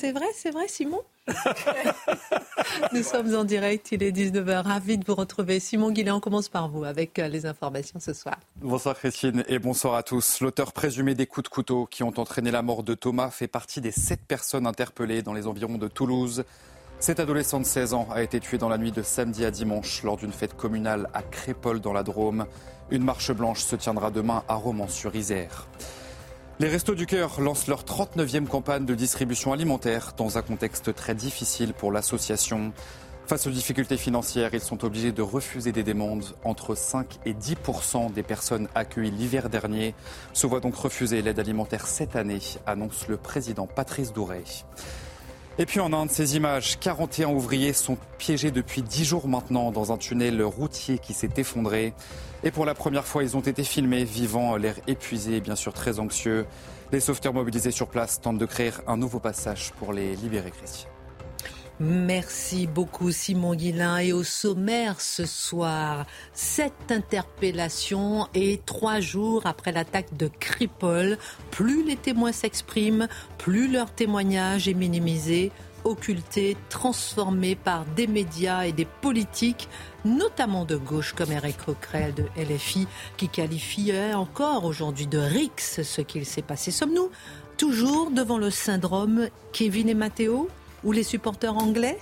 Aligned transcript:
C'est 0.00 0.12
vrai, 0.12 0.28
c'est 0.34 0.50
vrai, 0.50 0.66
Simon 0.66 1.02
Nous 2.94 3.02
sommes 3.02 3.34
en 3.34 3.44
direct, 3.44 3.92
il 3.92 4.02
est 4.02 4.12
19h. 4.12 4.62
Ravi 4.62 4.96
de 4.96 5.04
vous 5.06 5.14
retrouver. 5.14 5.60
Simon 5.60 5.90
Guillain, 5.90 6.14
on 6.14 6.20
commence 6.20 6.48
par 6.48 6.70
vous 6.70 6.84
avec 6.84 7.18
euh, 7.18 7.28
les 7.28 7.44
informations 7.44 8.00
ce 8.00 8.14
soir. 8.14 8.38
Bonsoir 8.56 8.96
Christine 8.96 9.44
et 9.46 9.58
bonsoir 9.58 9.96
à 9.96 10.02
tous. 10.02 10.40
L'auteur 10.40 10.72
présumé 10.72 11.14
des 11.14 11.26
coups 11.26 11.44
de 11.44 11.54
couteau 11.54 11.84
qui 11.84 12.02
ont 12.02 12.14
entraîné 12.18 12.50
la 12.50 12.62
mort 12.62 12.82
de 12.82 12.94
Thomas 12.94 13.28
fait 13.28 13.46
partie 13.46 13.82
des 13.82 13.90
sept 13.90 14.22
personnes 14.26 14.66
interpellées 14.66 15.20
dans 15.20 15.34
les 15.34 15.46
environs 15.46 15.76
de 15.76 15.88
Toulouse. 15.88 16.44
Cet 16.98 17.20
adolescent 17.20 17.60
de 17.60 17.66
16 17.66 17.92
ans 17.92 18.08
a 18.10 18.22
été 18.22 18.40
tué 18.40 18.56
dans 18.56 18.70
la 18.70 18.78
nuit 18.78 18.92
de 18.92 19.02
samedi 19.02 19.44
à 19.44 19.50
dimanche 19.50 20.02
lors 20.02 20.16
d'une 20.16 20.32
fête 20.32 20.56
communale 20.56 21.10
à 21.12 21.20
Crépole 21.20 21.80
dans 21.80 21.92
la 21.92 22.04
Drôme. 22.04 22.46
Une 22.90 23.04
marche 23.04 23.32
blanche 23.32 23.60
se 23.60 23.76
tiendra 23.76 24.10
demain 24.10 24.44
à 24.48 24.54
Romans-sur-Isère. 24.54 25.66
Les 26.60 26.68
Restos 26.68 26.94
du 26.94 27.06
Cœur 27.06 27.40
lancent 27.40 27.68
leur 27.68 27.84
39e 27.84 28.46
campagne 28.46 28.84
de 28.84 28.94
distribution 28.94 29.54
alimentaire 29.54 30.12
dans 30.18 30.36
un 30.36 30.42
contexte 30.42 30.94
très 30.94 31.14
difficile 31.14 31.72
pour 31.72 31.90
l'association. 31.90 32.74
Face 33.26 33.46
aux 33.46 33.50
difficultés 33.50 33.96
financières, 33.96 34.52
ils 34.52 34.60
sont 34.60 34.84
obligés 34.84 35.10
de 35.10 35.22
refuser 35.22 35.72
des 35.72 35.84
demandes. 35.84 36.36
Entre 36.44 36.74
5 36.74 37.20
et 37.24 37.32
10% 37.32 38.12
des 38.12 38.22
personnes 38.22 38.68
accueillies 38.74 39.10
l'hiver 39.10 39.48
dernier 39.48 39.94
se 40.34 40.46
voient 40.46 40.60
donc 40.60 40.74
refuser 40.74 41.22
l'aide 41.22 41.38
alimentaire 41.38 41.86
cette 41.86 42.14
année, 42.14 42.40
annonce 42.66 43.08
le 43.08 43.16
président 43.16 43.66
Patrice 43.66 44.12
Douret. 44.12 44.44
Et 45.58 45.66
puis 45.66 45.80
en 45.80 45.92
Inde, 45.92 46.10
ces 46.10 46.36
images, 46.36 46.78
41 46.78 47.28
ouvriers 47.28 47.72
sont 47.72 47.98
piégés 48.18 48.50
depuis 48.50 48.82
10 48.82 49.04
jours 49.04 49.28
maintenant 49.28 49.70
dans 49.70 49.92
un 49.92 49.98
tunnel 49.98 50.42
routier 50.42 50.98
qui 50.98 51.12
s'est 51.12 51.30
effondré. 51.36 51.92
Et 52.44 52.50
pour 52.50 52.64
la 52.64 52.74
première 52.74 53.06
fois, 53.06 53.22
ils 53.22 53.36
ont 53.36 53.40
été 53.40 53.64
filmés, 53.64 54.04
vivant 54.04 54.56
l'air 54.56 54.76
épuisé 54.86 55.36
et 55.36 55.40
bien 55.40 55.56
sûr 55.56 55.72
très 55.72 55.98
anxieux. 55.98 56.46
Les 56.92 57.00
sauveteurs 57.00 57.34
mobilisés 57.34 57.70
sur 57.70 57.88
place 57.88 58.20
tentent 58.20 58.38
de 58.38 58.46
créer 58.46 58.72
un 58.86 58.96
nouveau 58.96 59.18
passage 59.18 59.72
pour 59.78 59.92
les 59.92 60.16
libérer, 60.16 60.50
Christian. 60.50 60.89
Merci 61.82 62.66
beaucoup 62.66 63.10
Simon 63.10 63.54
Guillain. 63.54 63.96
Et 63.98 64.12
au 64.12 64.22
sommaire 64.22 65.00
ce 65.00 65.24
soir, 65.24 66.04
cette 66.34 66.90
interpellation 66.92 68.28
et 68.34 68.60
trois 68.66 69.00
jours 69.00 69.46
après 69.46 69.72
l'attaque 69.72 70.14
de 70.14 70.28
Cripple, 70.28 71.16
plus 71.50 71.82
les 71.82 71.96
témoins 71.96 72.32
s'expriment, 72.32 73.08
plus 73.38 73.72
leur 73.72 73.90
témoignage 73.94 74.68
est 74.68 74.74
minimisé, 74.74 75.52
occulté, 75.84 76.54
transformé 76.68 77.56
par 77.56 77.86
des 77.86 78.06
médias 78.06 78.64
et 78.64 78.72
des 78.72 78.86
politiques, 79.00 79.66
notamment 80.04 80.66
de 80.66 80.76
gauche 80.76 81.14
comme 81.14 81.32
Eric 81.32 81.64
Coquerel 81.64 82.12
de 82.12 82.24
LFI, 82.36 82.86
qui 83.16 83.30
qualifiait 83.30 84.12
encore 84.12 84.66
aujourd'hui 84.66 85.06
de 85.06 85.16
rix 85.16 85.50
ce 85.56 86.02
qu'il 86.02 86.26
s'est 86.26 86.42
passé. 86.42 86.72
Sommes-nous 86.72 87.10
toujours 87.56 88.10
devant 88.10 88.36
le 88.36 88.50
syndrome 88.50 89.28
Kevin 89.54 89.88
et 89.88 89.94
Matteo? 89.94 90.50
Ou 90.84 90.92
les 90.92 91.02
supporters 91.02 91.56
anglais 91.56 91.98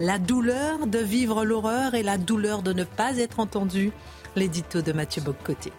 La 0.00 0.18
douleur 0.18 0.86
de 0.86 0.98
vivre 0.98 1.44
l'horreur 1.44 1.94
et 1.94 2.02
la 2.02 2.18
douleur 2.18 2.62
de 2.62 2.72
ne 2.72 2.84
pas 2.84 3.16
être 3.18 3.40
entendu 3.40 3.92
L'édito 4.34 4.82
de 4.82 4.92
Mathieu 4.92 5.22
Boccoté. 5.22 5.72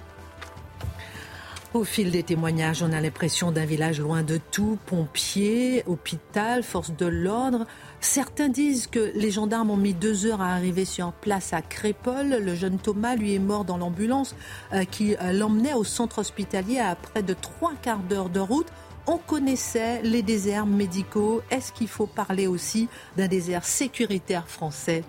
Au 1.74 1.84
fil 1.84 2.12
des 2.12 2.24
témoignages, 2.24 2.82
on 2.82 2.94
a 2.94 3.02
l'impression 3.02 3.52
d'un 3.52 3.66
village 3.66 4.00
loin 4.00 4.24
de 4.24 4.40
tout, 4.52 4.80
pompiers, 4.86 5.84
hôpital, 5.86 6.64
force 6.64 6.92
de 6.92 7.06
l'ordre. 7.06 7.68
Certains 8.00 8.48
disent 8.48 8.88
que 8.88 9.12
les 9.16 9.32
gendarmes 9.32 9.70
ont 9.70 9.78
mis 9.78 9.94
deux 9.94 10.26
heures 10.26 10.42
à 10.42 10.54
arriver 10.54 10.86
sur 10.86 11.12
place 11.12 11.52
à 11.52 11.62
Crépole. 11.62 12.30
Le 12.30 12.56
jeune 12.56 12.80
Thomas, 12.80 13.16
lui, 13.16 13.36
est 13.36 13.40
mort 13.40 13.66
dans 13.66 13.78
l'ambulance 13.78 14.34
euh, 14.74 14.86
qui 14.86 15.16
euh, 15.18 15.34
l'emmenait 15.34 15.74
au 15.74 15.84
centre 15.84 16.20
hospitalier 16.20 16.80
à 16.80 16.96
près 16.96 17.22
de 17.22 17.34
trois 17.34 17.74
quarts 17.82 18.00
d'heure 18.00 18.30
de 18.30 18.40
route 18.40 18.72
on 19.08 19.18
connaissait 19.18 20.02
les 20.04 20.22
déserts 20.22 20.66
médicaux. 20.66 21.42
Est-ce 21.50 21.72
qu'il 21.72 21.88
faut 21.88 22.08
parler 22.08 22.46
aussi 22.46 22.90
d'un 23.16 23.28
désert 23.28 23.66
sécuritaire 23.66 24.48
français? 24.48 25.04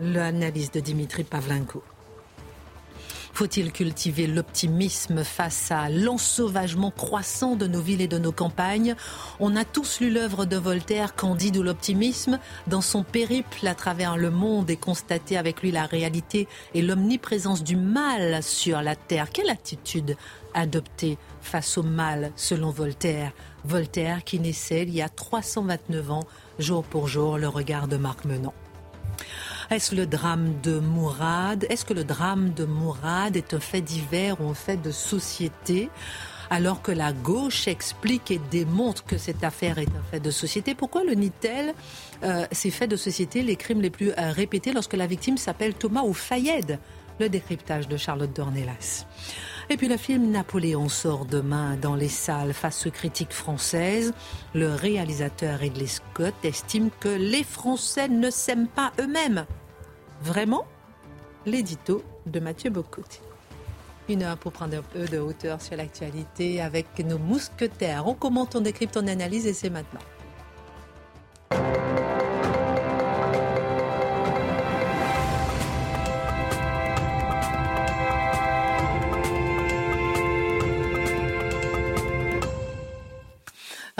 L'analyse 0.00 0.70
de 0.70 0.80
Dimitri 0.80 1.24
Pavlenko. 1.24 1.82
Faut-il 3.32 3.70
cultiver 3.70 4.26
l'optimisme 4.26 5.22
face 5.22 5.70
à 5.70 5.88
l'ensauvagement 5.88 6.90
croissant 6.90 7.54
de 7.54 7.68
nos 7.68 7.80
villes 7.80 8.00
et 8.00 8.08
de 8.08 8.18
nos 8.18 8.32
campagnes? 8.32 8.96
On 9.38 9.54
a 9.54 9.64
tous 9.64 10.00
lu 10.00 10.10
l'œuvre 10.10 10.44
de 10.44 10.56
Voltaire, 10.56 11.14
Candide 11.14 11.56
ou 11.56 11.62
l'optimisme. 11.62 12.40
Dans 12.66 12.80
son 12.80 13.04
périple 13.04 13.64
à 13.68 13.76
travers 13.76 14.16
le 14.16 14.30
monde 14.30 14.70
et 14.70 14.76
constaté 14.76 15.36
avec 15.36 15.62
lui 15.62 15.70
la 15.70 15.86
réalité 15.86 16.48
et 16.74 16.82
l'omniprésence 16.82 17.62
du 17.62 17.76
mal 17.76 18.42
sur 18.42 18.82
la 18.82 18.96
terre. 18.96 19.30
Quelle 19.30 19.50
attitude 19.50 20.16
adopter 20.54 21.16
face 21.40 21.78
au 21.78 21.82
mal 21.82 22.32
selon 22.36 22.70
Voltaire 22.70 23.32
Voltaire 23.64 24.24
qui 24.24 24.38
naissait 24.40 24.82
il 24.82 24.90
y 24.90 25.02
a 25.02 25.08
329 25.08 26.10
ans, 26.10 26.24
jour 26.58 26.84
pour 26.84 27.08
jour, 27.08 27.38
le 27.38 27.48
regard 27.48 27.88
de 27.88 27.96
Marc 27.96 28.24
Menant. 28.24 28.54
Est-ce 29.70 29.94
le 29.94 30.06
drame 30.06 30.54
de 30.62 30.78
Mourad? 30.78 31.66
Est-ce 31.68 31.84
que 31.84 31.92
le 31.92 32.04
drame 32.04 32.54
de 32.54 32.64
Mourad 32.64 33.36
est 33.36 33.52
un 33.52 33.60
fait 33.60 33.82
divers 33.82 34.40
ou 34.40 34.48
un 34.48 34.54
fait 34.54 34.78
de 34.78 34.90
société? 34.90 35.90
Alors 36.50 36.80
que 36.80 36.92
la 36.92 37.12
gauche 37.12 37.68
explique 37.68 38.30
et 38.30 38.40
démontre 38.50 39.04
que 39.04 39.18
cette 39.18 39.44
affaire 39.44 39.78
est 39.78 39.88
un 39.88 40.02
fait 40.10 40.20
de 40.20 40.30
société. 40.30 40.74
Pourquoi 40.74 41.04
le 41.04 41.12
nie-t-elle? 41.12 41.74
Euh, 42.22 42.46
Ces 42.52 42.70
faits 42.70 42.90
de 42.90 42.96
société, 42.96 43.42
les 43.42 43.56
crimes 43.56 43.82
les 43.82 43.90
plus 43.90 44.12
euh, 44.12 44.32
répétés 44.32 44.72
lorsque 44.72 44.94
la 44.94 45.06
victime 45.06 45.36
s'appelle 45.36 45.74
Thomas 45.74 46.02
ou 46.04 46.14
Fayed 46.14 46.78
Le 47.20 47.28
décryptage 47.28 47.88
de 47.88 47.98
Charlotte 47.98 48.34
Dornelas. 48.34 49.04
Et 49.70 49.76
puis 49.76 49.88
le 49.88 49.98
film 49.98 50.30
Napoléon 50.30 50.88
sort 50.88 51.26
demain 51.26 51.76
dans 51.76 51.94
les 51.94 52.08
salles 52.08 52.54
face 52.54 52.86
aux 52.86 52.90
critiques 52.90 53.34
françaises. 53.34 54.14
Le 54.54 54.72
réalisateur 54.72 55.58
Ridley 55.58 55.86
Scott 55.86 56.34
estime 56.42 56.88
que 57.00 57.08
les 57.08 57.44
Français 57.44 58.08
ne 58.08 58.30
s'aiment 58.30 58.68
pas 58.68 58.92
eux-mêmes. 58.98 59.44
Vraiment? 60.22 60.66
L'édito 61.44 62.02
de 62.26 62.40
Mathieu 62.40 62.70
Bocoté. 62.70 63.20
Une 64.08 64.22
heure 64.22 64.38
pour 64.38 64.52
prendre 64.52 64.78
un 64.78 64.82
peu 64.82 65.04
de 65.04 65.18
hauteur 65.18 65.60
sur 65.60 65.76
l'actualité 65.76 66.62
avec 66.62 66.98
nos 67.00 67.18
mousquetaires. 67.18 68.06
On 68.06 68.14
commente, 68.14 68.56
on 68.56 68.62
décrypte, 68.62 68.96
on 68.96 69.06
analyse 69.06 69.46
et 69.46 69.52
c'est 69.52 69.68
maintenant. 69.68 70.00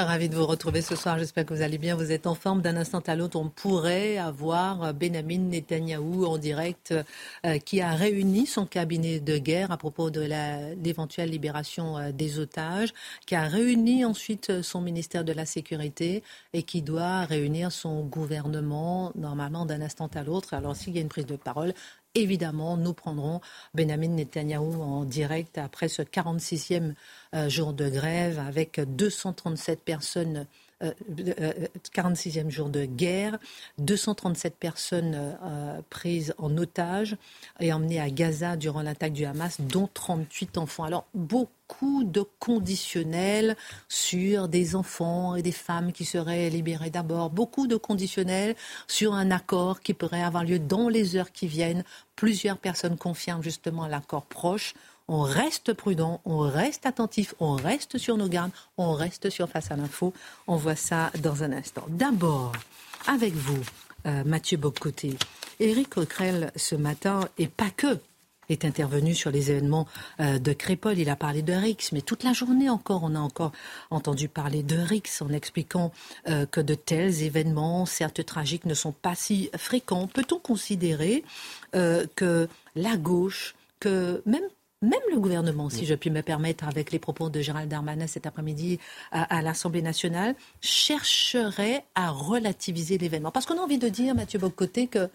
Ravi 0.04 0.28
de 0.28 0.36
vous 0.36 0.46
retrouver 0.46 0.80
ce 0.80 0.94
soir. 0.94 1.18
J'espère 1.18 1.44
que 1.44 1.52
vous 1.52 1.60
allez 1.62 1.76
bien. 1.76 1.96
Vous 1.96 2.12
êtes 2.12 2.28
en 2.28 2.36
forme. 2.36 2.62
D'un 2.62 2.76
instant 2.76 3.00
à 3.08 3.16
l'autre, 3.16 3.36
on 3.36 3.48
pourrait 3.48 4.16
avoir 4.16 4.94
Benjamin 4.94 5.38
Netanyahou 5.38 6.24
en 6.24 6.38
direct 6.38 6.94
euh, 7.44 7.58
qui 7.58 7.80
a 7.80 7.90
réuni 7.90 8.46
son 8.46 8.64
cabinet 8.64 9.18
de 9.18 9.38
guerre 9.38 9.72
à 9.72 9.76
propos 9.76 10.10
de 10.10 10.20
l'éventuelle 10.80 11.30
libération 11.30 11.98
euh, 11.98 12.12
des 12.12 12.38
otages, 12.38 12.90
qui 13.26 13.34
a 13.34 13.42
réuni 13.48 14.04
ensuite 14.04 14.62
son 14.62 14.80
ministère 14.80 15.24
de 15.24 15.32
la 15.32 15.46
Sécurité 15.46 16.22
et 16.52 16.62
qui 16.62 16.80
doit 16.80 17.22
réunir 17.22 17.72
son 17.72 18.04
gouvernement 18.04 19.10
normalement 19.16 19.66
d'un 19.66 19.82
instant 19.82 20.10
à 20.14 20.22
l'autre. 20.22 20.54
Alors 20.54 20.76
s'il 20.76 20.94
y 20.94 20.98
a 20.98 21.02
une 21.02 21.08
prise 21.08 21.26
de 21.26 21.34
parole, 21.34 21.74
évidemment, 22.14 22.76
nous 22.76 22.94
prendrons 22.94 23.40
Benjamin 23.74 24.08
Netanyahou 24.08 24.82
en 24.82 25.04
direct 25.04 25.58
après 25.58 25.88
ce 25.88 26.02
46e 26.02 26.94
euh, 27.34 27.48
jour 27.48 27.72
de 27.72 27.88
grève 27.88 28.38
avec 28.38 28.80
237 28.80 29.82
personnes 29.82 30.46
46e 30.46 30.46
euh, 30.82 30.92
euh, 31.10 32.50
jour 32.50 32.68
de 32.68 32.84
guerre, 32.84 33.38
237 33.78 34.54
personnes 34.56 35.36
euh, 35.42 35.80
prises 35.90 36.34
en 36.38 36.56
otage 36.56 37.16
et 37.58 37.72
emmenées 37.72 38.00
à 38.00 38.10
Gaza 38.10 38.56
durant 38.56 38.82
l'attaque 38.82 39.12
du 39.12 39.24
Hamas, 39.24 39.60
dont 39.60 39.88
38 39.92 40.56
enfants. 40.56 40.84
Alors, 40.84 41.06
beaucoup 41.14 42.04
de 42.04 42.24
conditionnels 42.38 43.56
sur 43.88 44.48
des 44.48 44.76
enfants 44.76 45.34
et 45.34 45.42
des 45.42 45.52
femmes 45.52 45.92
qui 45.92 46.04
seraient 46.04 46.48
libérés 46.48 46.90
d'abord, 46.90 47.30
beaucoup 47.30 47.66
de 47.66 47.76
conditionnels 47.76 48.54
sur 48.86 49.14
un 49.14 49.30
accord 49.32 49.80
qui 49.80 49.94
pourrait 49.94 50.22
avoir 50.22 50.44
lieu 50.44 50.60
dans 50.60 50.88
les 50.88 51.16
heures 51.16 51.32
qui 51.32 51.48
viennent. 51.48 51.82
Plusieurs 52.14 52.58
personnes 52.58 52.96
confirment 52.96 53.42
justement 53.42 53.86
l'accord 53.88 54.26
proche 54.26 54.74
on 55.08 55.22
reste 55.22 55.72
prudent, 55.72 56.20
on 56.24 56.38
reste 56.38 56.86
attentif, 56.86 57.34
on 57.40 57.54
reste 57.54 57.98
sur 57.98 58.16
nos 58.16 58.28
gardes, 58.28 58.52
on 58.76 58.92
reste 58.92 59.30
sur 59.30 59.48
Face 59.48 59.70
à 59.70 59.76
l'info. 59.76 60.12
On 60.46 60.56
voit 60.56 60.76
ça 60.76 61.10
dans 61.22 61.42
un 61.42 61.52
instant. 61.52 61.86
D'abord, 61.88 62.52
avec 63.06 63.32
vous, 63.34 63.62
euh, 64.06 64.22
Mathieu 64.24 64.58
Boccoté, 64.58 65.16
Éric 65.58 65.90
Coquerel 65.90 66.52
ce 66.54 66.74
matin, 66.74 67.20
et 67.38 67.48
pas 67.48 67.70
que, 67.70 67.98
est 68.50 68.64
intervenu 68.64 69.14
sur 69.14 69.30
les 69.30 69.50
événements 69.50 69.86
euh, 70.20 70.38
de 70.38 70.52
Crépol. 70.52 70.98
Il 70.98 71.10
a 71.10 71.16
parlé 71.16 71.42
de 71.42 71.52
Rix, 71.52 71.90
mais 71.92 72.00
toute 72.00 72.22
la 72.22 72.32
journée 72.32 72.70
encore, 72.70 73.02
on 73.02 73.14
a 73.14 73.18
encore 73.18 73.52
entendu 73.90 74.28
parler 74.28 74.62
de 74.62 74.76
Rix 74.76 75.20
en 75.20 75.30
expliquant 75.30 75.92
euh, 76.28 76.46
que 76.46 76.60
de 76.60 76.74
tels 76.74 77.22
événements, 77.22 77.86
certes 77.86 78.24
tragiques, 78.24 78.64
ne 78.66 78.74
sont 78.74 78.92
pas 78.92 79.14
si 79.14 79.50
fréquents. 79.56 80.06
Peut-on 80.06 80.38
considérer 80.38 81.24
que 81.72 82.48
la 82.74 82.96
gauche, 82.96 83.54
que 83.80 84.22
même 84.24 84.48
même 84.82 85.00
le 85.10 85.18
gouvernement, 85.18 85.70
si 85.70 85.86
je 85.86 85.94
puis 85.94 86.10
me 86.10 86.22
permettre, 86.22 86.66
avec 86.68 86.92
les 86.92 86.98
propos 86.98 87.30
de 87.30 87.40
Gérald 87.40 87.68
Darmanin 87.68 88.06
cet 88.06 88.26
après-midi 88.26 88.78
à, 89.10 89.42
l'Assemblée 89.42 89.82
nationale, 89.82 90.36
chercherait 90.60 91.84
à 91.94 92.10
relativiser 92.10 92.96
l'événement. 92.96 93.32
Parce 93.32 93.44
qu'on 93.44 93.58
a 93.58 93.62
envie 93.62 93.78
de 93.78 93.88
dire, 93.88 94.14
Mathieu 94.14 94.38
Bocoté, 94.38 94.86
que 94.86 95.08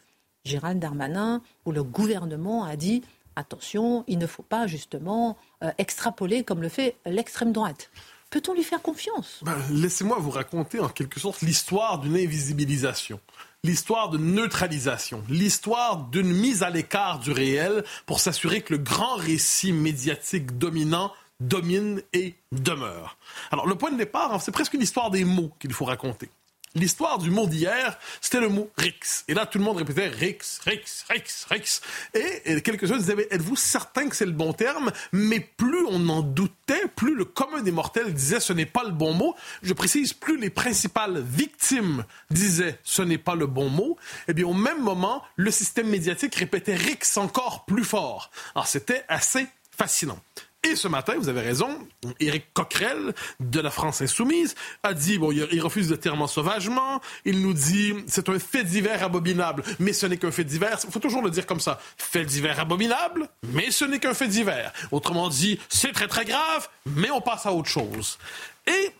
Gérald 0.43 0.79
Darmanin 0.79 1.41
ou 1.65 1.71
le 1.71 1.83
gouvernement 1.83 2.65
a 2.65 2.75
dit 2.75 3.03
attention, 3.35 4.03
il 4.07 4.17
ne 4.17 4.27
faut 4.27 4.43
pas 4.43 4.67
justement 4.67 5.37
euh, 5.63 5.71
extrapoler 5.77 6.43
comme 6.43 6.61
le 6.61 6.69
fait 6.69 6.97
l'extrême 7.05 7.51
droite. 7.51 7.89
Peut-on 8.33 8.55
lui 8.55 8.63
faire 8.63 8.81
confiance? 8.81 9.41
Ben, 9.43 9.55
Laissez-moi 9.69 10.17
vous 10.17 10.31
raconter 10.31 10.79
en 10.79 10.89
quelque 10.89 11.19
sorte 11.19 11.41
l'histoire 11.43 11.99
d'une 11.99 12.15
invisibilisation, 12.15 13.19
l'histoire 13.63 14.09
de 14.09 14.17
neutralisation, 14.17 15.23
l'histoire 15.29 15.97
d'une 16.07 16.33
mise 16.33 16.63
à 16.63 16.71
l'écart 16.71 17.19
du 17.19 17.31
réel 17.31 17.83
pour 18.07 18.19
s'assurer 18.19 18.61
que 18.61 18.73
le 18.73 18.79
grand 18.79 19.17
récit 19.17 19.71
médiatique 19.71 20.57
dominant 20.57 21.13
domine 21.39 22.01
et 22.11 22.33
demeure. 22.51 23.19
Alors 23.51 23.67
le 23.67 23.75
point 23.75 23.91
de 23.91 23.97
départ, 23.97 24.41
c'est 24.41 24.51
presque 24.51 24.73
une 24.73 24.81
histoire 24.81 25.11
des 25.11 25.25
mots 25.25 25.51
qu'il 25.59 25.71
faut 25.71 25.85
raconter. 25.85 26.31
L'histoire 26.75 27.19
du 27.19 27.29
mot 27.29 27.45
d'hier, 27.45 27.99
c'était 28.19 28.39
le 28.39 28.49
mot 28.49 28.67
Rix. 28.77 29.23
Et 29.27 29.35
là, 29.35 29.45
tout 29.45 29.59
le 29.59 29.63
monde 29.63 29.77
répétait 29.77 30.07
Rix, 30.07 30.59
Rix, 30.65 31.05
Rix, 31.07 31.45
Rix. 31.47 31.81
Et, 32.15 32.61
quelques-uns 32.61 32.97
disaient, 32.97 33.27
êtes-vous 33.29 33.55
certain 33.55 34.09
que 34.09 34.15
c'est 34.15 34.25
le 34.25 34.31
bon 34.31 34.53
terme? 34.53 34.91
Mais 35.11 35.39
plus 35.39 35.85
on 35.85 36.09
en 36.09 36.21
doutait, 36.21 36.87
plus 36.95 37.13
le 37.13 37.25
commun 37.25 37.61
des 37.61 37.71
mortels 37.71 38.11
disait 38.11 38.39
ce 38.39 38.53
n'est 38.53 38.65
pas 38.65 38.83
le 38.83 38.91
bon 38.91 39.13
mot. 39.13 39.35
Je 39.61 39.73
précise, 39.73 40.13
plus 40.13 40.39
les 40.39 40.49
principales 40.49 41.21
victimes 41.21 42.05
disaient 42.31 42.79
ce 42.83 43.03
n'est 43.03 43.19
pas 43.19 43.35
le 43.35 43.45
bon 43.45 43.69
mot. 43.69 43.97
Eh 44.27 44.33
bien, 44.33 44.47
au 44.47 44.53
même 44.53 44.81
moment, 44.81 45.23
le 45.35 45.51
système 45.51 45.89
médiatique 45.89 46.33
répétait 46.33 46.75
Rix 46.75 47.17
encore 47.17 47.65
plus 47.65 47.83
fort. 47.83 48.31
Alors, 48.55 48.65
c'était 48.65 49.03
assez 49.07 49.47
fascinant. 49.69 50.19
Et 50.65 50.77
ce 50.77 50.87
matin, 50.87 51.15
vous 51.17 51.27
avez 51.27 51.41
raison, 51.41 51.77
Éric 52.21 52.53
Coquerel 52.53 53.13
de 53.41 53.59
la 53.59 53.69
France 53.69 54.01
Insoumise 54.01 54.55
a 54.81 54.93
dit, 54.93 55.17
bon, 55.17 55.33
il 55.33 55.61
refuse 55.61 55.89
le 55.89 55.97
terme 55.97 56.25
sauvagement, 56.25 57.01
il 57.25 57.41
nous 57.41 57.53
dit, 57.53 57.93
c'est 58.07 58.29
un 58.29 58.39
fait 58.39 58.63
divers 58.63 59.03
abominable, 59.03 59.63
mais 59.79 59.91
ce 59.91 60.05
n'est 60.05 60.17
qu'un 60.17 60.31
fait 60.31 60.45
divers. 60.45 60.79
Il 60.85 60.91
faut 60.91 60.99
toujours 60.99 61.21
le 61.21 61.31
dire 61.31 61.45
comme 61.45 61.59
ça. 61.59 61.81
Fait 61.97 62.23
divers 62.23 62.61
abominable, 62.61 63.27
mais 63.51 63.71
ce 63.71 63.83
n'est 63.83 63.99
qu'un 63.99 64.13
fait 64.13 64.29
divers. 64.29 64.71
Autrement 64.91 65.27
dit, 65.27 65.59
c'est 65.67 65.91
très 65.91 66.07
très 66.07 66.23
grave, 66.23 66.69
mais 66.85 67.11
on 67.11 67.19
passe 67.19 67.45
à 67.45 67.51
autre 67.51 67.69
chose. 67.69 68.17
Et 68.65 68.91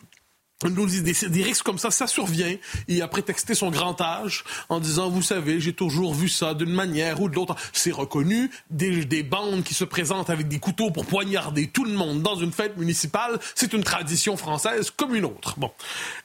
nous 0.69 0.85
des, 0.85 1.01
des, 1.01 1.43
risques 1.43 1.65
comme 1.65 1.77
ça, 1.77 1.91
ça 1.91 2.07
survient. 2.07 2.55
Il 2.87 3.01
a 3.01 3.07
prétexté 3.07 3.55
son 3.55 3.71
grand 3.71 3.99
âge 4.01 4.43
en 4.69 4.79
disant, 4.79 5.09
vous 5.09 5.21
savez, 5.21 5.59
j'ai 5.59 5.73
toujours 5.73 6.13
vu 6.13 6.29
ça 6.29 6.53
d'une 6.53 6.73
manière 6.73 7.21
ou 7.21 7.29
de 7.29 7.35
l'autre. 7.35 7.55
C'est 7.71 7.91
reconnu. 7.91 8.49
Des, 8.69 9.05
des, 9.05 9.23
bandes 9.23 9.63
qui 9.63 9.73
se 9.73 9.83
présentent 9.83 10.29
avec 10.29 10.47
des 10.47 10.59
couteaux 10.59 10.91
pour 10.91 11.05
poignarder 11.05 11.67
tout 11.67 11.85
le 11.85 11.93
monde 11.93 12.21
dans 12.21 12.35
une 12.35 12.51
fête 12.51 12.77
municipale, 12.77 13.39
c'est 13.55 13.73
une 13.73 13.83
tradition 13.83 14.37
française 14.37 14.91
comme 14.91 15.15
une 15.15 15.25
autre. 15.25 15.55
Bon. 15.57 15.71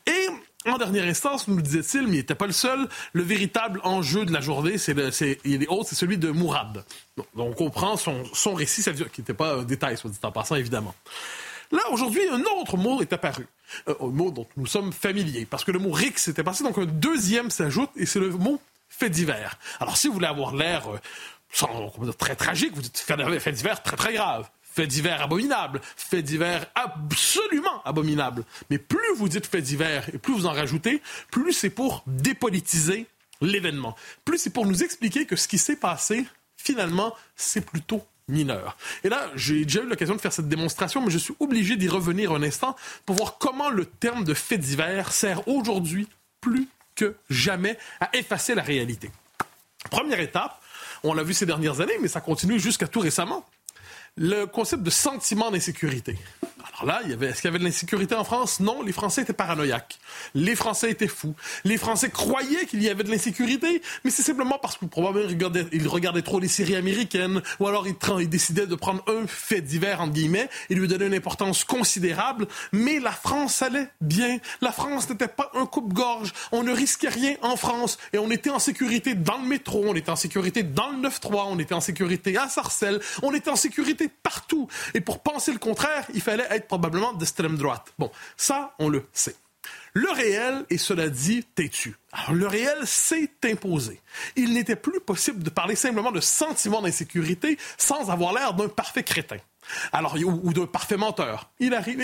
Et 0.06 0.28
en 0.68 0.78
dernière 0.78 1.04
instance, 1.04 1.48
nous 1.48 1.60
disait-il, 1.60 2.02
mais 2.02 2.08
il 2.08 2.16
n'était 2.16 2.34
pas 2.34 2.46
le 2.46 2.52
seul, 2.52 2.88
le 3.12 3.22
véritable 3.22 3.80
enjeu 3.84 4.24
de 4.24 4.32
la 4.32 4.40
journée, 4.40 4.76
c'est 4.78 4.94
il 5.44 5.62
est 5.62 5.68
c'est 5.84 5.94
celui 5.94 6.18
de 6.18 6.30
Mourad. 6.30 6.84
Donc, 7.16 7.26
on 7.36 7.52
comprend 7.52 7.96
son, 7.96 8.24
son 8.32 8.54
récit, 8.54 8.82
ça 8.82 8.90
veut 8.90 8.96
dire 8.96 9.08
n'était 9.16 9.34
pas 9.34 9.54
un 9.54 9.62
détail, 9.62 9.96
soit 9.96 10.10
dit 10.10 10.18
en 10.22 10.32
passant, 10.32 10.56
évidemment. 10.56 10.94
Là, 11.70 11.80
aujourd'hui, 11.90 12.22
un 12.30 12.42
autre 12.60 12.76
mot 12.76 13.00
est 13.02 13.12
apparu. 13.12 13.46
Euh, 13.88 13.94
un 14.00 14.06
mot 14.06 14.30
dont 14.30 14.46
nous 14.56 14.66
sommes 14.66 14.92
familiers. 14.92 15.46
Parce 15.46 15.64
que 15.64 15.70
le 15.70 15.78
mot 15.78 15.90
RIX 15.90 16.28
était 16.28 16.42
passé, 16.42 16.64
donc 16.64 16.78
un 16.78 16.86
deuxième 16.86 17.50
s'ajoute, 17.50 17.90
et 17.96 18.06
c'est 18.06 18.20
le 18.20 18.30
mot 18.30 18.60
fait 18.88 19.10
divers. 19.10 19.58
Alors, 19.80 19.96
si 19.96 20.08
vous 20.08 20.14
voulez 20.14 20.26
avoir 20.26 20.54
l'air 20.54 20.88
euh, 20.88 22.12
très 22.18 22.36
tragique, 22.36 22.74
vous 22.74 22.82
dites 22.82 22.98
fait 22.98 23.52
divers 23.52 23.82
très 23.82 23.96
très 23.96 24.12
grave. 24.14 24.48
Fait 24.62 24.86
divers 24.86 25.22
abominable, 25.22 25.80
fait 25.96 26.22
divers 26.22 26.66
absolument 26.74 27.82
abominable. 27.84 28.44
Mais 28.70 28.78
plus 28.78 29.14
vous 29.16 29.28
dites 29.28 29.46
fait 29.46 29.62
divers 29.62 30.08
et 30.14 30.18
plus 30.18 30.34
vous 30.34 30.46
en 30.46 30.52
rajoutez, 30.52 31.02
plus 31.32 31.52
c'est 31.52 31.70
pour 31.70 32.04
dépolitiser 32.06 33.06
l'événement. 33.40 33.96
Plus 34.24 34.38
c'est 34.38 34.50
pour 34.50 34.66
nous 34.66 34.84
expliquer 34.84 35.26
que 35.26 35.36
ce 35.36 35.48
qui 35.48 35.58
s'est 35.58 35.76
passé, 35.76 36.26
finalement, 36.56 37.14
c'est 37.34 37.64
plutôt 37.64 38.04
mineur. 38.28 38.76
Et 39.04 39.08
là, 39.08 39.30
j'ai 39.34 39.64
déjà 39.64 39.82
eu 39.82 39.88
l'occasion 39.88 40.14
de 40.14 40.20
faire 40.20 40.32
cette 40.32 40.48
démonstration, 40.48 41.02
mais 41.02 41.10
je 41.10 41.18
suis 41.18 41.34
obligé 41.40 41.76
d'y 41.76 41.88
revenir 41.88 42.32
un 42.32 42.42
instant 42.42 42.76
pour 43.06 43.16
voir 43.16 43.38
comment 43.38 43.70
le 43.70 43.84
terme 43.84 44.24
de 44.24 44.34
fait 44.34 44.58
divers 44.58 45.12
sert 45.12 45.46
aujourd'hui 45.48 46.08
plus 46.40 46.68
que 46.94 47.14
jamais 47.30 47.78
à 48.00 48.10
effacer 48.16 48.54
la 48.54 48.62
réalité. 48.62 49.10
Première 49.90 50.20
étape, 50.20 50.60
on 51.04 51.14
l'a 51.14 51.22
vu 51.22 51.32
ces 51.34 51.46
dernières 51.46 51.80
années, 51.80 51.98
mais 52.00 52.08
ça 52.08 52.20
continue 52.20 52.58
jusqu'à 52.58 52.88
tout 52.88 53.00
récemment, 53.00 53.46
le 54.16 54.46
concept 54.46 54.82
de 54.82 54.90
sentiment 54.90 55.50
d'insécurité. 55.50 56.16
Alors 56.68 56.86
là, 56.86 57.00
il 57.04 57.10
y 57.10 57.12
avait, 57.12 57.28
est-ce 57.28 57.40
qu'il 57.40 57.48
y 57.48 57.50
avait 57.50 57.58
de 57.58 57.64
l'insécurité 57.64 58.14
en 58.14 58.24
France? 58.24 58.60
Non, 58.60 58.82
les 58.82 58.92
Français 58.92 59.22
étaient 59.22 59.32
paranoïaques. 59.32 59.98
Les 60.34 60.54
Français 60.54 60.90
étaient 60.90 61.08
fous. 61.08 61.34
Les 61.64 61.78
Français 61.78 62.10
croyaient 62.10 62.66
qu'il 62.66 62.82
y 62.82 62.88
avait 62.88 63.04
de 63.04 63.10
l'insécurité, 63.10 63.82
mais 64.04 64.10
c'est 64.10 64.22
simplement 64.22 64.58
parce 64.60 64.76
que 64.76 64.84
probablement 64.84 65.28
ils 65.72 65.88
regardaient, 65.88 66.22
trop 66.22 66.40
les 66.40 66.48
séries 66.48 66.76
américaines, 66.76 67.42
ou 67.60 67.66
alors 67.66 67.86
ils, 67.86 68.28
décidaient 68.28 68.66
de 68.66 68.74
prendre 68.74 69.02
un 69.08 69.26
fait 69.26 69.60
divers, 69.60 70.00
entre 70.00 70.12
guillemets, 70.12 70.48
et 70.70 70.74
lui 70.74 70.88
donner 70.88 71.06
une 71.06 71.14
importance 71.14 71.64
considérable. 71.64 72.46
Mais 72.72 73.00
la 73.00 73.12
France 73.12 73.62
allait 73.62 73.88
bien. 74.00 74.38
La 74.60 74.72
France 74.72 75.08
n'était 75.08 75.28
pas 75.28 75.50
un 75.54 75.66
coupe-gorge. 75.66 76.32
On 76.52 76.62
ne 76.62 76.72
risquait 76.72 77.08
rien 77.08 77.36
en 77.42 77.56
France, 77.56 77.98
et 78.12 78.18
on 78.18 78.30
était 78.30 78.50
en 78.50 78.58
sécurité 78.58 79.14
dans 79.14 79.38
le 79.38 79.48
métro, 79.48 79.84
on 79.86 79.94
était 79.94 80.10
en 80.10 80.16
sécurité 80.16 80.62
dans 80.62 80.90
le 80.90 81.08
9-3, 81.08 81.46
on 81.48 81.58
était 81.58 81.74
en 81.74 81.80
sécurité 81.80 82.36
à 82.36 82.48
Sarcelles, 82.48 83.00
on 83.22 83.32
était 83.34 83.50
en 83.50 83.56
sécurité 83.56 84.08
partout. 84.22 84.68
Et 84.94 85.00
pour 85.00 85.20
penser 85.20 85.52
le 85.52 85.58
contraire, 85.58 86.06
il 86.14 86.20
fallait 86.20 86.46
être 86.58 86.68
probablement 86.68 87.12
d'extrême 87.12 87.56
droite. 87.56 87.92
Bon, 87.98 88.10
ça, 88.36 88.74
on 88.78 88.88
le 88.88 89.06
sait. 89.12 89.36
Le 89.94 90.10
réel 90.10 90.64
est, 90.70 90.78
cela 90.78 91.08
dit, 91.08 91.44
têtu. 91.54 91.96
Alors, 92.12 92.34
le 92.34 92.46
réel 92.46 92.86
s'est 92.86 93.30
imposé. 93.44 94.00
Il 94.36 94.52
n'était 94.52 94.76
plus 94.76 95.00
possible 95.00 95.42
de 95.42 95.50
parler 95.50 95.74
simplement 95.74 96.12
de 96.12 96.20
sentiment 96.20 96.82
d'insécurité 96.82 97.58
sans 97.76 98.10
avoir 98.10 98.32
l'air 98.32 98.54
d'un 98.54 98.68
parfait 98.68 99.02
crétin. 99.02 99.38
Alors, 99.92 100.16
ou, 100.24 100.52
d'un 100.52 100.66
parfait 100.66 100.96
menteur. 100.96 101.50
Il 101.58 101.74
arrive, 101.74 102.00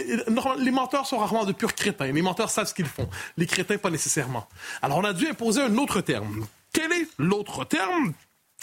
les 0.59 0.71
menteurs 0.71 1.07
sont 1.07 1.19
rarement 1.19 1.45
de 1.45 1.53
purs 1.53 1.75
crétins. 1.75 2.11
Les 2.11 2.23
menteurs 2.23 2.51
savent 2.51 2.67
ce 2.67 2.75
qu'ils 2.75 2.87
font. 2.87 3.09
Les 3.37 3.47
crétins, 3.47 3.79
pas 3.79 3.91
nécessairement. 3.91 4.49
Alors, 4.83 4.99
on 4.99 5.05
a 5.05 5.13
dû 5.13 5.29
imposer 5.29 5.63
un 5.63 5.77
autre 5.77 6.01
terme. 6.01 6.47
Quel 6.73 6.93
est 6.93 7.09
l'autre 7.19 7.65
terme? 7.65 8.13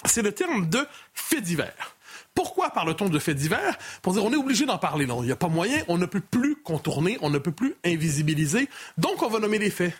C'est 0.06 0.22
le 0.22 0.32
terme 0.32 0.68
de 0.68 0.86
fait 1.14 1.42
divers. 1.42 1.96
Pourquoi 2.34 2.70
parle-t-on 2.70 3.10
de 3.10 3.20
faits 3.20 3.38
divers? 3.38 3.78
Pour 4.02 4.14
dire 4.14 4.24
on 4.24 4.32
est 4.32 4.38
obligé 4.38 4.66
d'en 4.66 4.78
parler. 4.78 5.06
Non, 5.06 5.24
il 5.24 5.28
n'y 5.28 5.32
a 5.32 5.36
pas 5.36 5.48
moyen, 5.48 5.84
on 5.88 5.98
ne 5.98 6.06
peut 6.06 6.22
plus 6.22 6.56
contourner, 6.56 7.18
on 7.22 7.30
ne 7.30 7.38
peut 7.38 7.52
plus 7.52 7.76
invisibiliser. 7.86 8.70
Donc 8.98 9.22
on 9.22 9.30
va 9.30 9.40
nommer 9.40 9.60
les 9.60 9.70
faits. 9.72 9.94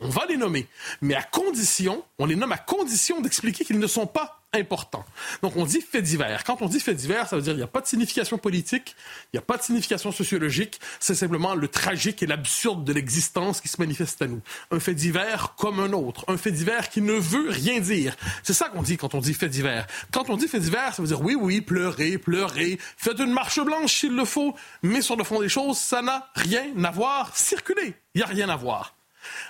On 0.00 0.08
va 0.08 0.26
les 0.26 0.36
nommer, 0.36 0.68
mais 1.00 1.16
à 1.16 1.22
condition, 1.24 2.04
on 2.20 2.26
les 2.26 2.36
nomme 2.36 2.52
à 2.52 2.58
condition 2.58 3.20
d'expliquer 3.20 3.64
qu'ils 3.64 3.80
ne 3.80 3.86
sont 3.88 4.06
pas 4.06 4.37
important. 4.54 5.04
Donc 5.42 5.56
on 5.56 5.66
dit 5.66 5.80
fait 5.80 6.00
divers. 6.00 6.42
Quand 6.44 6.62
on 6.62 6.68
dit 6.68 6.80
fait 6.80 6.94
divers, 6.94 7.28
ça 7.28 7.36
veut 7.36 7.42
dire 7.42 7.52
qu'il 7.52 7.58
n'y 7.58 7.64
a 7.64 7.68
pas 7.68 7.80
de 7.80 7.86
signification 7.86 8.38
politique, 8.38 8.96
il 9.26 9.36
n'y 9.36 9.38
a 9.38 9.42
pas 9.42 9.58
de 9.58 9.62
signification 9.62 10.10
sociologique, 10.10 10.80
c'est 11.00 11.14
simplement 11.14 11.54
le 11.54 11.68
tragique 11.68 12.22
et 12.22 12.26
l'absurde 12.26 12.84
de 12.84 12.92
l'existence 12.92 13.60
qui 13.60 13.68
se 13.68 13.78
manifeste 13.78 14.22
à 14.22 14.26
nous. 14.26 14.40
Un 14.70 14.80
fait 14.80 14.94
divers 14.94 15.54
comme 15.56 15.80
un 15.80 15.92
autre, 15.92 16.24
un 16.28 16.38
fait 16.38 16.50
divers 16.50 16.88
qui 16.88 17.02
ne 17.02 17.12
veut 17.12 17.50
rien 17.50 17.80
dire. 17.80 18.16
C'est 18.42 18.54
ça 18.54 18.70
qu'on 18.70 18.82
dit 18.82 18.96
quand 18.96 19.14
on 19.14 19.20
dit 19.20 19.34
fait 19.34 19.50
divers. 19.50 19.86
Quand 20.12 20.30
on 20.30 20.36
dit 20.36 20.48
fait 20.48 20.60
divers, 20.60 20.94
ça 20.94 21.02
veut 21.02 21.08
dire 21.08 21.20
oui, 21.20 21.34
oui, 21.38 21.60
pleurez, 21.60 22.16
pleurez, 22.16 22.78
faites 22.96 23.18
une 23.18 23.32
marche 23.32 23.60
blanche 23.60 24.00
s'il 24.00 24.16
le 24.16 24.24
faut, 24.24 24.54
mais 24.82 25.02
sur 25.02 25.16
le 25.16 25.24
fond 25.24 25.40
des 25.40 25.50
choses, 25.50 25.76
ça 25.76 26.00
n'a 26.00 26.30
rien 26.34 26.64
à 26.84 26.90
voir. 26.90 27.36
Circulez, 27.36 27.94
il 28.14 28.18
n'y 28.18 28.22
a 28.22 28.26
rien 28.26 28.48
à 28.48 28.56
voir. 28.56 28.94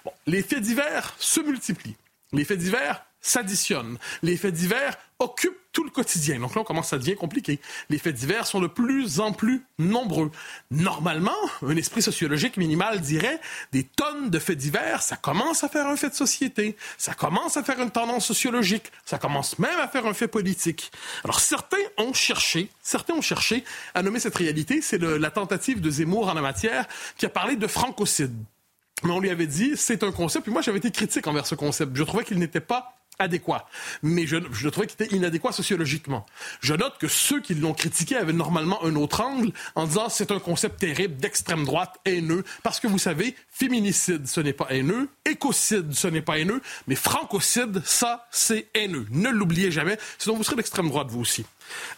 Bon, 0.04 0.12
les 0.26 0.42
faits 0.42 0.60
divers 0.60 1.14
se 1.18 1.40
multiplient. 1.40 1.96
Les 2.32 2.44
faits 2.44 2.58
divers 2.58 3.04
s'additionnent. 3.20 3.98
Les 4.22 4.36
faits 4.36 4.54
divers 4.54 4.96
occupent 5.18 5.58
tout 5.72 5.84
le 5.84 5.90
quotidien. 5.90 6.38
Donc 6.38 6.54
là, 6.54 6.62
on 6.62 6.64
commence 6.64 6.92
à 6.92 6.98
devenir 6.98 7.16
compliqué. 7.16 7.60
Les 7.90 7.98
faits 7.98 8.14
divers 8.14 8.46
sont 8.46 8.60
de 8.60 8.66
plus 8.66 9.20
en 9.20 9.32
plus 9.32 9.64
nombreux. 9.78 10.30
Normalement, 10.70 11.36
un 11.62 11.76
esprit 11.76 12.02
sociologique 12.02 12.56
minimal 12.56 13.00
dirait 13.00 13.40
des 13.72 13.84
tonnes 13.84 14.30
de 14.30 14.38
faits 14.38 14.58
divers, 14.58 15.02
ça 15.02 15.16
commence 15.16 15.64
à 15.64 15.68
faire 15.68 15.86
un 15.86 15.96
fait 15.96 16.10
de 16.10 16.14
société, 16.14 16.76
ça 16.96 17.14
commence 17.14 17.56
à 17.56 17.62
faire 17.62 17.80
une 17.80 17.90
tendance 17.90 18.26
sociologique, 18.26 18.90
ça 19.04 19.18
commence 19.18 19.58
même 19.58 19.78
à 19.80 19.88
faire 19.88 20.06
un 20.06 20.14
fait 20.14 20.28
politique. 20.28 20.90
Alors 21.24 21.40
certains 21.40 21.76
ont 21.96 22.12
cherché, 22.12 22.70
certains 22.82 23.14
ont 23.14 23.22
cherché 23.22 23.64
à 23.94 24.02
nommer 24.02 24.20
cette 24.20 24.36
réalité. 24.36 24.80
C'est 24.82 24.98
la 24.98 25.30
tentative 25.30 25.80
de 25.80 25.90
Zemmour 25.90 26.28
en 26.28 26.34
la 26.34 26.42
matière 26.42 26.86
qui 27.16 27.26
a 27.26 27.28
parlé 27.28 27.56
de 27.56 27.66
francocide. 27.66 28.34
Mais 29.04 29.12
on 29.12 29.20
lui 29.20 29.30
avait 29.30 29.46
dit, 29.46 29.72
c'est 29.76 30.02
un 30.02 30.10
concept. 30.10 30.44
Puis 30.44 30.52
moi, 30.52 30.60
j'avais 30.60 30.78
été 30.78 30.90
critique 30.90 31.26
envers 31.28 31.46
ce 31.46 31.54
concept. 31.54 31.94
Je 31.94 32.02
trouvais 32.02 32.24
qu'il 32.24 32.38
n'était 32.38 32.60
pas 32.60 32.97
adéquat. 33.18 33.66
Mais 34.02 34.26
je, 34.26 34.36
je 34.52 34.68
trouvais 34.68 34.86
qu'il 34.86 35.02
était 35.02 35.14
inadéquat 35.14 35.52
sociologiquement. 35.52 36.26
Je 36.60 36.74
note 36.74 36.98
que 36.98 37.08
ceux 37.08 37.40
qui 37.40 37.54
l'ont 37.54 37.74
critiqué 37.74 38.16
avaient 38.16 38.32
normalement 38.32 38.84
un 38.84 38.94
autre 38.96 39.20
angle 39.20 39.52
en 39.74 39.86
disant 39.86 40.08
c'est 40.08 40.30
un 40.30 40.38
concept 40.38 40.80
terrible 40.80 41.16
d'extrême 41.16 41.64
droite 41.64 41.98
haineux. 42.04 42.44
Parce 42.62 42.80
que 42.80 42.86
vous 42.86 42.98
savez, 42.98 43.34
féminicide, 43.50 44.26
ce 44.26 44.40
n'est 44.40 44.52
pas 44.52 44.66
haineux. 44.70 45.08
Écocide, 45.24 45.92
ce 45.92 46.08
n'est 46.08 46.22
pas 46.22 46.38
haineux. 46.38 46.60
Mais 46.86 46.94
francocide, 46.94 47.82
ça, 47.84 48.26
c'est 48.30 48.68
haineux. 48.74 49.06
Ne 49.10 49.30
l'oubliez 49.30 49.70
jamais. 49.70 49.98
Sinon, 50.18 50.36
vous 50.36 50.44
serez 50.44 50.56
d'extrême 50.56 50.88
droite, 50.88 51.08
vous 51.10 51.20
aussi. 51.20 51.44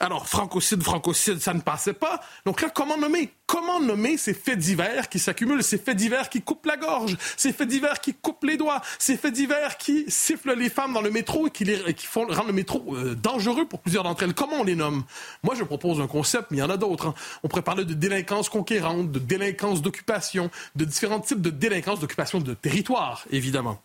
Alors, 0.01 0.29
francocide, 0.29 0.83
francocide, 0.83 1.41
ça 1.41 1.55
ne 1.55 1.61
passait 1.61 1.93
pas. 1.93 2.21
Donc 2.47 2.61
là, 2.61 2.71
comment 2.71 2.97
nommer? 2.97 3.33
Comment 3.47 3.81
nommer 3.81 4.17
ces 4.17 4.33
faits 4.33 4.59
divers 4.59 5.09
qui 5.09 5.19
s'accumulent, 5.19 5.65
ces 5.65 5.79
faits 5.79 5.97
divers 5.97 6.29
qui 6.29 6.41
coupent 6.41 6.67
la 6.67 6.77
gorge, 6.77 7.17
ces 7.37 7.53
faits 7.53 7.69
divers 7.69 8.01
qui 8.01 8.15
coupent 8.15 8.45
les 8.45 8.57
doigts, 8.57 8.81
ces 8.99 9.17
faits 9.17 9.35
divers 9.35 9.77
qui 9.77 10.05
sifflent 10.09 10.55
les 10.55 10.71
femmes 10.71 10.93
dans 10.93 11.01
le 11.01 11.11
métro 11.11 11.49
et 11.49 11.51
qui, 11.51 12.07
font, 12.07 12.27
rendent 12.29 12.47
le 12.47 12.53
métro 12.53 12.95
euh, 12.95 13.17
dangereux 13.17 13.67
pour 13.67 13.81
plusieurs 13.81 14.05
d'entre 14.05 14.23
elles? 14.23 14.35
Comment 14.35 14.61
on 14.61 14.65
les 14.65 14.77
nomme? 14.77 15.03
Moi, 15.43 15.57
je 15.57 15.65
propose 15.65 16.01
un 16.01 16.07
concept, 16.07 16.51
mais 16.51 16.59
il 16.59 16.61
y 16.61 16.63
en 16.63 16.71
a 16.71 16.77
d'autres. 16.77 17.09
Hein. 17.09 17.15
On 17.43 17.49
pourrait 17.49 17.63
parler 17.63 17.85
de 17.85 17.95
délinquance 17.95 18.49
conquérante, 18.49 19.11
de 19.11 19.19
délinquance 19.19 19.83
d'occupation, 19.83 20.51
de 20.77 20.85
différents 20.85 21.21
types 21.21 21.41
de 21.41 21.51
délinquance 21.51 21.99
d'occupation 21.99 22.39
de 22.39 22.55
territoire, 22.55 23.25
évidemment. 23.31 23.81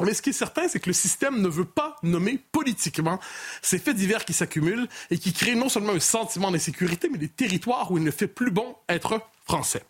Mais 0.00 0.14
ce 0.14 0.22
qui 0.22 0.30
est 0.30 0.34
certain, 0.34 0.68
c'est 0.68 0.80
que 0.80 0.88
le 0.88 0.94
système 0.94 1.42
ne 1.42 1.48
veut 1.48 1.66
pas 1.66 1.96
nommer 2.02 2.38
politiquement 2.50 3.20
ces 3.60 3.78
faits 3.78 3.96
divers 3.96 4.24
qui 4.24 4.32
s'accumulent 4.32 4.88
et 5.10 5.18
qui 5.18 5.32
créent 5.32 5.54
non 5.54 5.68
seulement 5.68 5.92
un 5.92 6.00
sentiment 6.00 6.50
d'insécurité, 6.50 7.08
mais 7.10 7.18
des 7.18 7.28
territoires 7.28 7.90
où 7.90 7.98
il 7.98 8.04
ne 8.04 8.10
fait 8.10 8.26
plus 8.26 8.50
bon 8.50 8.74
être 8.88 9.20
français. 9.44 9.82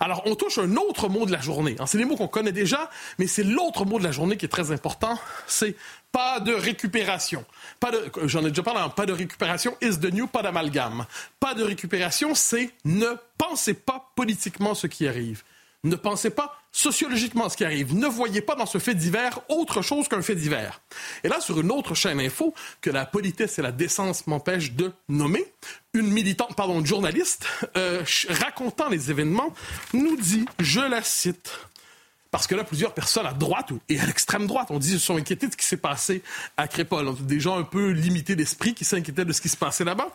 Alors, 0.00 0.22
on 0.26 0.34
touche 0.34 0.58
un 0.58 0.76
autre 0.76 1.08
mot 1.08 1.26
de 1.26 1.32
la 1.32 1.40
journée. 1.40 1.76
C'est 1.86 1.98
des 1.98 2.04
mots 2.04 2.16
qu'on 2.16 2.28
connaît 2.28 2.52
déjà, 2.52 2.90
mais 3.18 3.26
c'est 3.26 3.42
l'autre 3.42 3.84
mot 3.84 3.98
de 3.98 4.04
la 4.04 4.12
journée 4.12 4.36
qui 4.36 4.46
est 4.46 4.50
très 4.50 4.70
important. 4.72 5.18
C'est 5.46 5.76
pas 6.12 6.40
de 6.40 6.52
récupération. 6.52 7.44
Pas 7.80 7.90
de, 7.90 8.10
j'en 8.24 8.44
ai 8.44 8.50
déjà 8.50 8.62
parlé, 8.62 8.80
hein. 8.80 8.88
pas 8.88 9.06
de 9.06 9.12
récupération 9.12 9.76
is 9.82 9.98
the 9.98 10.12
new, 10.12 10.26
pas 10.26 10.42
d'amalgame. 10.42 11.06
Pas 11.40 11.54
de 11.54 11.62
récupération, 11.62 12.34
c'est 12.34 12.70
ne 12.84 13.16
pensez 13.38 13.74
pas 13.74 14.10
politiquement 14.16 14.74
ce 14.74 14.86
qui 14.86 15.06
arrive. 15.06 15.42
Ne 15.86 15.96
pensez 15.96 16.30
pas 16.30 16.58
sociologiquement 16.72 17.48
ce 17.48 17.56
qui 17.56 17.64
arrive. 17.64 17.94
Ne 17.94 18.06
voyez 18.06 18.40
pas 18.40 18.54
dans 18.54 18.66
ce 18.66 18.78
fait 18.78 18.94
divers 18.94 19.40
autre 19.48 19.82
chose 19.82 20.08
qu'un 20.08 20.20
fait 20.20 20.34
divers. 20.34 20.80
Et 21.24 21.28
là, 21.28 21.40
sur 21.40 21.60
une 21.60 21.70
autre 21.70 21.94
chaîne 21.94 22.20
info 22.20 22.54
que 22.80 22.90
la 22.90 23.06
politesse 23.06 23.58
et 23.58 23.62
la 23.62 23.72
décence 23.72 24.26
m'empêchent 24.26 24.72
de 24.72 24.92
nommer, 25.08 25.44
une 25.94 26.08
militante, 26.08 26.54
pardon, 26.56 26.84
journaliste, 26.84 27.46
euh, 27.76 28.02
racontant 28.28 28.88
les 28.88 29.10
événements, 29.10 29.54
nous 29.94 30.16
dit, 30.16 30.44
je 30.58 30.80
la 30.80 31.02
cite, 31.02 31.50
parce 32.30 32.46
que 32.46 32.54
là, 32.54 32.64
plusieurs 32.64 32.92
personnes 32.92 33.26
à 33.26 33.32
droite 33.32 33.70
et 33.88 33.98
à 33.98 34.04
l'extrême 34.04 34.46
droite 34.46 34.70
ont 34.70 34.78
dit 34.78 34.90
se 34.90 34.98
sont 34.98 35.16
inquiétés 35.16 35.46
de 35.46 35.52
ce 35.52 35.56
qui 35.56 35.64
s'est 35.64 35.76
passé 35.76 36.22
à 36.56 36.68
Crépole. 36.68 37.14
Des 37.22 37.40
gens 37.40 37.56
un 37.56 37.62
peu 37.62 37.90
limités 37.90 38.36
d'esprit 38.36 38.74
qui 38.74 38.84
s'inquiétaient 38.84 39.24
de 39.24 39.32
ce 39.32 39.40
qui 39.40 39.48
se 39.48 39.56
passait 39.56 39.84
là-bas. 39.84 40.08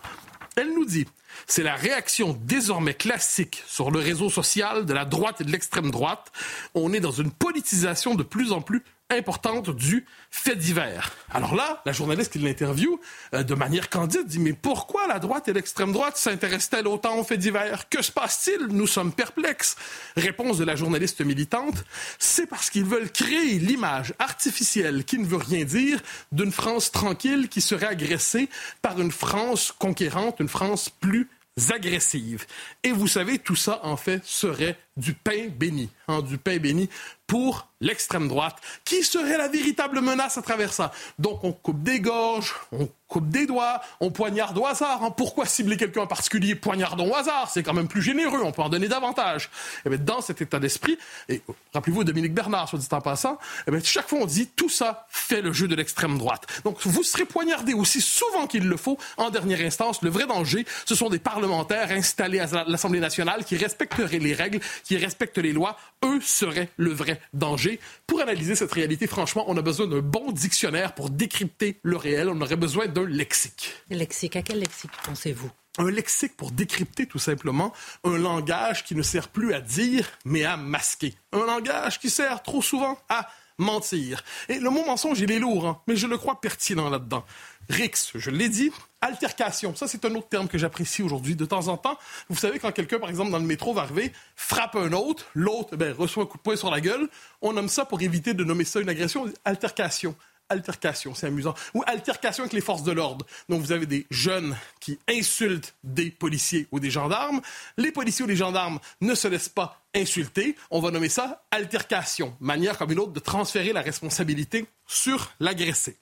Elle 0.55 0.73
nous 0.73 0.85
dit 0.85 1.05
c'est 1.47 1.63
la 1.63 1.75
réaction 1.75 2.37
désormais 2.41 2.93
classique 2.93 3.63
sur 3.67 3.91
le 3.91 3.99
réseau 3.99 4.29
social 4.29 4.85
de 4.85 4.93
la 4.93 5.05
droite 5.05 5.41
et 5.41 5.43
de 5.43 5.51
l'extrême 5.51 5.91
droite. 5.91 6.31
On 6.75 6.93
est 6.93 6.99
dans 6.99 7.11
une 7.11 7.31
politisation 7.31 8.15
de 8.15 8.23
plus 8.23 8.51
en 8.51 8.61
plus 8.61 8.83
importante 9.11 9.69
du 9.69 10.05
fait 10.29 10.55
divers. 10.55 11.11
Alors 11.31 11.55
là, 11.55 11.81
la 11.85 11.91
journaliste 11.91 12.33
qui 12.33 12.39
l'interview, 12.39 12.99
euh, 13.33 13.43
de 13.43 13.53
manière 13.53 13.89
candide, 13.89 14.25
dit 14.25 14.39
Mais 14.39 14.53
pourquoi 14.53 15.07
la 15.07 15.19
droite 15.19 15.47
et 15.47 15.53
l'extrême 15.53 15.91
droite 15.91 16.17
s'intéressent-elles 16.17 16.87
autant 16.87 17.17
aux 17.17 17.23
faits 17.23 17.39
divers? 17.39 17.89
Que 17.89 18.01
se 18.01 18.11
passe-t-il? 18.11 18.67
Nous 18.67 18.87
sommes 18.87 19.11
perplexes. 19.11 19.75
Réponse 20.15 20.57
de 20.57 20.65
la 20.65 20.75
journaliste 20.75 21.21
militante 21.21 21.83
C'est 22.19 22.47
parce 22.47 22.69
qu'ils 22.69 22.85
veulent 22.85 23.11
créer 23.11 23.59
l'image 23.59 24.13
artificielle 24.19 25.03
qui 25.05 25.17
ne 25.17 25.25
veut 25.25 25.37
rien 25.37 25.65
dire 25.65 26.01
d'une 26.31 26.51
France 26.51 26.91
tranquille 26.91 27.49
qui 27.49 27.61
serait 27.61 27.87
agressée 27.87 28.49
par 28.81 28.99
une 28.99 29.11
France 29.11 29.73
conquérante, 29.77 30.39
une 30.39 30.47
France 30.47 30.89
plus 30.89 31.29
agressive. 31.69 32.45
Et 32.83 32.91
vous 32.91 33.07
savez, 33.07 33.39
tout 33.39 33.55
ça, 33.55 33.81
en 33.83 33.97
fait, 33.97 34.23
serait 34.25 34.77
du 34.97 35.13
pain 35.13 35.47
béni, 35.47 35.89
hein, 36.07 36.21
du 36.21 36.37
pain 36.37 36.57
béni 36.57 36.89
pour 37.27 37.69
l'extrême 37.79 38.27
droite, 38.27 38.57
qui 38.83 39.03
serait 39.03 39.37
la 39.37 39.47
véritable 39.47 40.01
menace 40.01 40.37
à 40.37 40.41
travers 40.41 40.73
ça. 40.73 40.91
Donc 41.17 41.43
on 41.43 41.53
coupe 41.53 41.81
des 41.81 42.01
gorges, 42.01 42.53
on 42.73 42.89
coupe 43.07 43.29
des 43.29 43.45
doigts, 43.45 43.81
on 44.01 44.11
poignarde 44.11 44.57
au 44.57 44.65
hasard. 44.65 45.03
Hein. 45.03 45.11
Pourquoi 45.11 45.45
cibler 45.45 45.77
quelqu'un 45.77 46.01
en 46.01 46.07
particulier? 46.07 46.55
Poignardons 46.55 47.09
au 47.09 47.15
hasard, 47.15 47.49
c'est 47.49 47.63
quand 47.63 47.73
même 47.73 47.87
plus 47.87 48.01
généreux, 48.01 48.41
on 48.43 48.51
peut 48.51 48.61
en 48.61 48.69
donner 48.69 48.89
davantage. 48.89 49.45
Et 49.45 49.81
eh 49.85 49.89
bien, 49.89 49.97
dans 49.97 50.21
cet 50.21 50.41
état 50.41 50.59
d'esprit, 50.59 50.97
et 51.29 51.41
rappelez-vous 51.73 52.03
Dominique 52.03 52.33
Bernard, 52.33 52.67
soit 52.69 52.79
dit 52.79 52.87
en 52.91 53.01
passant, 53.01 53.33
et 53.33 53.37
eh 53.67 53.71
bien, 53.71 53.79
chaque 53.83 54.09
fois 54.09 54.19
on 54.21 54.25
dit 54.25 54.47
tout 54.47 54.69
ça 54.69 55.07
fait 55.09 55.41
le 55.41 55.53
jeu 55.53 55.67
de 55.67 55.75
l'extrême 55.75 56.17
droite. 56.17 56.45
Donc 56.65 56.77
vous 56.81 57.03
serez 57.03 57.25
poignardé 57.25 57.73
aussi 57.73 58.01
souvent 58.01 58.45
qu'il 58.45 58.67
le 58.67 58.77
faut. 58.77 58.97
En 59.17 59.29
dernière 59.29 59.61
instance, 59.65 60.01
le 60.01 60.09
vrai 60.09 60.27
danger, 60.27 60.65
ce 60.85 60.95
sont 60.95 61.09
des 61.09 61.19
parlementaires 61.19 61.91
installés 61.91 62.39
à 62.39 62.65
l'Assemblée 62.67 62.99
nationale 62.99 63.45
qui 63.45 63.55
respecteraient 63.55 64.19
les 64.19 64.33
règles, 64.33 64.59
qui 64.83 64.97
respectent 64.97 65.37
les 65.37 65.53
lois. 65.53 65.77
Eux 66.03 66.19
seraient 66.21 66.69
le 66.77 66.91
vrai 66.91 67.21
danger. 67.33 67.79
Pour 68.07 68.21
analyser 68.21 68.55
cette 68.55 68.71
réalité, 68.71 69.07
franchement, 69.07 69.45
on 69.47 69.57
a 69.57 69.61
besoin 69.61 69.87
d'un 69.87 70.01
bon 70.01 70.31
dictionnaire 70.31 70.93
pour 70.93 71.09
décrypter 71.09 71.79
le 71.83 71.97
réel. 71.97 72.29
On 72.29 72.41
aurait 72.41 72.55
besoin 72.55 72.87
d'un 72.87 73.05
lexique. 73.05 73.73
Lexique, 73.89 74.35
à 74.35 74.41
quel 74.41 74.59
lexique 74.59 74.91
pensez-vous? 75.03 75.51
Un 75.77 75.89
lexique 75.89 76.35
pour 76.35 76.51
décrypter 76.51 77.05
tout 77.05 77.19
simplement 77.19 77.73
un 78.03 78.17
langage 78.17 78.83
qui 78.83 78.93
ne 78.93 79.01
sert 79.01 79.29
plus 79.29 79.53
à 79.53 79.61
dire, 79.61 80.09
mais 80.25 80.43
à 80.43 80.57
masquer. 80.57 81.15
Un 81.31 81.45
langage 81.45 81.99
qui 81.99 82.09
sert 82.09 82.43
trop 82.43 82.61
souvent 82.61 82.99
à 83.07 83.29
mentir. 83.57 84.23
Et 84.49 84.59
le 84.59 84.69
mot 84.69 84.83
mensonge, 84.85 85.19
il 85.21 85.31
est 85.31 85.39
lourd, 85.39 85.67
hein, 85.67 85.81
mais 85.87 85.95
je 85.95 86.07
le 86.07 86.17
crois 86.17 86.41
pertinent 86.41 86.89
là-dedans. 86.89 87.23
Rix, 87.69 88.11
je 88.15 88.31
l'ai 88.31 88.49
dit, 88.49 88.71
altercation. 89.01 89.75
Ça, 89.75 89.87
c'est 89.87 90.05
un 90.05 90.15
autre 90.15 90.29
terme 90.29 90.47
que 90.47 90.57
j'apprécie 90.57 91.01
aujourd'hui. 91.01 91.35
De 91.35 91.45
temps 91.45 91.67
en 91.67 91.77
temps, 91.77 91.97
vous 92.29 92.37
savez, 92.37 92.59
quand 92.59 92.71
quelqu'un, 92.71 92.99
par 92.99 93.09
exemple, 93.09 93.31
dans 93.31 93.39
le 93.39 93.45
métro 93.45 93.73
va 93.73 93.81
arriver, 93.81 94.13
frappe 94.35 94.75
un 94.75 94.93
autre, 94.93 95.25
l'autre 95.33 95.75
ben, 95.75 95.93
reçoit 95.93 96.23
un 96.23 96.25
coup 96.25 96.37
de 96.37 96.43
poing 96.43 96.55
sur 96.55 96.71
la 96.71 96.81
gueule, 96.81 97.09
on 97.41 97.53
nomme 97.53 97.69
ça 97.69 97.85
pour 97.85 98.01
éviter 98.01 98.33
de 98.33 98.43
nommer 98.43 98.63
ça 98.63 98.79
une 98.79 98.89
agression, 98.89 99.31
altercation 99.45 100.15
altercation, 100.51 101.15
c'est 101.15 101.27
amusant, 101.27 101.55
ou 101.73 101.81
altercation 101.87 102.43
avec 102.43 102.53
les 102.53 102.61
forces 102.61 102.83
de 102.83 102.91
l'ordre. 102.91 103.25
Donc 103.49 103.61
vous 103.61 103.71
avez 103.71 103.85
des 103.85 104.05
jeunes 104.11 104.55
qui 104.79 104.99
insultent 105.09 105.73
des 105.83 106.11
policiers 106.11 106.67
ou 106.71 106.79
des 106.79 106.91
gendarmes. 106.91 107.41
Les 107.77 107.91
policiers 107.91 108.25
ou 108.25 108.27
les 108.27 108.35
gendarmes 108.35 108.79
ne 108.99 109.15
se 109.15 109.27
laissent 109.27 109.49
pas 109.49 109.81
insulter. 109.95 110.55
On 110.69 110.81
va 110.81 110.91
nommer 110.91 111.09
ça 111.09 111.43
altercation, 111.51 112.35
manière 112.39 112.77
comme 112.77 112.91
une 112.91 112.99
autre 112.99 113.13
de 113.13 113.19
transférer 113.19 113.73
la 113.73 113.81
responsabilité 113.81 114.67
sur 114.87 115.31
l'agressé. 115.39 115.97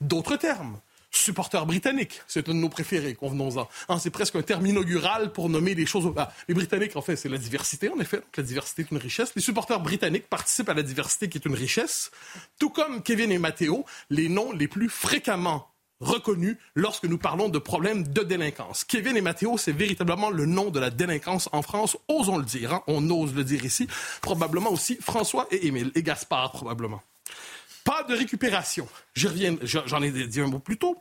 D'autres 0.00 0.36
termes 0.36 0.80
supporters 1.16 1.66
britanniques. 1.66 2.22
C'est 2.26 2.48
un 2.48 2.54
de 2.54 2.58
nos 2.58 2.68
préférés, 2.68 3.14
convenons-en. 3.14 3.68
Hein, 3.88 3.98
c'est 3.98 4.10
presque 4.10 4.36
un 4.36 4.42
terme 4.42 4.66
inaugural 4.66 5.32
pour 5.32 5.48
nommer 5.48 5.74
les 5.74 5.86
choses. 5.86 6.12
Ah, 6.16 6.32
les 6.48 6.54
Britanniques, 6.54 6.96
en 6.96 7.02
fait, 7.02 7.16
c'est 7.16 7.28
la 7.28 7.38
diversité, 7.38 7.88
en 7.88 7.98
effet. 8.00 8.20
la 8.36 8.42
diversité 8.42 8.82
est 8.82 8.90
une 8.90 8.98
richesse. 8.98 9.32
Les 9.34 9.42
supporters 9.42 9.80
britanniques 9.80 10.28
participent 10.28 10.68
à 10.68 10.74
la 10.74 10.82
diversité 10.82 11.28
qui 11.28 11.38
est 11.38 11.44
une 11.46 11.54
richesse. 11.54 12.10
Tout 12.58 12.70
comme 12.70 13.02
Kevin 13.02 13.32
et 13.32 13.38
Matteo, 13.38 13.84
les 14.10 14.28
noms 14.28 14.52
les 14.52 14.68
plus 14.68 14.88
fréquemment 14.88 15.68
reconnus 16.00 16.56
lorsque 16.74 17.04
nous 17.04 17.18
parlons 17.18 17.48
de 17.48 17.58
problèmes 17.58 18.06
de 18.06 18.22
délinquance. 18.22 18.84
Kevin 18.84 19.16
et 19.16 19.20
Matteo, 19.20 19.56
c'est 19.58 19.72
véritablement 19.72 20.30
le 20.30 20.46
nom 20.46 20.70
de 20.70 20.80
la 20.80 20.90
délinquance 20.90 21.48
en 21.52 21.62
France, 21.62 21.96
osons 22.08 22.38
le 22.38 22.44
dire, 22.44 22.72
hein. 22.72 22.82
on 22.86 23.08
ose 23.10 23.34
le 23.34 23.44
dire 23.44 23.64
ici. 23.64 23.88
Probablement 24.20 24.70
aussi 24.70 24.96
François 25.00 25.46
et 25.50 25.66
Émile, 25.66 25.90
et 25.94 26.02
Gaspard 26.02 26.52
probablement. 26.52 27.02
Pas 27.84 28.02
de 28.02 28.14
récupération. 28.14 28.88
j'en 29.14 30.02
ai 30.02 30.10
dit 30.10 30.40
un 30.40 30.46
mot 30.46 30.58
plus 30.58 30.78
tôt. 30.78 30.96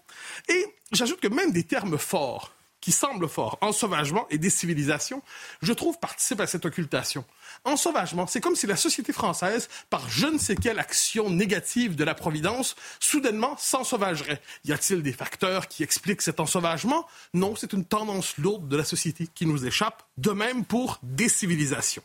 Et 0.50 0.66
j'ajoute 0.92 1.22
que 1.22 1.30
même 1.30 1.52
des 1.52 1.63
termes 1.63 1.98
forts, 1.98 2.54
qui 2.84 2.92
semblent 2.92 3.30
forts, 3.30 3.58
ensauvagement 3.62 4.28
et 4.30 4.38
décivilisation, 4.38 5.22
je 5.62 5.72
trouve 5.72 5.98
participent 6.00 6.42
à 6.42 6.48
cette 6.48 6.66
occultation. 6.66 7.24
Ensauvagement, 7.63 8.28
c'est 8.28 8.42
comme 8.42 8.58
si 8.58 8.68
la 8.68 8.75
société 8.75 9.13
française, 9.13 9.70
par 9.90 10.10
je 10.10 10.28
ne 10.28 10.38
sais 10.38 10.58
quelle 10.58 10.80
action 10.80 11.30
négative 11.30 11.96
de 11.96 12.04
la 12.04 12.13
Providence, 12.13 12.75
soudainement 13.00 13.56
s'ensauvagerait. 13.58 14.42
Y 14.66 14.74
a-t-il 14.74 15.02
des 15.02 15.13
facteurs 15.13 15.70
qui 15.70 15.82
expliquent 15.82 16.22
cet 16.22 16.42
ensauvagement? 16.42 17.08
Non, 17.34 17.56
c'est 17.56 17.72
une 17.72 17.86
tendance 17.86 18.38
lourde 18.38 18.68
de 18.68 18.75
la 18.75 18.84
société 18.84 19.30
qui 19.34 19.46
nous 19.46 19.66
échappe, 19.66 20.04
de 20.18 20.32
même 20.32 20.66
pour 20.66 21.00
décivilisation. 21.04 22.04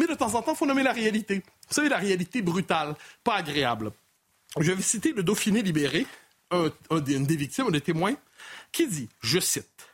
Mais 0.00 0.06
de 0.06 0.14
temps 0.14 0.34
en 0.34 0.40
temps, 0.40 0.52
il 0.52 0.56
faut 0.56 0.64
nommer 0.64 0.82
la 0.82 0.94
réalité. 0.94 1.42
Vous 1.68 1.74
savez, 1.74 1.90
la 1.90 1.98
réalité 1.98 2.40
brutale, 2.40 2.94
pas 3.22 3.34
agréable. 3.34 3.92
je 4.58 4.72
vais 4.72 4.82
citer 4.82 5.12
le 5.12 5.22
Dauphiné 5.22 5.60
libéré, 5.60 6.06
une 6.50 7.26
des 7.26 7.36
victimes, 7.36 7.66
un 7.66 7.70
des 7.70 7.82
témoins, 7.82 8.14
qui 8.72 8.86
dit, 8.86 9.10
je 9.20 9.38
cite, 9.38 9.90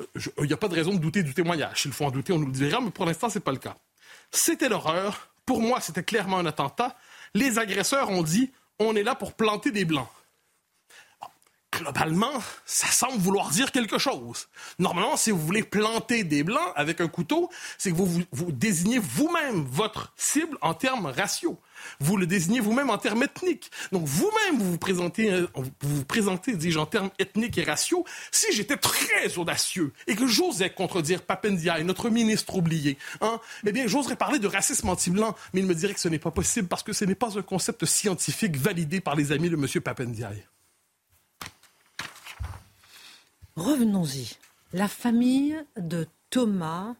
euh, 0.00 0.06
il 0.38 0.46
n'y 0.46 0.54
a 0.54 0.56
pas 0.56 0.68
de 0.68 0.74
raison 0.74 0.94
de 0.94 0.98
douter 0.98 1.22
du 1.22 1.34
témoignage. 1.34 1.82
S'il 1.82 1.92
faut 1.92 2.06
en 2.06 2.10
douter, 2.10 2.32
on 2.32 2.38
nous 2.38 2.46
le 2.46 2.52
dira, 2.52 2.80
mais 2.80 2.90
pour 2.90 3.04
l'instant, 3.04 3.28
ce 3.28 3.36
n'est 3.36 3.44
pas 3.44 3.52
le 3.52 3.58
cas. 3.58 3.76
C'était 4.30 4.70
l'horreur. 4.70 5.28
Pour 5.44 5.60
moi, 5.60 5.78
c'était 5.82 6.02
clairement 6.02 6.38
un 6.38 6.46
attentat. 6.46 6.96
Les 7.34 7.58
agresseurs 7.58 8.08
ont 8.08 8.22
dit, 8.22 8.50
on 8.78 8.96
est 8.96 9.02
là 9.02 9.14
pour 9.14 9.34
planter 9.34 9.72
des 9.72 9.84
blancs 9.84 10.08
globalement, 11.78 12.32
ça 12.64 12.88
semble 12.88 13.18
vouloir 13.18 13.50
dire 13.50 13.72
quelque 13.72 13.98
chose. 13.98 14.48
Normalement, 14.78 15.16
si 15.16 15.30
vous 15.30 15.38
voulez 15.38 15.62
planter 15.62 16.24
des 16.24 16.42
blancs 16.42 16.72
avec 16.76 17.00
un 17.00 17.08
couteau, 17.08 17.50
c'est 17.78 17.90
que 17.90 17.96
vous, 17.96 18.22
vous, 18.32 18.52
désignez 18.52 18.98
vous-même 18.98 19.64
votre 19.64 20.12
cible 20.16 20.56
en 20.60 20.74
termes 20.74 21.06
raciaux. 21.06 21.58
Vous 22.00 22.16
le 22.16 22.26
désignez 22.26 22.60
vous-même 22.60 22.90
en 22.90 22.98
termes 22.98 23.22
ethniques. 23.22 23.70
Donc 23.92 24.06
vous-même, 24.06 24.58
vous 24.58 24.72
vous 24.72 24.78
présentez, 24.78 25.30
euh, 25.30 25.46
vous 25.54 25.96
vous 25.96 26.04
présentez, 26.04 26.56
dis-je, 26.56 26.78
en 26.78 26.86
termes 26.86 27.10
ethniques 27.18 27.58
et 27.58 27.64
raciaux. 27.64 28.04
Si 28.30 28.52
j'étais 28.52 28.76
très 28.76 29.36
audacieux 29.38 29.92
et 30.06 30.16
que 30.16 30.26
j'osais 30.26 30.70
contredire 30.70 31.22
Papendiaï, 31.22 31.84
notre 31.84 32.10
ministre 32.10 32.56
oublié, 32.56 32.98
hein, 33.20 33.40
eh 33.66 33.72
bien, 33.72 33.86
j'oserais 33.86 34.16
parler 34.16 34.38
de 34.38 34.46
racisme 34.46 34.88
anti-blanc, 34.88 35.34
mais 35.52 35.60
il 35.60 35.66
me 35.66 35.74
dirait 35.74 35.94
que 35.94 36.00
ce 36.00 36.08
n'est 36.08 36.18
pas 36.18 36.30
possible 36.30 36.68
parce 36.68 36.82
que 36.82 36.92
ce 36.92 37.04
n'est 37.04 37.14
pas 37.14 37.38
un 37.38 37.42
concept 37.42 37.84
scientifique 37.84 38.56
validé 38.56 39.00
par 39.00 39.14
les 39.16 39.32
amis 39.32 39.50
de 39.50 39.56
M. 39.56 39.66
Papendiaï. 39.80 40.44
Revenons-y. 43.56 44.36
La 44.72 44.88
famille 44.88 45.56
de 45.76 46.06
Thomas 46.30 46.94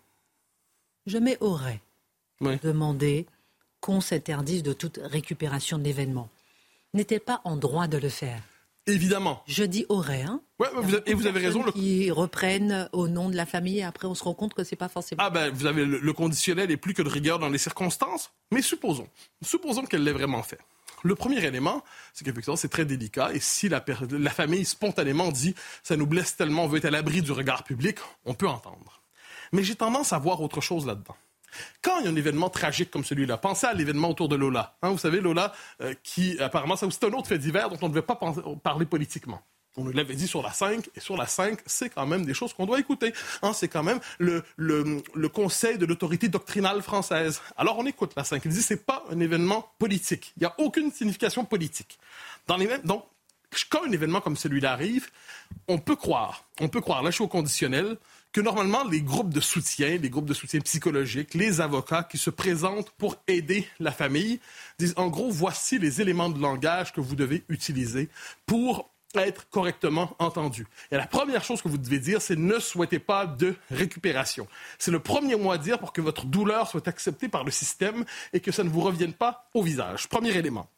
jamais 1.06 1.37
aurait 1.40 1.80
demandé 2.62 3.26
qu'on 3.80 4.00
s'interdise 4.00 4.62
de 4.62 4.73
toute 4.73 5.00
récupération 5.02 5.78
de 5.78 5.84
l'événement. 5.84 6.28
N'était 6.92 7.18
pas 7.18 7.40
en 7.44 7.56
droit 7.56 7.87
de 7.87 7.99
le 7.99 8.08
faire. 8.08 8.40
Évidemment. 8.87 9.42
Je 9.46 9.64
dis 9.64 9.87
aurait. 9.88 10.23
Hein. 10.23 10.40
et 11.06 11.14
vous 11.14 11.26
avez 11.26 11.40
raison. 11.40 11.64
Le... 11.64 11.73
Qui 11.73 12.11
reprennent 12.11 12.88
au 12.92 13.08
nom 13.08 13.30
de 13.30 13.37
la 13.37 13.46
famille 13.46 13.78
et 13.78 13.82
après 13.82 14.06
on 14.06 14.14
se 14.14 14.23
rend 14.23 14.34
compte 14.34 14.52
que 14.54 14.62
c'est 14.62 14.76
pas 14.76 14.88
forcément. 14.88 15.23
Ah 15.25 15.30
ben 15.30 15.50
vous 15.50 15.66
avez 15.66 15.87
le, 15.87 16.12
conditionnel 16.12 16.70
et 16.70 16.76
plus 16.76 16.92
que 16.92 17.02
de 17.02 17.08
rigueur 17.08 17.38
dans 17.38 17.49
les 17.49 17.58
circonstances. 17.58 18.30
Mais 18.52 18.61
supposons, 18.61 19.08
supposons 19.42 19.84
qu'elle 19.87 20.04
l'ait 20.04 20.12
vraiment 20.12 20.42
fait. 20.42 20.58
Le 21.04 21.14
premier 21.14 21.44
élément, 21.44 21.84
c'est 22.14 22.25
qu'effectivement, 22.25 22.56
c'est 22.56 22.70
très 22.70 22.87
délicat. 22.87 23.30
Et 23.34 23.38
si 23.38 23.68
la, 23.68 23.82
famille 24.30 24.64
spontanément 24.64 25.30
dit 25.30 25.54
ça 25.82 25.96
nous 25.96 26.06
blesse 26.06 26.34
tellement, 26.34 26.64
on 26.64 26.66
veut 26.66 26.78
être 26.78 26.87
à 26.87 26.90
l'abri 26.90 27.20
du 27.20 27.30
regard 27.30 27.62
public, 27.62 27.99
on 28.25 28.32
peut 28.32 28.49
entendre. 28.49 29.02
Mais 29.52 29.62
j'ai 29.62 29.75
tendance 29.75 30.14
à 30.14 30.18
voir 30.18 30.40
autre 30.40 30.62
chose 30.62 30.87
là-dedans. 30.87 31.14
Quand 31.82 31.99
il 31.99 32.06
y 32.06 32.08
a 32.08 32.11
un 32.11 32.16
événement 32.16 32.49
tragique 32.49 32.90
comme 32.90 33.04
celui-là, 33.04 33.37
pensez 33.37 33.66
à 33.66 33.75
l'événement 33.75 34.08
autour 34.08 34.30
de 34.30 34.34
Lola. 34.34 34.76
Hein, 34.80 34.90
vous 34.90 34.99
savez, 34.99 35.20
Lola, 35.20 35.52
euh, 35.82 35.94
qui 36.02 36.38
apparemment, 36.40 36.75
c'est 36.75 36.87
un 36.87 37.12
autre 37.12 37.28
fait 37.28 37.38
divers 37.38 37.68
dont 37.68 37.78
on 37.82 37.88
ne 37.88 37.92
devait 37.92 38.02
pas 38.02 38.18
parler 38.62 38.87
politiquement. 38.87 39.42
On 39.76 39.85
nous 39.85 39.93
l'avait 39.93 40.14
dit 40.14 40.28
sur 40.28 40.43
la 40.43 40.52
5, 40.52 40.88
et 40.95 41.00
sur 41.00 41.16
la 41.16 41.26
5, 41.26 41.59
c'est 41.66 41.90
quand 41.90 42.07
même 42.07 42.25
des 42.25 42.35
choses 42.35 42.52
qu'on 42.52 42.66
doit 42.66 42.78
écouter. 42.78 43.12
Hein, 43.43 43.52
c'est 43.52 43.69
quand 43.69 43.83
même 43.83 44.00
le, 44.19 44.45
le, 44.57 45.28
conseil 45.28 45.78
de 45.78 45.87
l'autorité 45.87 46.28
doctrinale 46.28 46.81
française. 46.83 47.40
Alors 47.57 47.78
on 47.78 47.87
écoute 47.87 48.12
la 48.16 48.25
5. 48.25 48.45
Il 48.45 48.52
dit 48.52 48.62
c'est 48.62 48.87
pas 48.87 49.04
un 49.11 49.19
événement 49.19 49.69
politique. 49.78 50.33
Il 50.37 50.40
n'y 50.40 50.47
a 50.47 50.54
aucune 50.59 50.93
signification 50.93 51.45
politique. 51.45 51.99
Dans 52.47 52.57
les 52.57 52.66
mêmes, 52.66 52.83
donc, 52.83 53.04
quand 53.71 53.85
un 53.85 53.93
événement 53.93 54.21
comme 54.21 54.37
celui-là 54.37 54.73
arrive, 54.73 55.09
on 55.69 55.78
peut 55.78 55.97
croire, 55.97 56.45
on 56.61 56.69
peut 56.69 56.81
croire, 56.81 57.02
là 57.02 57.11
je 57.11 57.16
suis 57.16 57.25
au 57.25 57.28
conditionnel, 57.28 57.97
que 58.33 58.40
normalement 58.40 58.85
les 58.85 59.00
groupes 59.00 59.33
de 59.33 59.40
soutien, 59.40 59.97
les 59.97 60.11
groupes 60.11 60.26
de 60.26 60.35
soutien 60.35 60.61
psychologique, 60.61 61.35
les 61.35 61.61
avocats 61.61 62.02
qui 62.02 62.19
se 62.19 62.31
présentent 62.31 62.90
pour 62.99 63.16
aider 63.28 63.66
la 63.78 63.93
famille, 63.93 64.40
disent 64.78 64.95
en 64.97 65.07
gros 65.09 65.31
voici 65.31 65.78
les 65.78 66.00
éléments 66.00 66.28
de 66.28 66.40
langage 66.40 66.93
que 66.93 67.00
vous 67.00 67.14
devez 67.14 67.45
utiliser 67.49 68.09
pour 68.45 68.90
être 69.23 69.49
correctement 69.50 70.14
entendu. 70.18 70.66
Et 70.90 70.97
la 70.97 71.06
première 71.06 71.44
chose 71.44 71.62
que 71.62 71.68
vous 71.68 71.78
devez 71.78 71.99
dire, 71.99 72.21
c'est 72.21 72.37
ne 72.37 72.59
souhaitez 72.59 72.99
pas 72.99 73.26
de 73.26 73.54
récupération. 73.71 74.47
C'est 74.78 74.90
le 74.90 75.00
premier 75.00 75.37
mot 75.37 75.52
à 75.52 75.59
dire 75.59 75.78
pour 75.78 75.92
que 75.92 76.00
votre 76.00 76.26
douleur 76.26 76.68
soit 76.68 76.87
acceptée 76.88 77.28
par 77.28 77.44
le 77.44 77.50
système 77.50 78.04
et 78.33 78.40
que 78.40 78.52
ça 78.52 78.64
ne 78.64 78.68
vous 78.68 78.80
revienne 78.80 79.12
pas 79.12 79.49
au 79.54 79.62
visage. 79.62 80.09
Premier 80.09 80.37
élément. 80.37 80.68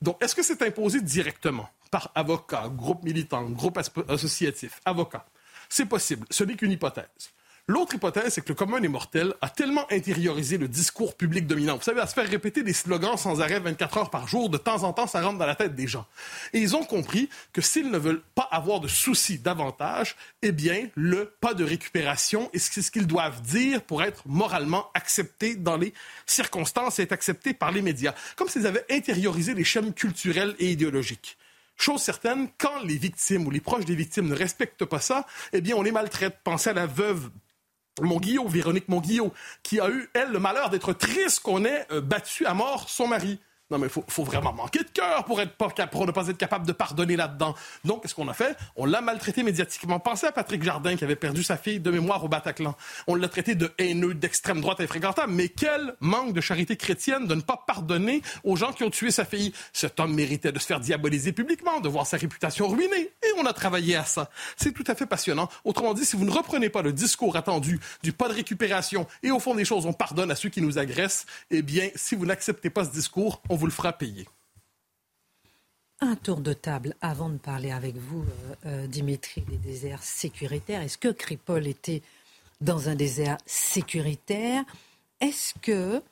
Donc, 0.00 0.22
est-ce 0.22 0.34
que 0.34 0.42
c'est 0.42 0.62
imposé 0.62 1.00
directement 1.00 1.68
par 1.90 2.10
avocat, 2.14 2.68
groupe 2.68 3.02
militant, 3.02 3.50
groupe 3.50 3.78
associatif, 4.08 4.80
avocat? 4.84 5.26
C'est 5.68 5.86
possible. 5.86 6.26
Ce 6.30 6.44
n'est 6.44 6.56
qu'une 6.56 6.72
hypothèse. 6.72 7.32
L'autre 7.70 7.94
hypothèse, 7.94 8.34
c'est 8.34 8.40
que 8.40 8.48
le 8.48 8.56
commun 8.56 8.80
des 8.80 8.88
mortels 8.88 9.32
a 9.40 9.48
tellement 9.48 9.86
intériorisé 9.92 10.58
le 10.58 10.66
discours 10.66 11.16
public 11.16 11.46
dominant. 11.46 11.76
Vous 11.76 11.84
savez, 11.84 12.00
à 12.00 12.08
se 12.08 12.14
faire 12.14 12.28
répéter 12.28 12.64
des 12.64 12.72
slogans 12.72 13.16
sans 13.16 13.40
arrêt 13.40 13.60
24 13.60 13.96
heures 13.98 14.10
par 14.10 14.26
jour, 14.26 14.50
de 14.50 14.58
temps 14.58 14.82
en 14.82 14.92
temps, 14.92 15.06
ça 15.06 15.22
rentre 15.22 15.38
dans 15.38 15.46
la 15.46 15.54
tête 15.54 15.76
des 15.76 15.86
gens. 15.86 16.04
Et 16.52 16.58
ils 16.58 16.74
ont 16.74 16.82
compris 16.82 17.28
que 17.52 17.60
s'ils 17.60 17.88
ne 17.88 17.96
veulent 17.96 18.24
pas 18.34 18.48
avoir 18.50 18.80
de 18.80 18.88
soucis 18.88 19.38
davantage, 19.38 20.16
eh 20.42 20.50
bien, 20.50 20.88
le 20.96 21.32
pas 21.40 21.54
de 21.54 21.62
récupération 21.62 22.50
est 22.52 22.58
ce 22.58 22.90
qu'ils 22.90 23.06
doivent 23.06 23.40
dire 23.40 23.82
pour 23.82 24.02
être 24.02 24.24
moralement 24.26 24.90
accepté 24.94 25.54
dans 25.54 25.76
les 25.76 25.94
circonstances 26.26 26.98
et 26.98 27.02
être 27.02 27.12
accepté 27.12 27.54
par 27.54 27.70
les 27.70 27.82
médias. 27.82 28.16
Comme 28.34 28.48
s'ils 28.48 28.66
avaient 28.66 28.86
intériorisé 28.90 29.54
les 29.54 29.62
chaînes 29.62 29.94
culturelles 29.94 30.56
et 30.58 30.72
idéologiques. 30.72 31.38
Chose 31.76 32.02
certaine, 32.02 32.48
quand 32.58 32.82
les 32.82 32.96
victimes 32.98 33.46
ou 33.46 33.50
les 33.52 33.60
proches 33.60 33.84
des 33.84 33.94
victimes 33.94 34.26
ne 34.26 34.34
respectent 34.34 34.86
pas 34.86 34.98
ça, 34.98 35.24
eh 35.52 35.60
bien, 35.60 35.76
on 35.76 35.82
les 35.82 35.92
maltraite. 35.92 36.36
Pensez 36.42 36.70
à 36.70 36.72
la 36.72 36.86
veuve 36.86 37.30
Monguillot, 38.06 38.48
Véronique 38.48 38.88
Monguillot, 38.88 39.32
qui 39.62 39.80
a 39.80 39.88
eu, 39.88 40.08
elle, 40.14 40.30
le 40.30 40.38
malheur 40.38 40.70
d'être 40.70 40.92
triste 40.92 41.40
qu'on 41.40 41.64
ait 41.64 41.86
euh, 41.90 42.00
battu 42.00 42.46
à 42.46 42.54
mort 42.54 42.88
son 42.88 43.08
mari. 43.08 43.38
Non, 43.70 43.78
mais 43.78 43.86
il 43.86 44.02
faut, 44.02 44.24
vraiment 44.24 44.52
manquer 44.52 44.80
de 44.80 44.88
cœur 44.92 45.24
pour, 45.24 45.40
pour 45.90 46.06
ne 46.06 46.12
pas 46.12 46.26
être 46.28 46.36
capable 46.36 46.66
de 46.66 46.72
pardonner 46.72 47.16
là-dedans. 47.16 47.54
Donc, 47.84 48.02
qu'est-ce 48.02 48.14
qu'on 48.14 48.28
a 48.28 48.34
fait? 48.34 48.56
On 48.74 48.84
l'a 48.84 49.00
maltraité 49.00 49.44
médiatiquement. 49.44 50.00
Pensez 50.00 50.26
à 50.26 50.32
Patrick 50.32 50.62
Jardin 50.62 50.96
qui 50.96 51.04
avait 51.04 51.16
perdu 51.16 51.44
sa 51.44 51.56
fille 51.56 51.78
de 51.78 51.90
mémoire 51.90 52.24
au 52.24 52.28
Bataclan. 52.28 52.76
On 53.06 53.14
l'a 53.14 53.28
traité 53.28 53.54
de 53.54 53.72
haineux, 53.78 54.14
d'extrême 54.14 54.60
droite 54.60 54.80
infréquentable. 54.80 55.32
Mais 55.32 55.48
quel 55.48 55.94
manque 56.00 56.32
de 56.32 56.40
charité 56.40 56.76
chrétienne 56.76 57.26
de 57.26 57.34
ne 57.34 57.40
pas 57.40 57.62
pardonner 57.64 58.22
aux 58.42 58.56
gens 58.56 58.72
qui 58.72 58.82
ont 58.82 58.90
tué 58.90 59.12
sa 59.12 59.24
fille? 59.24 59.52
Cet 59.72 60.00
homme 60.00 60.14
méritait 60.14 60.52
de 60.52 60.58
se 60.58 60.66
faire 60.66 60.80
diaboliser 60.80 61.32
publiquement, 61.32 61.80
de 61.80 61.88
voir 61.88 62.06
sa 62.06 62.16
réputation 62.16 62.66
ruinée. 62.66 63.12
Et 63.22 63.32
on 63.38 63.46
a 63.46 63.52
travaillé 63.52 63.94
à 63.94 64.04
ça. 64.04 64.30
C'est 64.56 64.72
tout 64.72 64.84
à 64.88 64.96
fait 64.96 65.06
passionnant. 65.06 65.48
Autrement 65.64 65.94
dit, 65.94 66.04
si 66.04 66.16
vous 66.16 66.24
ne 66.24 66.32
reprenez 66.32 66.70
pas 66.70 66.82
le 66.82 66.92
discours 66.92 67.36
attendu 67.36 67.78
du 68.02 68.12
pas 68.12 68.28
de 68.28 68.34
récupération 68.34 69.06
et 69.22 69.30
au 69.30 69.38
fond 69.38 69.54
des 69.54 69.64
choses, 69.64 69.86
on 69.86 69.92
pardonne 69.92 70.30
à 70.32 70.34
ceux 70.34 70.48
qui 70.48 70.60
nous 70.60 70.78
agressent, 70.78 71.26
eh 71.50 71.62
bien, 71.62 71.88
si 71.94 72.16
vous 72.16 72.26
n'acceptez 72.26 72.70
pas 72.70 72.84
ce 72.84 72.90
discours, 72.90 73.42
on 73.48 73.59
vous 73.60 73.66
le 73.66 73.72
fera 73.72 73.92
payer. 73.92 74.26
Un 76.00 76.16
tour 76.16 76.40
de 76.40 76.54
table 76.54 76.96
avant 77.02 77.28
de 77.28 77.36
parler 77.36 77.70
avec 77.70 77.94
vous, 77.94 78.22
euh, 78.22 78.54
euh, 78.64 78.86
Dimitri, 78.86 79.42
des 79.42 79.58
déserts 79.58 80.02
sécuritaires. 80.02 80.80
Est-ce 80.80 80.96
que 80.96 81.08
Kripol 81.08 81.66
était 81.66 82.00
dans 82.62 82.88
un 82.88 82.94
désert 82.94 83.36
sécuritaire? 83.44 84.64
Est-ce 85.20 85.52
que, 85.60 86.02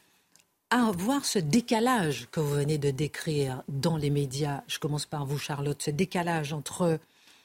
à 0.69 0.93
voir 0.93 1.25
ce 1.25 1.39
décalage 1.39 2.29
que 2.31 2.39
vous 2.39 2.51
venez 2.51 2.77
de 2.77 2.91
décrire 2.91 3.63
dans 3.69 3.97
les 3.97 4.11
médias, 4.11 4.63
je 4.67 4.79
commence 4.79 5.07
par 5.07 5.25
vous, 5.25 5.39
Charlotte, 5.39 5.83
ce 5.83 5.91
décalage 5.91 6.53
entre 6.53 7.01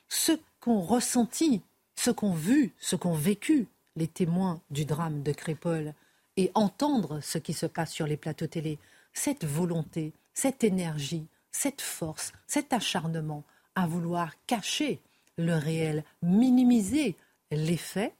ce 0.09 0.33
qu'ont 0.59 0.81
ressenti, 0.81 1.61
ce 1.95 2.11
qu'ont 2.11 2.33
vu, 2.33 2.73
ce 2.77 2.97
qu'ont 2.97 3.15
vécu 3.15 3.67
les 3.95 4.09
témoins 4.09 4.59
du 4.69 4.83
drame 4.83 5.23
de 5.23 5.31
Kripol 5.31 5.93
et 6.35 6.51
entendre 6.55 7.21
ce 7.21 7.37
qui 7.37 7.53
se 7.53 7.67
passe 7.67 7.93
sur 7.93 8.05
les 8.05 8.17
plateaux 8.17 8.47
télé, 8.47 8.79
cette 9.13 9.45
volonté, 9.45 10.13
cette 10.33 10.63
énergie, 10.63 11.27
cette 11.51 11.81
force, 11.81 12.33
cet 12.47 12.73
acharnement 12.73 13.43
à 13.75 13.87
vouloir 13.87 14.33
cacher 14.47 14.99
le 15.37 15.55
réel, 15.55 16.03
minimiser 16.21 17.15
les 17.51 17.77
faits, 17.77 18.13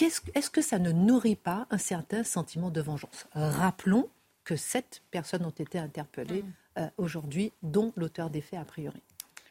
est-ce 0.00 0.50
que 0.50 0.62
ça 0.62 0.78
ne 0.78 0.90
nourrit 0.90 1.36
pas 1.36 1.66
un 1.70 1.78
certain 1.78 2.24
sentiment 2.24 2.70
de 2.70 2.80
vengeance? 2.80 3.26
Rappelons 3.34 4.08
que 4.44 4.56
sept 4.56 5.02
personnes 5.10 5.44
ont 5.44 5.50
été 5.50 5.78
interpellées 5.78 6.42
mm. 6.42 6.52
euh, 6.78 6.88
aujourd'hui, 6.96 7.52
dont 7.62 7.92
l'auteur 7.96 8.30
des 8.30 8.40
faits 8.40 8.58
a 8.58 8.64
priori. 8.64 9.02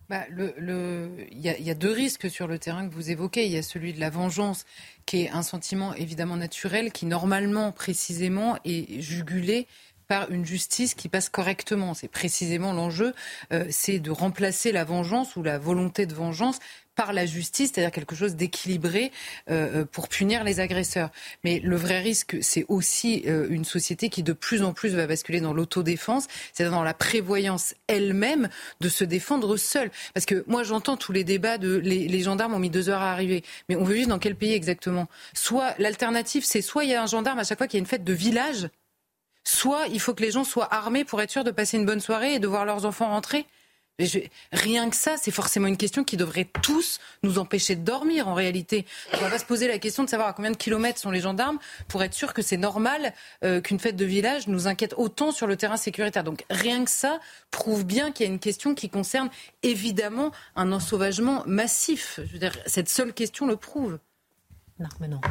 Bah, 0.10 0.26
il, 0.30 1.40
y 1.40 1.70
a, 1.70 1.74
deux 1.74 1.92
risques 1.92 2.30
sur 2.30 2.46
le 2.46 2.60
terrain 2.60 2.86
que 2.86 2.94
vous 2.94 3.12
évoquez. 3.12 3.46
Il 3.46 3.52
y 3.54 3.58
a 3.58 3.64
celui 3.64 3.94
de 3.94 4.00
la 4.02 4.10
vengeance, 4.10 4.66
qui 5.06 5.22
est 5.22 5.30
un 5.30 5.42
sentiment 5.42 5.94
évidemment 5.94 6.36
naturel, 6.36 6.92
qui 6.92 7.06
normalement, 7.06 7.72
précisément, 7.72 8.58
est 8.66 9.00
jugulé 9.00 9.68
par 10.12 10.30
une 10.30 10.46
justice 10.46 10.94
qui 10.94 11.08
passe 11.08 11.30
correctement. 11.30 11.94
C'est 11.94 12.10
précisément 12.10 12.74
l'enjeu, 12.74 13.14
euh, 13.54 13.64
c'est 13.70 14.00
de 14.00 14.12
remplacer 14.12 14.74
la 14.74 14.84
vengeance 14.84 15.38
ou 15.38 15.42
la 15.42 15.58
volonté 15.58 16.06
de 16.06 16.14
vengeance 16.14 16.60
par 16.98 17.14
la 17.14 17.26
justice, 17.26 17.72
c'est-à-dire 17.74 17.94
quelque 17.94 18.14
chose 18.14 18.36
d'équilibré 18.36 19.14
euh, 19.50 19.84
euh, 19.84 19.86
pour 19.86 20.10
punir 20.10 20.44
les 20.44 20.60
agresseurs. 20.60 21.12
Mais 21.46 21.62
le 21.64 21.78
vrai 21.78 22.02
risque, 22.02 22.36
c'est 22.42 22.66
aussi 22.68 23.24
une 23.26 23.64
société 23.64 24.10
qui 24.10 24.22
de 24.22 24.34
plus 24.34 24.64
en 24.64 24.74
plus 24.74 24.90
va 24.90 25.08
basculer 25.08 25.40
dans 25.40 25.54
l'autodéfense, 25.54 26.28
c'est-à-dire 26.52 26.76
dans 26.76 26.84
la 26.84 26.94
prévoyance 26.94 27.74
elle-même 27.88 28.50
de 28.82 28.90
se 28.90 29.06
défendre 29.06 29.56
seule. 29.56 29.92
Parce 30.14 30.26
que 30.26 30.44
moi, 30.46 30.64
j'entends 30.64 30.98
tous 30.98 31.14
les 31.14 31.24
débats 31.24 31.58
de 31.58 31.78
les, 31.78 32.10
les, 32.10 32.20
gendarmes 32.20 32.54
ont 32.54 32.60
mis 32.60 32.70
deux 32.70 32.90
heures 32.90 33.02
à 33.02 33.14
arriver, 33.14 33.46
mais 33.70 33.78
on 33.78 33.86
veut 33.86 33.96
vivre 33.96 34.10
dans 34.10 34.20
quel 34.20 34.36
pays 34.36 34.52
exactement? 34.52 35.08
Soit 35.34 35.74
l'alternative, 35.80 36.44
c'est 36.44 36.62
soit 36.62 36.84
il 36.84 36.90
y 36.90 36.96
a 36.96 37.02
un 37.02 37.08
gendarme 37.08 37.40
à 37.40 37.46
chaque 37.46 37.60
fois 37.60 37.68
qu'il 37.68 37.78
y 37.78 37.80
a 37.80 37.84
une 37.84 37.88
fête 37.88 38.04
de 38.04 38.14
village 38.14 38.68
soit 39.44 39.88
il 39.88 40.00
faut 40.00 40.14
que 40.14 40.22
les 40.22 40.32
gens 40.32 40.44
soient 40.44 40.74
armés 40.74 41.04
pour 41.04 41.22
être 41.22 41.32
sûrs 41.32 41.44
de 41.44 41.52
passer 41.52 41.78
une 41.78 41.86
bonne 41.86 42.00
soirée 42.00 42.36
et 42.36 42.40
de 42.40 42.48
voir 42.48 42.66
leurs 42.66 42.86
enfants 42.86 43.10
rentrer. 43.10 43.46
Rien 44.52 44.90
que 44.90 44.96
ça, 44.96 45.16
c'est 45.18 45.32
forcément 45.32 45.68
une 45.68 45.78
question 45.78 46.04
qui 46.04 46.18
devrait 46.18 46.48
tous 46.62 47.00
nous 47.24 47.40
empêcher 47.40 47.76
de 47.76 47.84
dormir 47.84 48.28
en 48.28 48.34
réalité. 48.34 48.86
On 49.14 49.28
va 49.28 49.38
se 49.38 49.46
poser 49.46 49.68
la 49.68 49.78
question 49.80 50.04
de 50.04 50.10
savoir 50.10 50.30
à 50.30 50.34
combien 50.34 50.52
de 50.52 50.58
kilomètres 50.58 51.00
sont 51.00 51.12
les 51.12 51.20
gendarmes 51.20 51.60
pour 51.88 52.02
être 52.04 52.14
sûr 52.14 52.34
que 52.34 52.42
c'est 52.42 52.58
normal 52.58 53.14
euh, 53.44 53.62
qu'une 53.62 53.80
fête 53.80 53.96
de 53.96 54.06
village 54.06 54.48
nous 54.48 54.68
inquiète 54.68 54.96
autant 54.98 55.32
sur 55.32 55.48
le 55.48 55.56
terrain 55.56 55.78
sécuritaire. 55.78 56.24
Donc 56.24 56.46
rien 56.50 56.84
que 56.84 56.92
ça 56.92 57.20
prouve 57.52 57.86
bien 57.86 58.12
qu'il 58.12 58.26
y 58.26 58.30
a 58.30 58.32
une 58.32 58.40
question 58.40 58.74
qui 58.76 58.90
concerne 58.90 59.30
évidemment 59.64 60.32
un 60.56 60.72
ensauvagement 60.72 61.44
massif. 61.46 62.20
Je 62.26 62.34
veux 62.34 62.40
dire, 62.40 62.58
cette 62.66 62.90
seule 62.90 63.14
question 63.14 63.46
le 63.46 63.56
prouve. 63.56 64.00
Non, 64.80 65.22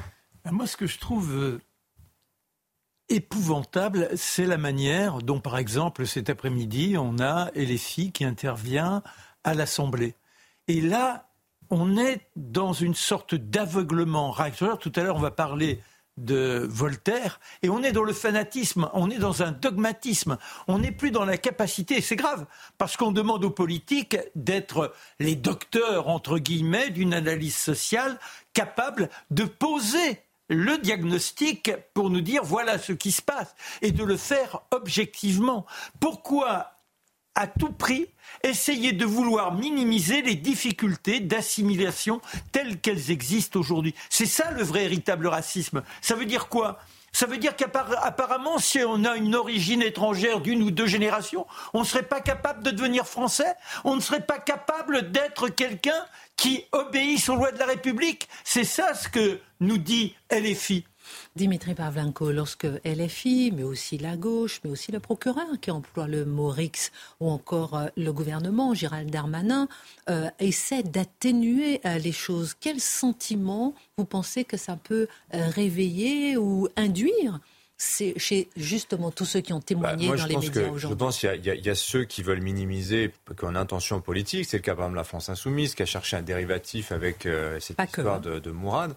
Moi, 0.52 0.66
ce 0.66 0.76
que 0.76 0.86
je 0.86 0.98
trouve 0.98 1.32
euh, 1.32 1.60
épouvantable, 3.10 4.08
c'est 4.16 4.46
la 4.46 4.56
manière 4.56 5.18
dont, 5.18 5.40
par 5.40 5.58
exemple, 5.58 6.06
cet 6.06 6.30
après-midi, 6.30 6.96
on 6.98 7.18
a 7.18 7.50
LFI 7.54 8.12
qui 8.12 8.24
intervient 8.24 9.02
à 9.44 9.54
l'Assemblée. 9.54 10.14
Et 10.68 10.80
là, 10.80 11.28
on 11.70 11.96
est 11.96 12.20
dans 12.36 12.72
une 12.72 12.94
sorte 12.94 13.34
d'aveuglement 13.34 14.34
Tout 14.80 14.92
à 14.96 15.02
l'heure, 15.02 15.16
on 15.16 15.20
va 15.20 15.30
parler 15.30 15.80
de 16.16 16.66
Voltaire, 16.68 17.40
et 17.62 17.70
on 17.70 17.82
est 17.82 17.92
dans 17.92 18.02
le 18.02 18.12
fanatisme, 18.12 18.90
on 18.92 19.10
est 19.10 19.18
dans 19.18 19.42
un 19.42 19.52
dogmatisme, 19.52 20.36
on 20.68 20.78
n'est 20.78 20.92
plus 20.92 21.10
dans 21.10 21.24
la 21.24 21.38
capacité, 21.38 22.00
c'est 22.00 22.16
grave, 22.16 22.46
parce 22.76 22.96
qu'on 22.96 23.12
demande 23.12 23.44
aux 23.44 23.50
politiques 23.50 24.18
d'être 24.34 24.92
les 25.18 25.34
docteurs, 25.34 26.08
entre 26.08 26.38
guillemets, 26.38 26.90
d'une 26.90 27.14
analyse 27.14 27.56
sociale 27.56 28.18
capable 28.52 29.08
de 29.30 29.44
poser 29.44 30.20
le 30.50 30.76
diagnostic 30.78 31.72
pour 31.94 32.10
nous 32.10 32.20
dire 32.20 32.44
voilà 32.44 32.76
ce 32.78 32.92
qui 32.92 33.12
se 33.12 33.22
passe 33.22 33.54
et 33.80 33.92
de 33.92 34.04
le 34.04 34.18
faire 34.18 34.60
objectivement. 34.72 35.64
Pourquoi 36.00 36.72
à 37.36 37.46
tout 37.46 37.72
prix 37.72 38.08
essayer 38.42 38.92
de 38.92 39.06
vouloir 39.06 39.54
minimiser 39.54 40.20
les 40.20 40.34
difficultés 40.34 41.20
d'assimilation 41.20 42.20
telles 42.52 42.80
qu'elles 42.80 43.10
existent 43.10 43.60
aujourd'hui? 43.60 43.94
C'est 44.10 44.26
ça 44.26 44.50
le 44.50 44.62
vrai 44.62 44.80
véritable 44.80 45.28
racisme. 45.28 45.82
Ça 46.00 46.16
veut 46.16 46.26
dire 46.26 46.48
quoi? 46.48 46.78
Ça 47.12 47.26
veut 47.26 47.38
dire 47.38 47.56
qu'apparemment, 47.56 48.58
si 48.58 48.80
on 48.86 49.04
a 49.04 49.16
une 49.16 49.34
origine 49.34 49.82
étrangère 49.82 50.40
d'une 50.40 50.62
ou 50.62 50.70
deux 50.70 50.86
générations, 50.86 51.46
on 51.74 51.80
ne 51.80 51.84
serait 51.84 52.04
pas 52.04 52.20
capable 52.20 52.62
de 52.62 52.70
devenir 52.70 53.06
français, 53.06 53.54
on 53.84 53.96
ne 53.96 54.00
serait 54.00 54.24
pas 54.24 54.38
capable 54.38 55.10
d'être 55.10 55.48
quelqu'un 55.48 56.06
qui 56.36 56.64
obéit 56.72 57.28
aux 57.28 57.36
lois 57.36 57.52
de 57.52 57.58
la 57.58 57.66
République. 57.66 58.28
C'est 58.44 58.64
ça 58.64 58.94
ce 58.94 59.08
que 59.08 59.40
nous 59.60 59.78
dit 59.78 60.14
LFI. 60.30 60.84
Dimitri 61.36 61.74
Pavlenko, 61.74 62.32
lorsque 62.32 62.66
LFI, 62.84 63.52
mais 63.54 63.62
aussi 63.62 63.98
la 63.98 64.16
gauche, 64.16 64.60
mais 64.64 64.70
aussi 64.70 64.90
le 64.90 64.98
procureur 64.98 65.60
qui 65.60 65.70
emploie 65.70 66.08
le 66.08 66.24
mot 66.24 66.48
RIX, 66.48 66.90
ou 67.20 67.30
encore 67.30 67.76
euh, 67.76 67.86
le 67.96 68.12
gouvernement, 68.12 68.74
Gérald 68.74 69.10
Darmanin, 69.10 69.68
euh, 70.08 70.28
essaie 70.40 70.82
d'atténuer 70.82 71.80
euh, 71.86 71.98
les 71.98 72.10
choses, 72.10 72.54
quel 72.58 72.80
sentiment 72.80 73.74
vous 73.96 74.04
pensez 74.04 74.44
que 74.44 74.56
ça 74.56 74.76
peut 74.76 75.06
réveiller 75.32 76.36
ou 76.36 76.68
induire 76.76 77.38
c'est 77.82 78.12
chez 78.18 78.50
justement 78.58 79.10
tous 79.10 79.24
ceux 79.24 79.40
qui 79.40 79.54
ont 79.54 79.60
témoigné 79.60 80.10
bah, 80.10 80.16
dans 80.16 80.26
les 80.26 80.36
médias 80.36 80.68
aujourd'hui 80.68 80.90
Je 80.90 80.94
pense 80.94 81.18
qu'il 81.18 81.46
y, 81.46 81.66
y, 81.66 81.70
a 81.70 81.74
ceux 81.74 82.04
qui 82.04 82.22
veulent 82.22 82.42
minimiser 82.42 83.10
qu'en 83.36 83.54
intention 83.54 84.02
politique. 84.02 84.44
C'est 84.44 84.58
le 84.58 84.62
cas 84.62 84.74
par 84.74 84.84
exemple 84.84 84.96
de 84.96 85.00
la 85.00 85.04
France 85.04 85.30
Insoumise 85.30 85.74
qui 85.74 85.82
a 85.82 85.86
cherché 85.86 86.14
un 86.14 86.20
dérivatif 86.20 86.92
avec 86.92 87.24
euh, 87.24 87.58
cette 87.58 87.80
histoire 87.80 88.16
hein. 88.16 88.20
de, 88.20 88.38
de, 88.38 88.50
Mourad. 88.50 88.94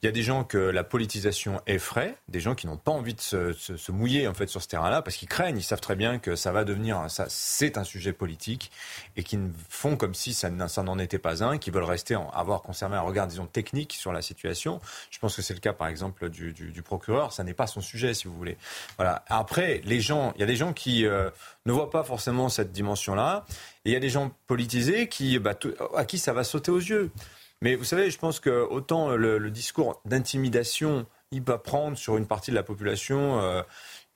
Il 0.00 0.06
y 0.06 0.08
a 0.08 0.12
des 0.12 0.22
gens 0.22 0.44
que 0.44 0.58
la 0.58 0.84
politisation 0.84 1.60
effraie, 1.66 2.14
des 2.28 2.38
gens 2.38 2.54
qui 2.54 2.68
n'ont 2.68 2.76
pas 2.76 2.92
envie 2.92 3.14
de 3.14 3.20
se, 3.20 3.52
se, 3.52 3.76
se, 3.76 3.90
mouiller 3.90 4.28
en 4.28 4.34
fait 4.34 4.46
sur 4.46 4.62
ce 4.62 4.68
terrain-là 4.68 5.02
parce 5.02 5.16
qu'ils 5.16 5.28
craignent, 5.28 5.58
ils 5.58 5.64
savent 5.64 5.80
très 5.80 5.96
bien 5.96 6.20
que 6.20 6.36
ça 6.36 6.52
va 6.52 6.62
devenir, 6.62 7.10
ça 7.10 7.26
c'est 7.28 7.78
un 7.78 7.84
sujet 7.84 8.12
politique 8.12 8.70
et 9.16 9.24
qui 9.24 9.40
font 9.68 9.96
comme 9.96 10.14
si 10.14 10.34
ça, 10.34 10.50
n'en 10.50 10.98
était 11.00 11.18
pas 11.18 11.42
un, 11.42 11.58
qui 11.58 11.72
veulent 11.72 11.82
rester 11.82 12.14
en, 12.14 12.30
avoir 12.30 12.62
conservé 12.62 12.94
un 12.94 13.00
regard 13.00 13.26
disons 13.26 13.46
technique 13.46 13.94
sur 13.94 14.12
la 14.12 14.22
situation. 14.22 14.80
Je 15.10 15.18
pense 15.18 15.34
que 15.34 15.42
c'est 15.42 15.54
le 15.54 15.60
cas 15.60 15.72
par 15.72 15.88
exemple 15.88 16.30
du, 16.30 16.52
du, 16.52 16.70
du 16.70 16.82
procureur. 16.82 17.32
Ça 17.32 17.42
n'est 17.42 17.54
pas 17.54 17.66
son 17.66 17.80
sujet 17.80 18.14
si 18.20 18.28
vous 18.28 18.34
voulez. 18.34 18.56
Voilà. 18.96 19.24
Après, 19.28 19.80
les 19.84 20.00
gens, 20.00 20.32
il 20.36 20.40
y 20.40 20.44
a 20.44 20.46
des 20.46 20.56
gens 20.56 20.72
qui 20.72 21.06
euh, 21.06 21.30
ne 21.66 21.72
voient 21.72 21.90
pas 21.90 22.02
forcément 22.02 22.48
cette 22.48 22.72
dimension-là, 22.72 23.44
et 23.84 23.90
il 23.90 23.92
y 23.92 23.96
a 23.96 24.00
des 24.00 24.10
gens 24.10 24.32
politisés 24.46 25.08
qui, 25.08 25.38
bah, 25.38 25.54
à 25.96 26.04
qui 26.04 26.18
ça 26.18 26.32
va 26.32 26.44
sauter 26.44 26.70
aux 26.70 26.78
yeux. 26.78 27.10
Mais 27.62 27.74
vous 27.74 27.84
savez, 27.84 28.10
je 28.10 28.18
pense 28.18 28.40
que 28.40 28.50
autant 28.50 29.10
le, 29.10 29.50
discours 29.50 30.00
d'intimidation, 30.06 31.06
il 31.30 31.42
va 31.42 31.58
prendre 31.58 31.96
sur 31.96 32.16
une 32.16 32.26
partie 32.26 32.50
de 32.50 32.56
la 32.56 32.62
population. 32.62 33.40
Euh, 33.40 33.62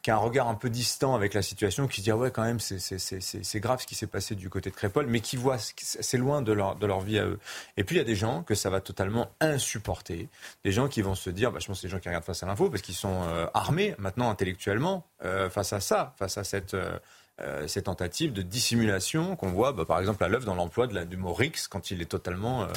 qui 0.05 0.11
a 0.11 0.17
un 0.17 0.19
regard 0.19 0.49
un 0.49 0.55
peu 0.55 0.69
distant 0.69 1.15
avec 1.15 1.33
la 1.33 1.41
situation, 1.41 1.89
qui 1.89 2.01
se 2.01 2.03
dit 2.03 2.11
ah 2.11 2.17
ouais 2.19 2.31
quand 2.31 2.45
même 2.45 2.61
c'est 2.61 3.61
grave 3.61 3.81
ce 3.81 3.87
qui 3.87 3.95
s'est 3.95 4.07
passé 4.07 4.35
du 4.35 4.51
côté 4.51 4.69
de 4.69 4.75
Crépol, 4.75 5.07
mais 5.07 5.21
qui 5.21 5.39
voit 5.39 5.57
c'est 5.59 6.19
loin 6.19 6.43
de 6.43 6.53
leur, 6.53 6.77
de 6.77 6.87
leur 6.87 7.01
vie 7.01 7.19
à 7.19 7.25
eux. 7.25 7.39
Et 7.79 7.85
puis 7.85 7.97
il 7.97 7.99
y 8.01 8.03
a 8.03 8.05
des 8.05 8.15
gens 8.15 8.43
que 8.43 8.55
ça 8.55 8.69
va 8.69 8.83
totalement 8.83 9.31
insupporter, 9.41 10.29
des 10.63 10.73
gens 10.73 10.89
qui 10.89 11.01
vont 11.01 11.15
se 11.15 11.31
dire, 11.31 11.53
bah, 11.53 11.59
je 11.59 11.67
pense 11.67 11.79
que 11.79 11.81
c'est 11.81 11.87
des 11.87 11.93
gens 11.93 12.01
qui 12.01 12.09
regardent 12.09 12.27
face 12.27 12.43
à 12.43 12.47
l'info 12.47 12.69
parce 12.69 12.83
qu'ils 12.83 12.95
sont 12.95 13.23
euh, 13.23 13.47
armés 13.55 13.95
maintenant 13.97 14.29
intellectuellement 14.29 15.07
euh, 15.25 15.49
face 15.49 15.73
à 15.73 15.81
ça, 15.81 16.15
face 16.19 16.37
à 16.37 16.45
cette 16.45 16.75
euh, 16.75 17.67
cette 17.67 17.87
tentative 17.87 18.35
de 18.35 18.43
dissimulation 18.43 19.37
qu'on 19.37 19.53
voit, 19.53 19.73
bah, 19.73 19.87
par 19.87 19.99
exemple, 20.01 20.23
à 20.23 20.29
l'œuvre 20.29 20.45
dans 20.45 20.55
l'emploi 20.55 20.87
du 20.87 21.17
mot 21.17 21.33
RIX 21.33 21.67
quand 21.67 21.91
il 21.91 22.03
est 22.03 22.11
totalement 22.11 22.69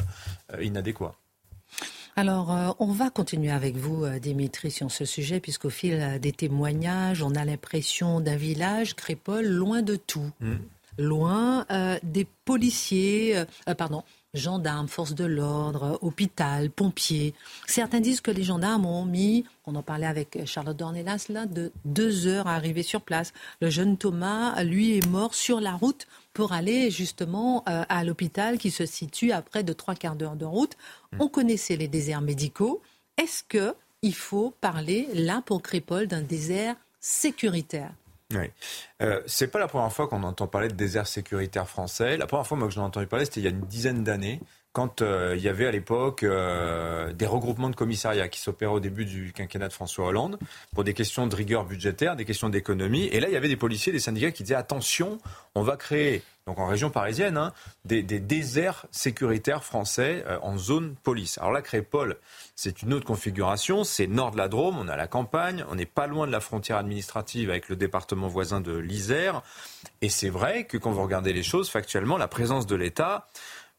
inadéquat. 0.60 1.14
Alors, 2.20 2.52
euh, 2.52 2.72
on 2.80 2.88
va 2.88 3.12
continuer 3.12 3.52
avec 3.52 3.76
vous, 3.76 4.04
euh, 4.04 4.18
Dimitri, 4.18 4.72
sur 4.72 4.90
ce 4.90 5.06
sujet, 5.06 5.40
puisqu'au 5.40 5.70
fil 5.70 5.94
euh, 5.94 6.18
des 6.18 6.32
témoignages, 6.32 7.22
on 7.22 7.36
a 7.36 7.46
l'impression 7.46 8.22
d'un 8.22 8.36
village, 8.36 8.96
Crépole, 8.96 9.46
loin 9.46 9.84
de 9.84 9.96
tout. 9.96 10.32
Mm. 10.42 10.56
Loin 10.98 11.68
des 12.02 12.26
policiers, 12.44 13.44
pardon, 13.78 14.02
gendarmes, 14.34 14.88
forces 14.88 15.14
de 15.14 15.26
l'ordre, 15.26 16.00
hôpital, 16.02 16.72
pompiers. 16.72 17.36
Certains 17.68 18.00
disent 18.00 18.20
que 18.20 18.32
les 18.32 18.42
gendarmes 18.42 18.88
ont 18.88 19.06
mis, 19.06 19.46
on 19.68 19.76
en 19.76 19.84
parlait 19.84 20.08
avec 20.08 20.40
Charlotte 20.48 20.76
Dornelas, 20.76 21.28
là, 21.30 21.46
de 21.46 21.72
deux 21.86 22.26
heures 22.26 22.48
à 22.48 22.56
arriver 22.56 22.82
sur 22.82 23.02
place. 23.02 23.32
Le 23.62 23.70
jeune 23.70 23.96
Thomas, 23.96 24.64
lui, 24.64 24.98
est 24.98 25.06
mort 25.06 25.36
sur 25.36 25.62
la 25.62 25.74
route 25.74 26.08
pour 26.38 26.54
aller 26.54 26.92
justement 26.92 27.64
euh, 27.68 27.84
à 27.90 28.04
l'hôpital 28.04 28.60
qui 28.60 28.70
se 28.70 28.86
situe 28.86 29.32
à 29.32 29.42
près 29.42 29.64
de 29.64 29.74
trois 29.74 29.96
quarts 29.96 30.16
d'heure 30.16 30.36
de 30.36 30.46
route. 30.46 30.78
Hmm. 31.12 31.22
On 31.22 31.30
connaissait 31.30 31.78
les 31.78 31.88
déserts 31.88 32.22
médicaux. 32.22 32.80
Est-ce 33.18 33.42
que 33.44 33.74
il 34.04 34.14
faut 34.14 34.54
parler 34.62 35.08
là 35.16 35.42
pour 35.44 35.64
Crépole 35.64 36.06
d'un 36.06 36.22
désert 36.22 36.76
sécuritaire? 37.00 37.90
Oui. 38.36 38.52
Euh, 39.02 39.20
c'est 39.26 39.48
pas 39.48 39.58
la 39.58 39.68
première 39.68 39.92
fois 39.92 40.08
qu'on 40.08 40.22
entend 40.22 40.46
parler 40.46 40.68
de 40.68 40.76
désert 40.76 41.08
sécuritaire 41.08 41.68
français. 41.68 42.18
La 42.18 42.28
première 42.28 42.46
fois 42.46 42.56
moi, 42.56 42.68
que 42.68 42.74
j'en 42.76 42.84
ai 42.84 42.86
entendu 42.86 43.08
parler, 43.08 43.26
c'était 43.26 43.40
il 43.40 43.46
y 43.46 43.48
a 43.48 43.50
une 43.50 43.62
dizaine 43.62 44.04
d'années 44.04 44.40
quand 44.78 45.02
euh, 45.02 45.34
il 45.36 45.42
y 45.42 45.50
avait 45.50 45.66
à 45.66 45.72
l'époque 45.72 46.22
euh, 46.22 47.12
des 47.12 47.26
regroupements 47.26 47.72
de 47.72 47.76
commissariats 47.76 48.28
qui 48.28 48.40
s'opéraient 48.40 48.74
au 48.74 48.80
début 48.80 49.06
du 49.06 49.34
quinquennat 49.34 49.70
de 49.70 49.74
François 49.74 50.06
Hollande 50.06 50.38
pour 50.72 50.84
des 50.84 50.94
questions 50.94 51.26
de 51.26 51.36
rigueur 51.36 51.66
budgétaire, 51.66 52.16
des 52.16 52.26
questions 52.26 52.48
d'économie. 52.48 53.06
Et 53.06 53.20
là, 53.20 53.28
il 53.28 53.34
y 53.34 53.38
avait 53.38 53.48
des 53.48 53.58
policiers, 53.58 53.92
des 53.92 54.00
syndicats 54.00 54.30
qui 54.30 54.44
disaient 54.44 54.54
attention, 54.54 55.18
on 55.56 55.64
va 55.64 55.78
créer, 55.78 56.22
donc 56.46 56.60
en 56.60 56.68
région 56.68 56.92
parisienne, 56.92 57.38
hein, 57.38 57.54
des, 57.86 58.04
déserts 58.04 58.86
sécuritaires 58.92 59.64
français 59.64 60.24
euh, 60.28 60.38
en 60.44 60.60
zone 60.60 60.96
police. 61.02 61.40
Alors 61.40 61.54
là, 61.54 61.64
Crépole, 61.64 62.18
c'est 62.56 62.84
une 62.84 62.94
autre 62.94 63.06
configuration, 63.06 63.84
c'est 63.84 64.06
nord 64.06 64.30
de 64.30 64.38
la 64.38 64.48
Drôme, 64.48 64.78
on 64.78 64.88
a 64.88 64.96
la 64.96 65.08
campagne, 65.08 65.66
on 65.72 65.76
n'est 65.76 65.88
pas 65.88 66.06
loin 66.06 66.28
de 66.28 66.32
la 66.32 66.40
frontière 66.40 66.78
administrative 66.78 67.50
avec 67.50 67.68
le 67.68 67.76
département 67.76 68.28
voisin 68.28 68.62
de 68.62 68.78
l'Isère. 68.78 69.42
Et 70.02 70.10
c'est 70.10 70.30
vrai 70.30 70.66
que 70.66 70.78
quand 70.78 70.92
vous 70.92 71.02
regardez 71.02 71.34
les 71.34 71.42
choses, 71.42 71.72
factuellement, 71.72 72.18
la 72.18 72.28
présence 72.28 72.68
de 72.68 72.76
l'État, 72.76 73.28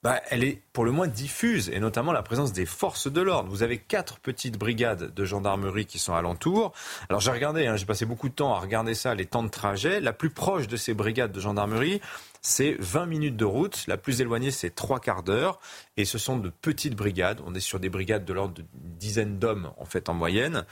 bah, 0.02 0.20
elle 0.30 0.44
est 0.44 0.62
pour 0.72 0.84
le 0.84 0.92
moins 0.92 1.08
diffuse, 1.08 1.70
et 1.70 1.80
notamment 1.80 2.12
la 2.12 2.22
présence 2.22 2.52
des 2.52 2.66
forces 2.66 3.10
de 3.10 3.20
l'ordre. 3.20 3.50
Vous 3.50 3.64
avez 3.64 3.78
quatre 3.78 4.20
petites 4.20 4.56
brigades 4.56 5.12
de 5.12 5.24
gendarmerie 5.24 5.86
qui 5.86 5.98
sont 5.98 6.14
alentour. 6.14 6.72
Alors 7.08 7.20
j'ai 7.20 7.32
regardé, 7.32 7.66
hein, 7.66 7.76
j'ai 7.76 7.86
passé 7.86 8.06
beaucoup 8.06 8.28
de 8.28 8.34
temps 8.34 8.54
à 8.54 8.60
regarder 8.60 8.94
ça, 8.94 9.14
les 9.14 9.26
temps 9.26 9.42
de 9.42 9.48
trajet. 9.48 10.00
La 10.00 10.12
plus 10.12 10.30
proche 10.30 10.68
de 10.68 10.76
ces 10.76 10.94
brigades 10.94 11.32
de 11.32 11.40
gendarmerie, 11.40 12.00
c'est 12.42 12.76
20 12.78 13.06
minutes 13.06 13.36
de 13.36 13.44
route. 13.44 13.84
La 13.88 13.96
plus 13.96 14.20
éloignée, 14.20 14.52
c'est 14.52 14.70
trois 14.70 15.00
quarts 15.00 15.24
d'heure. 15.24 15.58
Et 15.96 16.04
ce 16.04 16.18
sont 16.18 16.38
de 16.38 16.48
petites 16.48 16.94
brigades. 16.94 17.40
On 17.44 17.54
est 17.54 17.60
sur 17.60 17.80
des 17.80 17.88
brigades 17.88 18.24
de 18.24 18.32
l'ordre 18.32 18.54
de 18.54 18.64
dizaines 18.72 19.38
d'hommes, 19.38 19.72
en 19.78 19.84
fait, 19.84 20.08
en 20.08 20.14
moyenne. 20.14 20.64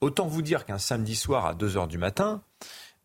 Autant 0.00 0.26
vous 0.26 0.42
dire 0.42 0.64
qu'un 0.64 0.78
samedi 0.78 1.16
soir 1.16 1.44
à 1.44 1.54
2 1.54 1.76
heures 1.76 1.88
du 1.88 1.98
matin, 1.98 2.42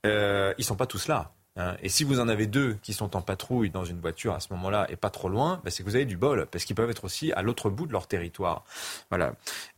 euh, 0.05 0.53
ils 0.57 0.63
sont 0.63 0.75
pas 0.75 0.85
tous 0.85 1.07
là. 1.07 1.34
Hein. 1.57 1.77
Et 1.81 1.89
si 1.89 2.03
vous 2.03 2.19
en 2.19 2.27
avez 2.27 2.47
deux 2.47 2.77
qui 2.81 2.93
sont 2.93 3.15
en 3.15 3.21
patrouille 3.21 3.69
dans 3.69 3.85
une 3.85 3.99
voiture 4.01 4.33
à 4.33 4.39
ce 4.39 4.51
moment-là 4.53 4.87
et 4.89 4.95
pas 4.95 5.09
trop 5.09 5.29
loin, 5.29 5.61
ben, 5.63 5.69
c'est 5.69 5.83
que 5.83 5.89
vous 5.89 5.95
avez 5.95 6.05
du 6.05 6.17
bol, 6.17 6.47
parce 6.51 6.65
qu'ils 6.65 6.75
peuvent 6.75 6.89
être 6.89 7.05
aussi 7.05 7.31
à 7.31 7.41
l'autre 7.41 7.69
bout 7.69 7.87
de 7.87 7.93
leur 7.93 8.07
territoire. 8.07 8.65
Voilà. 9.09 9.35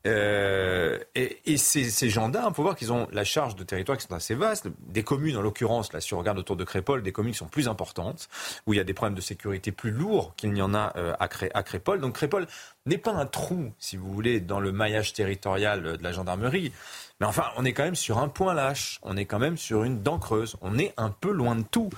Euh, 0.07 0.97
et, 1.15 1.57
ces, 1.57 2.09
gendarmes, 2.09 2.53
il 2.53 2.55
faut 2.55 2.63
voir 2.63 2.75
qu'ils 2.75 2.93
ont 2.93 3.07
la 3.11 3.23
charge 3.23 3.55
de 3.55 3.63
territoire 3.63 3.97
qui 3.97 4.05
sont 4.07 4.13
assez 4.13 4.35
vastes. 4.35 4.67
Des 4.87 5.03
communes, 5.03 5.37
en 5.37 5.41
l'occurrence, 5.41 5.91
là, 5.93 6.01
si 6.01 6.13
on 6.13 6.19
regarde 6.19 6.39
autour 6.39 6.55
de 6.55 6.63
Crépol, 6.63 7.03
des 7.03 7.11
communes 7.11 7.33
qui 7.33 7.39
sont 7.39 7.47
plus 7.47 7.67
importantes, 7.67 8.29
où 8.65 8.73
il 8.73 8.77
y 8.77 8.79
a 8.79 8.83
des 8.83 8.93
problèmes 8.93 9.15
de 9.15 9.21
sécurité 9.21 9.71
plus 9.71 9.91
lourds 9.91 10.33
qu'il 10.35 10.53
n'y 10.53 10.61
en 10.61 10.73
a 10.73 10.93
euh, 10.95 11.13
à, 11.19 11.27
à 11.53 11.63
Crépol. 11.63 11.99
Donc 11.99 12.15
Crépol 12.15 12.47
n'est 12.85 12.97
pas 12.97 13.11
un 13.11 13.25
trou, 13.25 13.73
si 13.77 13.97
vous 13.97 14.11
voulez, 14.11 14.39
dans 14.39 14.59
le 14.59 14.71
maillage 14.71 15.13
territorial 15.13 15.97
de 15.97 16.03
la 16.03 16.11
gendarmerie. 16.11 16.71
Mais 17.19 17.25
enfin, 17.25 17.45
on 17.57 17.65
est 17.65 17.73
quand 17.73 17.83
même 17.83 17.95
sur 17.95 18.19
un 18.19 18.27
point 18.27 18.53
lâche, 18.53 18.99
on 19.01 19.17
est 19.17 19.25
quand 19.25 19.39
même 19.39 19.57
sur 19.57 19.83
une 19.83 20.03
dent 20.03 20.19
creuse, 20.19 20.55
on 20.61 20.77
est 20.77 20.93
un 20.97 21.09
peu 21.09 21.31
loin 21.31 21.55
de 21.55 21.63
tout. 21.63 21.89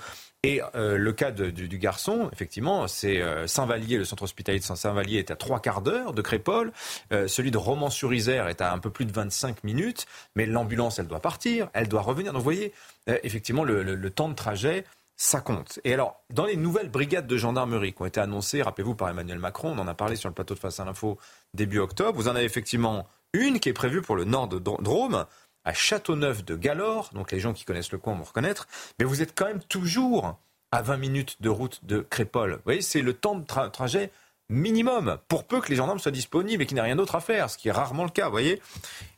Et 0.42 0.62
euh, 0.74 0.96
le 0.96 1.12
cas 1.12 1.32
du, 1.32 1.78
garçon, 1.78 2.30
effectivement, 2.32 2.88
c'est 2.88 3.20
euh, 3.20 3.46
Saint-Vallier, 3.46 3.98
le 3.98 4.06
centre 4.06 4.22
hospitalier 4.22 4.58
de 4.58 4.64
Saint-Vallier 4.64 5.18
est 5.18 5.30
à 5.30 5.36
trois 5.36 5.60
quarts 5.60 5.82
d'heure 5.82 6.14
de 6.14 6.22
Crépole. 6.22 6.72
Euh, 7.12 7.28
celui 7.28 7.50
de 7.50 7.58
Romans-sur-Isère 7.58 8.48
est 8.48 8.62
à 8.62 8.72
un 8.72 8.78
peu 8.78 8.88
plus 8.88 9.04
de 9.04 9.12
25 9.12 9.64
minutes. 9.64 10.06
Mais 10.36 10.46
l'ambulance, 10.46 10.98
elle 10.98 11.08
doit 11.08 11.20
partir, 11.20 11.68
elle 11.74 11.88
doit 11.88 12.00
revenir. 12.00 12.32
Donc 12.32 12.40
vous 12.40 12.44
voyez, 12.44 12.72
effectivement, 13.06 13.64
le, 13.64 13.82
le, 13.82 14.10
temps 14.10 14.30
de 14.30 14.34
trajet, 14.34 14.86
ça 15.18 15.42
compte. 15.42 15.78
Et 15.84 15.92
alors, 15.92 16.22
dans 16.30 16.46
les 16.46 16.56
nouvelles 16.56 16.88
brigades 16.88 17.26
de 17.26 17.36
gendarmerie 17.36 17.92
qui 17.92 18.00
ont 18.00 18.06
été 18.06 18.20
annoncées, 18.20 18.62
rappelez-vous, 18.62 18.94
par 18.94 19.10
Emmanuel 19.10 19.38
Macron, 19.38 19.74
on 19.76 19.78
en 19.78 19.88
a 19.88 19.94
parlé 19.94 20.16
sur 20.16 20.30
le 20.30 20.34
plateau 20.34 20.54
de 20.54 20.58
Face 20.58 20.80
à 20.80 20.86
l'Info 20.86 21.18
début 21.52 21.80
octobre, 21.80 22.16
vous 22.16 22.28
en 22.28 22.34
avez 22.34 22.46
effectivement 22.46 23.06
une 23.34 23.60
qui 23.60 23.68
est 23.68 23.74
prévue 23.74 24.00
pour 24.00 24.16
le 24.16 24.24
nord 24.24 24.48
de 24.48 24.58
Drôme, 24.58 25.26
à 25.64 25.72
Châteauneuf 25.72 26.44
de 26.44 26.56
Galore, 26.56 27.10
donc 27.12 27.32
les 27.32 27.40
gens 27.40 27.52
qui 27.52 27.64
connaissent 27.64 27.92
le 27.92 27.98
coin 27.98 28.14
vont 28.14 28.24
reconnaître, 28.24 28.66
mais 28.98 29.04
vous 29.04 29.22
êtes 29.22 29.34
quand 29.34 29.46
même 29.46 29.62
toujours 29.62 30.38
à 30.72 30.82
20 30.82 30.96
minutes 30.96 31.36
de 31.40 31.48
route 31.48 31.80
de 31.84 32.00
Crépole. 32.00 32.54
Vous 32.54 32.62
voyez, 32.64 32.82
c'est 32.82 33.02
le 33.02 33.12
temps 33.12 33.34
de 33.34 33.44
trajet 33.44 34.10
minimum, 34.48 35.18
pour 35.28 35.44
peu 35.44 35.60
que 35.60 35.68
les 35.68 35.76
gendarmes 35.76 35.98
soient 35.98 36.10
disponibles 36.10 36.62
et 36.62 36.66
qu'il 36.66 36.74
n'y 36.74 36.80
ait 36.80 36.84
rien 36.84 36.96
d'autre 36.96 37.14
à 37.14 37.20
faire, 37.20 37.48
ce 37.48 37.56
qui 37.56 37.68
est 37.68 37.72
rarement 37.72 38.04
le 38.04 38.10
cas, 38.10 38.26
vous 38.26 38.32
voyez. 38.32 38.60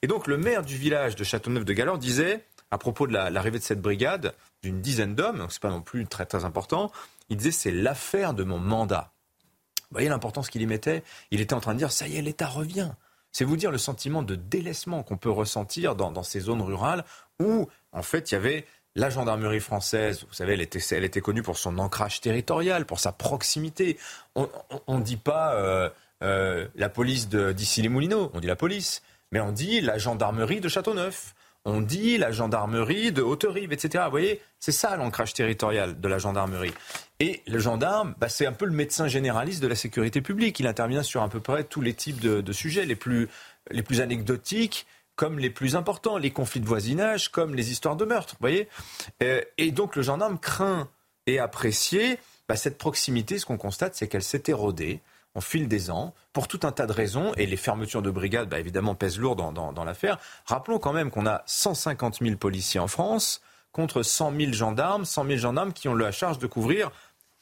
Et 0.02 0.06
donc 0.06 0.26
le 0.26 0.36
maire 0.36 0.62
du 0.62 0.76
village 0.76 1.16
de 1.16 1.24
Châteauneuf 1.24 1.64
de 1.64 1.72
Galore 1.72 1.98
disait, 1.98 2.44
à 2.70 2.78
propos 2.78 3.06
de 3.06 3.12
l'arrivée 3.12 3.58
de 3.58 3.64
cette 3.64 3.80
brigade, 3.80 4.34
d'une 4.62 4.80
dizaine 4.80 5.14
d'hommes, 5.14 5.38
donc 5.38 5.52
c'est 5.52 5.62
pas 5.62 5.70
non 5.70 5.82
plus 5.82 6.06
très 6.06 6.26
très 6.26 6.44
important, 6.44 6.92
il 7.30 7.36
disait 7.38 7.50
c'est 7.50 7.72
l'affaire 7.72 8.34
de 8.34 8.44
mon 8.44 8.58
mandat. 8.58 9.12
Vous 9.90 9.96
voyez 9.96 10.08
l'importance 10.08 10.48
qu'il 10.48 10.62
y 10.62 10.66
mettait 10.66 11.02
Il 11.30 11.40
était 11.40 11.54
en 11.54 11.60
train 11.60 11.74
de 11.74 11.78
dire, 11.78 11.92
ça 11.92 12.08
y 12.08 12.16
est, 12.16 12.22
l'État 12.22 12.46
revient. 12.46 12.90
C'est 13.32 13.44
vous 13.44 13.56
dire 13.56 13.70
le 13.70 13.78
sentiment 13.78 14.22
de 14.22 14.34
délaissement 14.34 15.02
qu'on 15.02 15.16
peut 15.16 15.30
ressentir 15.30 15.96
dans, 15.96 16.22
ces 16.22 16.40
zones 16.40 16.62
rurales 16.62 17.04
où, 17.40 17.68
en 17.92 18.02
fait, 18.02 18.30
il 18.30 18.34
y 18.34 18.36
avait 18.36 18.66
la 18.94 19.08
gendarmerie 19.08 19.60
française, 19.60 20.26
vous 20.28 20.34
savez, 20.34 20.52
elle 20.52 21.04
était, 21.04 21.20
connue 21.22 21.42
pour 21.42 21.56
son 21.56 21.78
ancrage 21.78 22.20
territorial, 22.20 22.84
pour 22.84 23.00
sa 23.00 23.10
proximité. 23.10 23.98
On 24.34 24.48
ne 24.98 25.02
dit 25.02 25.16
pas 25.16 25.54
euh, 25.54 25.88
euh, 26.22 26.68
la 26.74 26.90
police 26.90 27.28
d'ici 27.28 27.80
les 27.80 27.88
Moulineaux, 27.88 28.30
on 28.34 28.40
dit 28.40 28.46
la 28.46 28.56
police, 28.56 29.02
mais 29.30 29.40
on 29.40 29.50
dit 29.50 29.80
la 29.80 29.96
gendarmerie 29.96 30.60
de 30.60 30.68
Châteauneuf 30.68 31.34
on 31.64 31.80
dit 31.80 32.18
la 32.18 32.32
gendarmerie 32.32 33.12
de 33.12 33.22
Haute-Rive, 33.22 33.72
etc. 33.72 34.04
Vous 34.04 34.10
voyez, 34.10 34.40
c'est 34.58 34.72
ça 34.72 34.96
l'ancrage 34.96 35.32
territorial 35.32 36.00
de 36.00 36.08
la 36.08 36.18
gendarmerie. 36.18 36.74
Et 37.20 37.42
le 37.46 37.58
gendarme, 37.58 38.14
bah, 38.18 38.28
c'est 38.28 38.46
un 38.46 38.52
peu 38.52 38.64
le 38.64 38.72
médecin 38.72 39.06
généraliste 39.06 39.62
de 39.62 39.68
la 39.68 39.76
sécurité 39.76 40.20
publique. 40.20 40.58
Il 40.58 40.66
intervient 40.66 41.02
sur 41.02 41.22
à 41.22 41.28
peu 41.28 41.40
près 41.40 41.64
tous 41.64 41.80
les 41.80 41.94
types 41.94 42.20
de, 42.20 42.52
sujets, 42.52 42.84
les 42.84 42.96
plus, 42.96 43.28
les 43.70 43.82
plus 43.82 44.00
anecdotiques 44.00 44.86
comme 45.14 45.38
les 45.38 45.50
plus 45.50 45.76
importants, 45.76 46.16
les 46.16 46.30
conflits 46.30 46.60
de 46.60 46.66
voisinage, 46.66 47.30
comme 47.30 47.54
les 47.54 47.70
histoires 47.70 47.96
de 47.96 48.04
meurtre. 48.06 48.34
Vous 48.34 48.40
voyez 48.40 48.66
euh, 49.22 49.42
Et 49.58 49.70
donc 49.70 49.94
le 49.94 50.02
gendarme 50.02 50.38
craint 50.38 50.88
et 51.26 51.38
apprécie 51.38 52.16
bah, 52.48 52.56
cette 52.56 52.78
proximité. 52.78 53.38
Ce 53.38 53.46
qu'on 53.46 53.58
constate, 53.58 53.94
c'est 53.94 54.08
qu'elle 54.08 54.22
s'est 54.22 54.44
érodée 54.46 55.00
au 55.34 55.40
fil 55.40 55.68
des 55.68 55.90
ans, 55.90 56.14
pour 56.32 56.48
tout 56.48 56.60
un 56.64 56.72
tas 56.72 56.86
de 56.86 56.92
raisons, 56.92 57.32
et 57.34 57.46
les 57.46 57.56
fermetures 57.56 58.02
de 58.02 58.10
brigades, 58.10 58.48
bah, 58.48 58.60
évidemment, 58.60 58.94
pèsent 58.94 59.18
lourd 59.18 59.36
dans, 59.36 59.84
l'affaire. 59.84 60.18
Rappelons 60.46 60.78
quand 60.78 60.92
même 60.92 61.10
qu'on 61.10 61.26
a 61.26 61.42
150 61.46 62.18
000 62.20 62.36
policiers 62.36 62.80
en 62.80 62.88
France, 62.88 63.40
contre 63.72 64.02
100 64.02 64.36
000 64.36 64.52
gendarmes, 64.52 65.04
100 65.04 65.26
000 65.26 65.38
gendarmes 65.38 65.72
qui 65.72 65.88
ont 65.88 65.94
la 65.94 66.12
charge 66.12 66.38
de 66.38 66.46
couvrir 66.46 66.90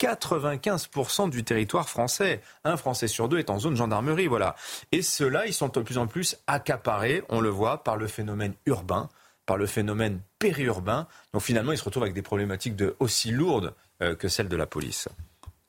95% 0.01 1.29
du 1.29 1.45
territoire 1.45 1.89
français. 1.89 2.41
Un 2.65 2.77
Français 2.77 3.09
sur 3.09 3.29
deux 3.29 3.39
est 3.39 3.51
en 3.51 3.59
zone 3.59 3.77
gendarmerie, 3.77 4.29
voilà. 4.29 4.55
Et 4.93 5.03
ceux-là, 5.03 5.47
ils 5.47 5.53
sont 5.53 5.69
de 5.69 5.81
plus 5.81 5.99
en 5.99 6.07
plus 6.07 6.39
accaparés, 6.47 7.23
on 7.29 7.41
le 7.41 7.51
voit, 7.51 7.85
par 7.85 7.97
le 7.97 8.07
phénomène 8.07 8.55
urbain, 8.67 9.09
par 9.45 9.59
le 9.59 9.67
phénomène 9.67 10.21
périurbain. 10.39 11.07
Donc 11.35 11.43
finalement, 11.43 11.73
ils 11.73 11.79
se 11.79 11.85
retrouvent 11.85 12.05
avec 12.05 12.15
des 12.15 12.23
problématiques 12.23 12.81
aussi 12.99 13.31
lourdes 13.31 13.75
euh, 14.01 14.15
que 14.15 14.29
celles 14.29 14.49
de 14.49 14.57
la 14.57 14.67
police. 14.67 15.09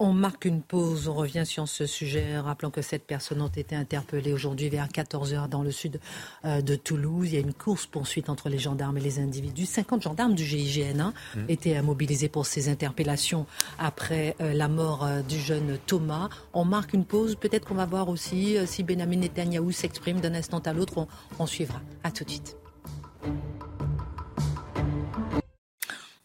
On 0.04 0.14
marque 0.14 0.46
une 0.46 0.64
pause, 0.64 1.08
on 1.08 1.14
revient 1.14 1.46
sur 1.46 1.68
ce 1.68 1.86
sujet. 1.86 2.40
Rappelons 2.40 2.72
que 2.72 2.82
sept 2.82 3.06
personnes 3.06 3.40
ont 3.40 3.50
été 3.50 3.76
interpellées 3.76 4.34
aujourd'hui 4.34 4.68
vers 4.68 4.88
14h 4.88 5.48
dans 5.48 5.62
le 5.62 5.70
sud 5.70 6.00
euh, 6.44 6.62
de 6.62 6.76
Toulouse. 6.76 7.28
Il 7.28 7.36
y 7.36 7.38
a 7.38 7.42
une 7.42 7.54
course-poursuite 7.54 8.28
entre 8.28 8.50
les 8.50 8.58
gendarmes 8.58 8.98
et 8.98 9.00
les 9.00 9.20
individus. 9.20 9.68
50 9.68 10.02
gendarmes 10.02 10.34
du 10.34 10.44
GIGN 10.44 11.00
hein, 11.00 11.14
mmh. 11.36 11.40
étaient 11.50 11.82
mobilisés 11.84 12.30
pour 12.30 12.48
ces 12.48 12.68
interpellations 12.68 13.46
après 13.78 14.36
euh, 14.42 14.54
la 14.54 14.68
mort 14.68 15.06
euh, 15.06 15.22
du 15.22 15.40
jeune 15.40 15.78
Thomas. 15.86 16.30
On 16.54 16.66
marque 16.66 16.94
une 16.94 17.06
pause. 17.06 17.36
Peut-être 17.36 17.68
qu'on 17.68 17.76
va 17.76 17.86
voir 17.86 18.10
aussi 18.10 18.58
si 18.66 18.82
Benjamin 18.82 19.18
Netanyahou 19.18 19.72
s'exprime 19.72 20.20
d'un 20.20 20.34
instant 20.34 20.62
à 20.66 20.74
l'autre. 20.74 20.98
On, 20.98 21.08
on 21.38 21.46
suivra. 21.46 21.80
À 22.04 22.10
tout 22.10 22.24
de 22.24 22.32
suite. 22.32 22.58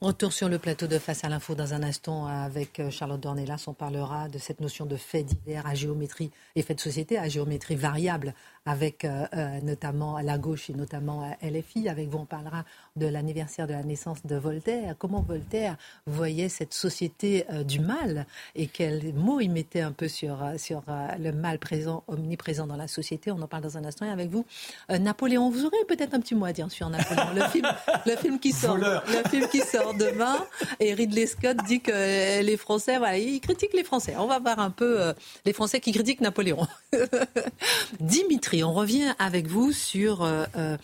Retour 0.03 0.31
sur 0.31 0.51
le 0.51 0.59
plateau 0.59 0.87
de 0.87 0.99
Face 0.99 1.25
à 1.25 1.31
l'info 1.31 1.55
dans 1.55 1.73
un 1.73 1.83
instant 1.83 2.27
avec 2.27 2.81
euh, 2.81 2.91
Charlotte 2.91 3.19
Dornelas. 3.19 3.65
On 3.67 3.73
parlera 3.73 4.29
de 4.29 4.37
cette 4.37 4.61
notion 4.61 4.85
de 4.85 4.95
fait 4.95 5.23
divers 5.23 5.67
à 5.67 5.75
géométrie 5.75 6.31
et 6.55 6.61
fait 6.61 6.75
de 6.75 6.81
société 6.81 7.17
à 7.17 7.31
géométrie 7.31 7.77
variable 7.77 8.35
avec 8.67 9.05
euh, 9.05 9.27
euh, 9.35 9.61
notamment 9.63 10.19
la 10.21 10.39
gauche 10.39 10.71
et 10.71 10.75
notamment 10.75 11.37
LFI. 11.43 11.89
Avec 11.89 12.09
vous, 12.09 12.19
on 12.19 12.27
parlera 12.27 12.65
de 12.97 13.07
l'anniversaire 13.07 13.67
de 13.67 13.73
la 13.73 13.83
naissance 13.83 14.25
de 14.25 14.37
Voltaire. 14.37 14.95
Comment 14.99 15.23
Voltaire 15.23 15.77
voyait 16.07 16.49
cette 16.49 16.75
société 16.75 17.45
du 17.65 17.81
mal 17.81 18.27
et 18.55 18.67
quels 18.67 19.15
mots 19.15 19.41
il 19.41 19.51
mettait 19.51 19.81
un 19.81 19.93
peu 19.93 20.09
sur, 20.09 20.39
sur 20.57 20.83
le 21.19 21.31
mal 21.33 21.59
présent, 21.59 22.05
omniprésent 22.09 22.67
dans 22.67 22.77
la 22.77 22.89
société? 22.89 23.31
On 23.31 23.41
en 23.41 23.47
parle 23.47 23.63
dans 23.63 23.77
un 23.77 23.85
instant. 23.85 24.07
Et 24.07 24.11
avec 24.11 24.31
vous, 24.31 24.45
Napoléon, 24.89 25.51
vous 25.51 25.65
aurez 25.65 25.85
peut-être 25.89 26.15
un 26.15 26.21
petit 26.21 26.35
mot 26.35 26.47
à 26.47 26.53
dire 26.53 26.71
sur 26.71 26.89
Napoléon, 26.89 27.35
le 27.35 27.43
film, 27.49 27.67
le 28.07 28.17
film 28.17 28.39
qui 28.39 28.53
sort, 28.53 28.77
le 28.77 29.29
film 29.29 29.49
qui 29.49 29.61
sort 29.61 29.95
demain. 29.95 30.45
Et 30.81 30.95
Ridley 30.95 31.27
Scott 31.27 31.57
dit 31.67 31.81
que 31.81 32.43
les 32.43 32.57
Français, 32.57 32.99
voilà, 32.99 33.19
il 33.19 33.41
critique 33.41 33.73
les 33.75 33.85
Français. 33.85 34.15
On 34.19 34.27
va 34.27 34.39
voir 34.39 34.59
un 34.59 34.71
peu 34.71 35.01
euh, 35.01 35.13
les 35.45 35.53
Français 35.53 35.81
qui 35.81 35.93
critiquent 35.93 36.21
Napoléon. 36.21 36.67
Dimitri, 38.01 38.56
on 38.65 38.73
revient 38.73 39.15
avec 39.19 39.47
vous 39.47 39.73
sur 39.73 40.23
euh, 40.23 40.45
euh, 40.57 40.77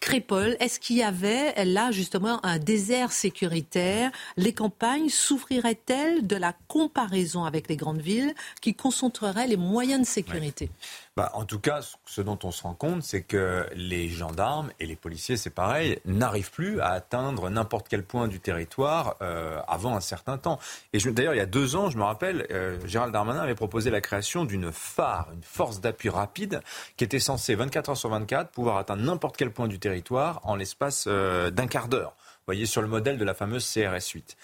Crépole. 0.00 0.56
Est-ce 0.60 0.80
qu'il 0.80 0.96
y 0.96 1.02
avait 1.02 1.64
là 1.64 1.90
justement 1.90 2.44
un 2.44 2.58
désert 2.58 3.12
sécuritaire? 3.12 4.10
Les 4.36 4.52
campagnes 4.52 5.08
souffriraient-elles 5.08 6.26
de 6.26 6.36
la 6.36 6.54
comparaison 6.68 7.44
avec 7.44 7.68
les 7.68 7.76
grandes 7.76 8.00
villes 8.00 8.34
qui 8.60 8.74
concentreraient 8.74 9.46
les 9.46 9.56
moyens 9.56 10.00
de 10.00 10.06
sécurité? 10.06 10.70
Bah, 11.16 11.30
en 11.34 11.44
tout 11.44 11.60
cas, 11.60 11.80
ce 12.06 12.20
dont 12.20 12.38
on 12.42 12.50
se 12.50 12.64
rend 12.64 12.74
compte, 12.74 13.04
c'est 13.04 13.22
que 13.22 13.68
les 13.76 14.08
gendarmes 14.08 14.72
et 14.80 14.86
les 14.86 14.96
policiers, 14.96 15.36
c'est 15.36 15.50
pareil, 15.50 16.00
n'arrivent 16.04 16.50
plus 16.50 16.80
à 16.80 16.88
atteindre 16.88 17.50
n'importe 17.50 17.86
quel 17.88 18.02
point 18.02 18.26
du 18.26 18.40
territoire 18.40 19.16
euh, 19.22 19.60
avant 19.68 19.94
un 19.94 20.00
certain 20.00 20.38
temps. 20.38 20.58
Et 20.92 20.98
d'ailleurs, 20.98 21.34
il 21.34 21.38
y 21.38 21.40
a 21.40 21.46
deux 21.46 21.76
ans, 21.76 21.88
je 21.88 21.98
me 21.98 22.02
rappelle, 22.02 22.48
euh, 22.50 22.84
Gérald 22.84 23.12
Darmanin 23.12 23.40
avait 23.40 23.54
proposé 23.54 23.90
la 23.90 24.00
création 24.00 24.44
d'une 24.44 24.72
phare, 24.72 25.28
une 25.32 25.44
force 25.44 25.80
d'appui 25.80 26.08
rapide, 26.08 26.62
qui 26.96 27.04
était 27.04 27.20
censée 27.20 27.54
24 27.54 27.90
heures 27.90 27.96
sur 27.96 28.10
24 28.10 28.50
pouvoir 28.50 28.78
atteindre 28.78 29.04
n'importe 29.04 29.36
quel 29.36 29.52
point 29.52 29.68
du 29.68 29.78
territoire 29.78 30.40
en 30.42 30.56
l'espace 30.56 31.04
euh, 31.06 31.50
d'un 31.50 31.68
quart 31.68 31.86
d'heure 31.86 32.16
voyez, 32.46 32.66
sur 32.66 32.82
le 32.82 32.88
modèle 32.88 33.18
de 33.18 33.24
la 33.24 33.34
fameuse 33.34 33.66
CRS 33.70 34.10
8. 34.12 34.36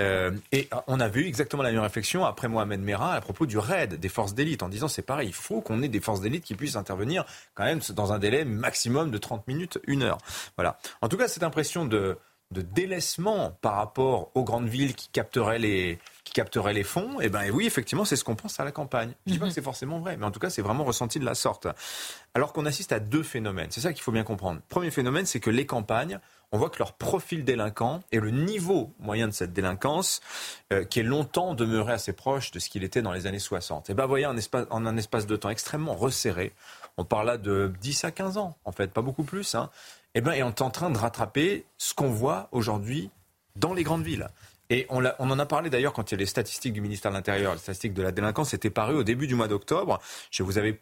Euh, 0.00 0.32
et 0.52 0.68
on 0.86 1.00
a 1.00 1.08
vu 1.08 1.26
exactement 1.26 1.62
la 1.62 1.70
même 1.70 1.80
réflexion 1.80 2.24
après 2.24 2.48
Mohamed 2.48 2.80
Merah 2.80 3.14
à 3.14 3.20
propos 3.20 3.46
du 3.46 3.58
raid 3.58 3.94
des 3.94 4.08
forces 4.08 4.34
d'élite, 4.34 4.62
en 4.62 4.68
disant 4.68 4.88
c'est 4.88 5.02
pareil, 5.02 5.28
il 5.28 5.34
faut 5.34 5.60
qu'on 5.60 5.82
ait 5.82 5.88
des 5.88 6.00
forces 6.00 6.20
d'élite 6.20 6.44
qui 6.44 6.54
puissent 6.54 6.76
intervenir 6.76 7.24
quand 7.54 7.64
même 7.64 7.80
dans 7.94 8.12
un 8.12 8.18
délai 8.18 8.44
maximum 8.44 9.10
de 9.10 9.18
30 9.18 9.46
minutes, 9.46 9.78
une 9.86 10.02
heure. 10.02 10.18
Voilà. 10.56 10.78
En 11.00 11.08
tout 11.08 11.16
cas, 11.16 11.28
cette 11.28 11.42
impression 11.42 11.84
de, 11.84 12.18
de 12.50 12.62
délaissement 12.62 13.56
par 13.60 13.74
rapport 13.74 14.30
aux 14.34 14.44
grandes 14.44 14.68
villes 14.68 14.94
qui 14.94 15.08
capteraient 15.08 15.58
les, 15.58 15.98
qui 16.24 16.32
capterait 16.32 16.72
les 16.72 16.84
fonds, 16.84 17.20
et 17.20 17.26
eh 17.26 17.28
ben 17.28 17.50
oui, 17.52 17.66
effectivement, 17.66 18.04
c'est 18.04 18.16
ce 18.16 18.24
qu'on 18.24 18.36
pense 18.36 18.58
à 18.60 18.64
la 18.64 18.72
campagne. 18.72 19.12
Je 19.26 19.30
ne 19.30 19.34
dis 19.34 19.38
pas 19.38 19.44
que 19.44 19.50
mhm. 19.50 19.54
c'est 19.54 19.62
forcément 19.62 19.98
vrai, 19.98 20.16
mais 20.16 20.24
en 20.24 20.30
tout 20.30 20.40
cas, 20.40 20.50
c'est 20.50 20.62
vraiment 20.62 20.84
ressenti 20.84 21.18
de 21.18 21.24
la 21.24 21.34
sorte. 21.34 21.66
Alors 22.34 22.52
qu'on 22.52 22.64
assiste 22.66 22.92
à 22.92 23.00
deux 23.00 23.22
phénomènes. 23.22 23.70
C'est 23.70 23.80
ça 23.80 23.92
qu'il 23.92 24.02
faut 24.02 24.12
bien 24.12 24.24
comprendre. 24.24 24.60
Premier 24.68 24.90
phénomène, 24.90 25.26
c'est 25.26 25.40
que 25.40 25.50
les 25.50 25.66
campagnes 25.66 26.20
on 26.54 26.58
voit 26.58 26.70
que 26.70 26.78
leur 26.78 26.92
profil 26.92 27.44
délinquant 27.44 28.04
et 28.12 28.20
le 28.20 28.30
niveau 28.30 28.92
moyen 29.00 29.26
de 29.26 29.32
cette 29.32 29.52
délinquance, 29.52 30.20
euh, 30.72 30.84
qui 30.84 31.00
est 31.00 31.02
longtemps 31.02 31.54
demeuré 31.54 31.92
assez 31.92 32.12
proche 32.12 32.52
de 32.52 32.60
ce 32.60 32.68
qu'il 32.68 32.84
était 32.84 33.02
dans 33.02 33.12
les 33.12 33.26
années 33.26 33.40
60, 33.40 33.90
et 33.90 33.94
ben, 33.94 34.06
voyez, 34.06 34.24
en, 34.24 34.36
en 34.70 34.86
un 34.86 34.96
espace 34.96 35.26
de 35.26 35.34
temps 35.34 35.50
extrêmement 35.50 35.96
resserré, 35.96 36.52
on 36.96 37.04
parle 37.04 37.26
là 37.26 37.38
de 37.38 37.72
10 37.80 38.04
à 38.04 38.12
15 38.12 38.38
ans, 38.38 38.56
en 38.64 38.70
fait, 38.70 38.92
pas 38.92 39.02
beaucoup 39.02 39.24
plus, 39.24 39.56
hein, 39.56 39.68
et 40.14 40.18
eh 40.18 40.20
ben, 40.20 40.30
et 40.30 40.44
on 40.44 40.50
est 40.50 40.62
en 40.62 40.70
train 40.70 40.90
de 40.90 40.96
rattraper 40.96 41.64
ce 41.76 41.92
qu'on 41.92 42.10
voit 42.10 42.48
aujourd'hui 42.52 43.10
dans 43.56 43.74
les 43.74 43.82
grandes 43.82 44.04
villes. 44.04 44.28
Et 44.70 44.86
on, 44.90 45.04
en 45.04 45.38
a 45.40 45.46
parlé 45.46 45.70
d'ailleurs 45.70 45.92
quand 45.92 46.12
il 46.12 46.14
y 46.14 46.18
a 46.18 46.18
les 46.18 46.26
statistiques 46.26 46.72
du 46.72 46.80
ministère 46.80 47.10
de 47.10 47.16
l'Intérieur, 47.16 47.54
les 47.54 47.58
statistiques 47.58 47.94
de 47.94 48.02
la 48.02 48.12
délinquance 48.12 48.54
étaient 48.54 48.70
parues 48.70 48.94
au 48.94 49.02
début 49.02 49.26
du 49.26 49.34
mois 49.34 49.48
d'octobre. 49.48 50.00
Je 50.30 50.44
vous 50.44 50.56
avais 50.56 50.80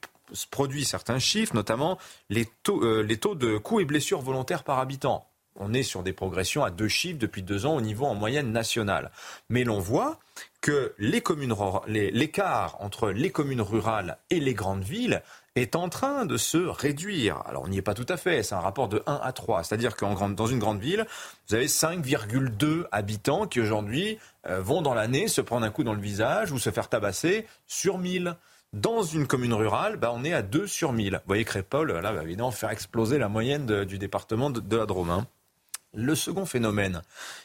produit 0.50 0.84
certains 0.84 1.18
chiffres, 1.18 1.54
notamment 1.54 1.98
euh, 2.30 3.02
les 3.02 3.16
taux 3.16 3.34
de 3.34 3.56
coups 3.56 3.82
et 3.82 3.84
blessures 3.86 4.20
volontaires 4.20 4.64
par 4.64 4.78
habitant. 4.78 5.26
On 5.56 5.72
est 5.72 5.82
sur 5.82 6.02
des 6.02 6.12
progressions 6.12 6.64
à 6.64 6.70
deux 6.70 6.88
chiffres 6.88 7.18
depuis 7.18 7.42
deux 7.42 7.66
ans 7.66 7.76
au 7.76 7.80
niveau 7.80 8.06
en 8.06 8.14
moyenne 8.14 8.52
nationale. 8.52 9.10
Mais 9.48 9.64
l'on 9.64 9.80
voit 9.80 10.18
que 10.60 10.94
l'écart 10.98 12.76
entre 12.80 13.10
les 13.10 13.30
communes 13.30 13.60
rurales 13.60 14.18
et 14.30 14.40
les 14.40 14.54
grandes 14.54 14.84
villes 14.84 15.22
est 15.54 15.76
en 15.76 15.88
train 15.88 16.24
de 16.24 16.36
se 16.36 16.56
réduire. 16.56 17.42
Alors 17.46 17.64
on 17.64 17.68
n'y 17.68 17.78
est 17.78 17.82
pas 17.82 17.94
tout 17.94 18.06
à 18.08 18.16
fait, 18.16 18.42
c'est 18.42 18.54
un 18.54 18.60
rapport 18.60 18.88
de 18.88 19.02
1 19.06 19.20
à 19.22 19.32
3. 19.32 19.64
C'est-à-dire 19.64 19.96
que 19.96 20.04
dans 20.34 20.46
une 20.46 20.58
grande 20.58 20.80
ville, 20.80 21.06
vous 21.48 21.54
avez 21.54 21.66
5,2 21.66 22.86
habitants 22.90 23.46
qui 23.46 23.60
aujourd'hui 23.60 24.18
euh, 24.46 24.60
vont 24.60 24.82
dans 24.82 24.94
l'année 24.94 25.28
se 25.28 25.40
prendre 25.40 25.66
un 25.66 25.70
coup 25.70 25.84
dans 25.84 25.94
le 25.94 26.00
visage 26.00 26.52
ou 26.52 26.58
se 26.58 26.70
faire 26.70 26.88
tabasser 26.88 27.46
sur 27.66 27.98
1000. 27.98 28.36
Dans 28.72 29.02
une 29.02 29.26
commune 29.26 29.52
rurale, 29.52 29.96
bah, 29.96 30.12
on 30.14 30.24
est 30.24 30.32
à 30.32 30.40
2 30.40 30.66
sur 30.66 30.94
1000. 30.94 31.12
Vous 31.12 31.20
voyez 31.26 31.44
Crépol, 31.44 31.92
là, 31.92 32.12
va 32.12 32.22
évidemment 32.22 32.50
faire 32.50 32.70
exploser 32.70 33.18
la 33.18 33.28
moyenne 33.28 33.84
du 33.84 33.98
département 33.98 34.48
de, 34.48 34.76
la 34.76 34.86
Drôme. 34.86 35.10
Hein. 35.10 35.26
Le 35.94 36.14
second 36.14 36.46
phénomène, 36.46 37.02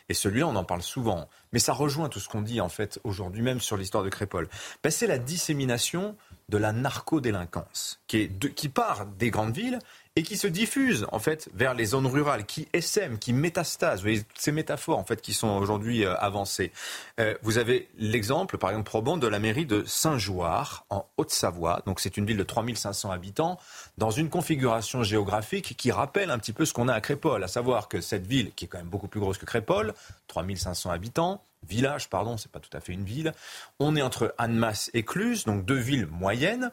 et 0.08 0.14
celui-là 0.14 0.48
on 0.48 0.56
en 0.56 0.64
parle 0.64 0.82
souvent, 0.82 1.28
mais 1.52 1.60
ça 1.60 1.74
rejoint 1.74 2.08
tout 2.08 2.20
ce 2.20 2.30
qu'on 2.30 2.42
dit 2.42 2.62
en 2.62 2.70
fait 2.70 3.00
aujourd'hui 3.04 3.42
même 3.42 3.60
sur 3.60 3.76
l'histoire 3.76 4.04
de 4.04 4.10
Crépol, 4.10 4.48
bah, 4.84 4.92
c'est 4.92 5.08
la 5.08 5.18
dissémination 5.18 6.16
de 6.50 6.58
la 6.58 6.72
narcodélinquance, 6.72 8.00
qui, 8.08 8.30
qui 8.30 8.70
part 8.70 9.06
des 9.06 9.32
grandes 9.32 9.56
villes 9.56 9.80
et 10.18 10.24
qui 10.24 10.36
se 10.36 10.48
diffuse 10.48 11.06
en 11.12 11.20
fait 11.20 11.48
vers 11.54 11.76
les 11.76 11.86
zones 11.86 12.08
rurales, 12.08 12.48
qui 12.48 12.68
essaiment, 12.74 13.20
qui 13.20 13.34
métastasent. 13.34 14.00
Vous 14.00 14.10
voyez 14.10 14.24
ces 14.34 14.52
métaphores 14.52 14.98
en 14.98 15.04
fait 15.04 15.22
qui 15.22 15.32
sont 15.32 15.50
aujourd'hui 15.50 16.06
euh, 16.06 16.16
avancées. 16.16 16.72
Euh, 17.20 17.36
vous 17.44 17.60
avez 17.60 17.88
l'exemple, 18.00 18.58
par 18.58 18.72
exemple, 18.72 18.88
probant 18.88 19.18
de 19.18 19.28
la 19.28 19.38
mairie 19.38 19.68
de 19.68 19.84
Saint-Jouard 19.86 20.88
en 20.90 21.06
Haute-Savoie. 21.18 21.84
Donc 21.86 22.00
c'est 22.00 22.18
une 22.18 22.26
ville 22.26 22.38
de 22.38 22.44
3500 22.44 23.12
habitants 23.12 23.60
dans 24.00 24.10
une 24.10 24.30
configuration 24.30 25.04
géographique 25.04 25.78
qui 25.78 25.92
rappelle 25.92 26.32
un 26.32 26.40
petit 26.40 26.54
peu 26.54 26.66
ce 26.66 26.74
qu'on 26.74 26.88
a 26.88 26.96
à 26.96 27.02
Crépole, 27.02 27.44
à 27.44 27.48
savoir 27.48 27.88
que 27.88 28.02
cette 28.02 28.26
ville, 28.26 28.52
qui 28.56 28.66
est 28.66 28.68
quand 28.68 28.80
même 28.80 28.88
beaucoup 28.88 29.08
plus 29.08 29.20
grosse 29.20 29.38
que 29.38 29.46
Crépole, 29.46 29.94
3500 30.30 30.90
habitants, 30.90 31.44
village, 31.68 32.10
pardon, 32.10 32.38
c'est 32.38 32.52
pas 32.52 32.60
tout 32.60 32.76
à 32.76 32.80
fait 32.80 32.94
une 32.94 33.04
ville. 33.04 33.34
On 33.80 33.96
est 33.96 34.02
entre 34.02 34.34
Annemasse 34.38 34.90
et 34.94 35.04
Cluse, 35.04 35.46
donc 35.46 35.66
deux 35.66 35.78
villes 35.78 36.08
moyennes. 36.08 36.72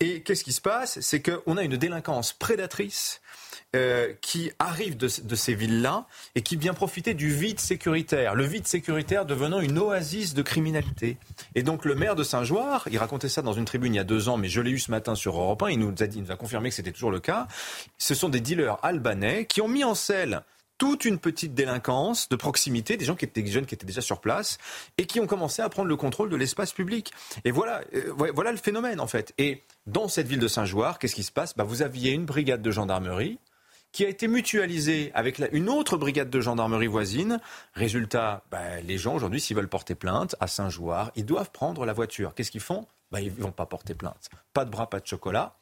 Et 0.00 0.20
qu'est-ce 0.20 0.44
qui 0.44 0.52
se 0.52 0.60
passe? 0.60 1.00
C'est 1.00 1.22
qu'on 1.22 1.56
a 1.56 1.62
une 1.62 1.78
délinquance 1.78 2.34
prédatrice 2.34 3.22
euh, 3.74 4.12
qui 4.20 4.52
arrive 4.58 4.98
de, 4.98 5.08
ces 5.08 5.54
villes-là 5.54 6.06
et 6.34 6.42
qui 6.42 6.56
vient 6.56 6.74
profiter 6.74 7.14
du 7.14 7.30
vide 7.30 7.60
sécuritaire. 7.60 8.34
Le 8.34 8.44
vide 8.44 8.66
sécuritaire 8.66 9.24
devenant 9.24 9.58
une 9.58 9.78
oasis 9.78 10.34
de 10.34 10.42
criminalité. 10.42 11.16
Et 11.54 11.62
donc 11.62 11.86
le 11.86 11.94
maire 11.94 12.14
de 12.14 12.24
Saint-Joire, 12.24 12.86
il 12.90 12.98
racontait 12.98 13.30
ça 13.30 13.40
dans 13.40 13.54
une 13.54 13.64
tribune 13.64 13.94
il 13.94 13.96
y 13.96 14.00
a 14.00 14.04
deux 14.04 14.28
ans, 14.28 14.36
mais 14.36 14.48
je 14.48 14.60
l'ai 14.60 14.70
eu 14.70 14.78
ce 14.78 14.90
matin 14.90 15.14
sur 15.14 15.38
Europe 15.38 15.62
1, 15.62 15.70
il 15.70 15.78
nous 15.78 15.94
a, 16.00 16.06
dit, 16.06 16.18
il 16.18 16.24
nous 16.24 16.30
a 16.30 16.36
confirmé 16.36 16.68
que 16.68 16.74
c'était 16.74 16.92
toujours 16.92 17.10
le 17.10 17.20
cas. 17.20 17.48
Ce 17.96 18.14
sont 18.14 18.28
des 18.28 18.40
dealers 18.40 18.78
albanais 18.82 19.46
qui 19.46 19.62
ont 19.62 19.68
mis 19.68 19.82
en 19.82 19.94
selle 19.94 20.42
toute 20.78 21.04
une 21.04 21.18
petite 21.18 21.54
délinquance 21.54 22.28
de 22.28 22.36
proximité, 22.36 22.96
des 22.96 23.04
gens 23.04 23.14
qui 23.16 23.24
étaient 23.24 23.46
jeunes 23.46 23.66
qui 23.66 23.74
étaient 23.74 23.86
déjà 23.86 24.00
sur 24.00 24.20
place 24.20 24.58
et 24.98 25.06
qui 25.06 25.20
ont 25.20 25.26
commencé 25.26 25.62
à 25.62 25.68
prendre 25.68 25.88
le 25.88 25.96
contrôle 25.96 26.28
de 26.28 26.36
l'espace 26.36 26.72
public. 26.72 27.12
Et 27.44 27.50
voilà, 27.50 27.82
euh, 27.94 28.12
voilà 28.34 28.50
le 28.52 28.58
phénomène 28.58 29.00
en 29.00 29.06
fait. 29.06 29.32
Et 29.38 29.62
dans 29.86 30.08
cette 30.08 30.26
ville 30.26 30.40
de 30.40 30.48
Saint-Jouard, 30.48 30.98
qu'est-ce 30.98 31.14
qui 31.14 31.22
se 31.22 31.32
passe? 31.32 31.56
Bah, 31.56 31.64
Vous 31.64 31.82
aviez 31.82 32.12
une 32.12 32.24
brigade 32.24 32.62
de 32.62 32.70
gendarmerie 32.70 33.38
qui 33.92 34.04
a 34.04 34.08
été 34.08 34.28
mutualisée 34.28 35.10
avec 35.14 35.40
une 35.52 35.70
autre 35.70 35.96
brigade 35.96 36.28
de 36.28 36.40
gendarmerie 36.40 36.86
voisine. 36.86 37.40
Résultat, 37.74 38.42
bah, 38.50 38.80
les 38.82 38.98
gens 38.98 39.14
aujourd'hui, 39.14 39.40
s'ils 39.40 39.56
veulent 39.56 39.68
porter 39.68 39.94
plainte 39.94 40.36
à 40.40 40.46
Saint-Jouard, 40.48 41.12
ils 41.16 41.24
doivent 41.24 41.50
prendre 41.50 41.86
la 41.86 41.94
voiture. 41.94 42.34
Qu'est-ce 42.34 42.50
qu'ils 42.50 42.60
font? 42.60 42.86
Bah, 43.10 43.20
Ils 43.22 43.30
vont 43.30 43.52
pas 43.52 43.64
porter 43.64 43.94
plainte. 43.94 44.28
Pas 44.52 44.64
de 44.66 44.70
bras, 44.70 44.90
pas 44.90 45.00
de 45.00 45.06
chocolat 45.06 45.56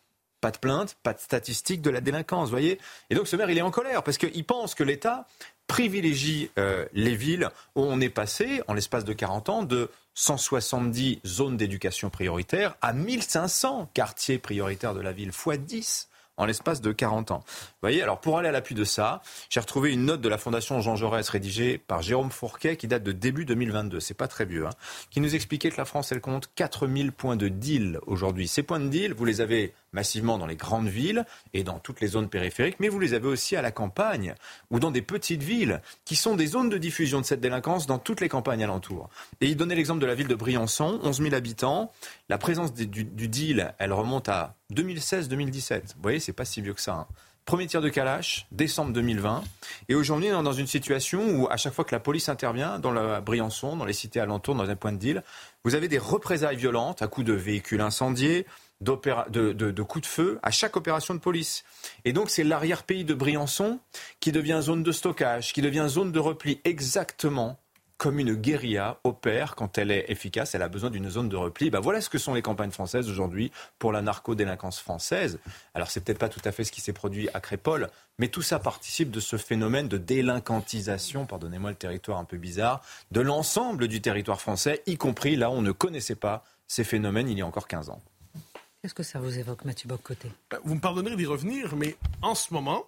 pas 0.45 0.51
de 0.51 0.59
plainte, 0.59 0.95
pas 1.03 1.15
de 1.15 1.21
statistiques 1.21 1.81
de 1.81 1.89
la 1.89 2.03
délinquance, 2.03 2.51
voyez 2.51 2.79
Et 3.09 3.15
donc 3.15 3.29
ce 3.29 3.35
maire, 3.35 3.49
il 3.49 3.57
est 3.57 3.63
en 3.63 3.71
colère 3.71 4.03
parce 4.03 4.19
qu'il 4.19 4.45
pense 4.45 4.75
que 4.75 4.85
l'État 4.85 5.27
privilégie 5.69 6.51
euh, 6.59 6.85
les 6.93 7.17
villes 7.17 7.49
où 7.77 7.81
on 7.81 7.99
est 7.99 8.11
passé, 8.11 8.61
en 8.69 8.75
l'espace 8.75 9.07
de 9.07 9.15
40 9.15 9.49
ans, 9.49 9.63
de 9.63 9.89
170 10.13 11.21
zones 11.25 11.57
d'éducation 11.57 12.11
prioritaire 12.11 12.77
à 12.83 12.93
1500 12.93 13.89
quartiers 13.95 14.37
prioritaires 14.37 14.93
de 14.93 15.01
la 15.01 15.13
ville, 15.13 15.33
fois 15.33 15.57
10 15.57 16.11
en 16.37 16.45
l'espace 16.45 16.81
de 16.81 16.93
40 16.93 17.31
ans. 17.31 17.43
Vous 17.47 17.79
voyez, 17.81 18.03
alors 18.03 18.21
pour 18.21 18.39
aller 18.39 18.49
à 18.49 18.53
l'appui 18.53 18.75
de 18.75 18.85
ça, 18.85 19.23
j'ai 19.49 19.61
retrouvé 19.61 19.93
une 19.93 20.05
note 20.05 20.21
de 20.21 20.29
la 20.29 20.39
Fondation 20.39 20.81
Jean 20.81 20.97
Jaurès 20.97 21.27
rédigée 21.29 21.79
par 21.79 22.03
Jérôme 22.03 22.31
Fourquet 22.31 22.77
qui 22.77 22.89
date 22.89 23.03
de 23.03 23.13
début 23.13 23.45
2022, 23.45 24.01
c'est 24.01 24.15
pas 24.15 24.29
très 24.29 24.45
vieux, 24.45 24.67
hein, 24.67 24.73
qui 25.11 25.21
nous 25.21 25.35
expliquait 25.35 25.71
que 25.71 25.79
la 25.79 25.85
France, 25.85 26.13
elle 26.13 26.21
compte 26.21 26.51
4000 26.55 27.13
points 27.13 27.37
de 27.37 27.49
deal 27.49 27.99
aujourd'hui. 28.07 28.49
Ces 28.49 28.63
points 28.63 28.81
de 28.81 28.89
deal, 28.89 29.15
vous 29.15 29.25
les 29.25 29.41
avez 29.41 29.73
massivement 29.95 30.37
dans 30.37 30.47
les 30.47 30.57
grandes 30.57 30.89
villes 30.89 31.25
et 31.55 31.63
dans 31.63 31.79
toutes 31.79 32.01
les 32.01 32.09
zones 32.09 32.29
périphériques, 32.29 32.77
mais 32.81 32.89
vous 32.89 33.01
les 33.01 33.15
avez 33.15 33.29
aussi 33.29 33.57
à 33.57 33.63
la 33.63 33.71
campagne 33.71 34.35
ou 34.71 34.79
dans 34.79 34.91
des 34.91 35.03
petites 35.03 35.43
villes 35.43 35.81
qui 36.05 36.17
sont 36.17 36.37
des 36.37 36.47
zones 36.47 36.69
de 36.69 36.77
diffusion 36.77 37.21
de 37.21 37.25
cette 37.25 37.41
délinquance 37.41 37.87
dans 37.87 37.99
toutes 37.99 38.21
les 38.21 38.29
campagnes 38.29 38.65
alentours. 38.65 39.09
Et 39.41 39.47
il 39.47 39.57
donnait 39.57 39.75
l'exemple 39.75 40.01
de 40.01 40.07
la 40.07 40.15
ville 40.15 40.29
de 40.29 40.35
Briançon, 40.35 41.01
11 41.03 41.23
000 41.23 41.35
habitants. 41.35 41.93
La 42.29 42.39
présence 42.39 42.75
du, 42.75 43.29
deal, 43.29 43.75
elle 43.79 43.93
remonte 43.93 44.29
à 44.29 44.55
2016-2017. 44.73 45.81
Vous 45.81 46.03
voyez, 46.03 46.21
c'est 46.21 46.33
pas 46.33 46.45
si 46.45 46.61
vieux 46.61 46.75
que 46.75 46.81
ça. 46.81 46.95
Hein. 46.95 47.07
Premier 47.45 47.67
tir 47.67 47.83
de 47.83 47.91
Kalash, 47.91 48.47
décembre 48.53 48.95
2020. 48.95 49.45
Et 49.91 49.95
aujourd'hui, 49.95 50.31
on 50.33 50.41
est 50.41 50.45
dans 50.45 50.55
une 50.55 50.67
situation 50.67 51.21
où, 51.29 51.47
à 51.51 51.59
chaque 51.59 51.75
fois 51.75 51.85
que 51.85 51.95
la 51.95 52.01
police 52.01 52.31
intervient, 52.31 52.79
dans 52.79 52.91
la 52.91 53.21
Briançon, 53.21 53.77
dans 53.77 53.85
les 53.85 53.93
cités 53.93 54.19
alentours, 54.19 54.55
dans 54.55 54.71
un 54.71 54.77
point 54.77 54.93
de 54.93 54.97
deal, 54.97 55.23
vous 55.63 55.75
avez 55.75 55.87
des 55.87 55.99
représailles 55.99 56.57
violentes 56.57 57.03
à 57.03 57.07
coups 57.07 57.27
de 57.27 57.35
véhicules 57.35 57.83
incendiés, 57.83 58.47
de, 58.81 59.83
coups 59.83 60.03
de 60.03 60.07
feu 60.07 60.39
à 60.43 60.51
chaque 60.51 60.77
opération 60.77 61.15
de 61.15 61.21
police. 61.21 61.65
Et 62.05 62.13
donc 62.13 62.31
c'est 62.31 62.45
l'arrière-pays 62.45 63.05
de 63.05 63.15
Briançon 63.15 63.79
qui 64.21 64.33
devient 64.33 64.61
zone 64.63 64.83
de 64.83 64.93
stockage, 64.93 65.53
qui 65.53 65.63
devient 65.63 65.87
zone 65.89 66.13
de 66.13 66.19
repli 66.19 66.61
exactement 66.65 67.59
comme 67.97 68.19
une 68.19 68.35
guérilla 68.35 68.99
opère 69.05 69.55
quand 69.55 69.79
elle 69.79 69.91
est 69.91 70.07
efficace, 70.11 70.55
elle 70.55 70.63
a 70.63 70.69
besoin 70.69 70.91
d'une 70.91 71.09
zone 71.09 71.29
de 71.29 71.37
repli. 71.37 71.71
Ben 71.71 71.81
voilà 71.81 72.01
ce 72.01 72.11
que 72.11 72.19
sont 72.19 72.35
les 72.35 72.43
campagnes 72.43 72.73
françaises 72.73 73.09
aujourd'hui 73.09 73.53
pour 73.79 73.93
la 73.93 74.03
narco-délinquance 74.03 74.81
française. 74.81 75.39
Alors 75.75 75.91
c'est 75.91 76.05
peut-être 76.05 76.19
pas 76.19 76.29
tout 76.29 76.41
à 76.45 76.53
fait 76.53 76.65
ce 76.65 76.73
qui 76.73 76.81
s'est 76.81 76.93
produit 76.93 77.29
à 77.35 77.41
Crépole, 77.41 77.89
mais 78.19 78.29
tout 78.29 78.43
ça 78.43 78.59
participe 78.59 79.11
de 79.11 79.21
ce 79.21 79.37
phénomène 79.37 79.89
de 79.89 79.97
délinquantisation, 79.97 81.25
pardonnez-moi 81.25 81.71
le 81.71 81.77
territoire 81.77 82.19
un 82.19 82.25
peu 82.25 82.37
bizarre, 82.37 82.83
de 83.11 83.21
l'ensemble 83.21 83.87
du 83.89 84.01
territoire 84.01 84.41
français, 84.41 84.83
y 84.87 84.97
compris 84.97 85.37
là 85.37 85.51
où 85.51 85.55
on 85.55 85.63
ne 85.63 85.73
connaissait 85.73 86.17
pas 86.17 86.45
ces 86.67 86.85
phénomènes 86.85 87.29
il 87.29 87.39
y 87.39 87.43
a 87.43 87.47
encore 87.47 87.69
15 87.69 87.91
ans. 87.91 88.03
Qu'est-ce 88.85 88.93
que 88.93 89.03
ça 89.03 89.19
vous 89.19 89.39
évoque, 89.39 89.65
Mathieu 89.65 89.89
Bocoté? 89.89 90.31
Ben, 90.51 90.59
Vous 90.63 90.75
me 90.75 90.79
pardonnerez 90.79 91.17
d'y 91.17 91.25
revenir, 91.25 91.75
mais 91.75 91.97
en 92.21 92.35
ce 92.35 92.53
moment, 92.53 92.85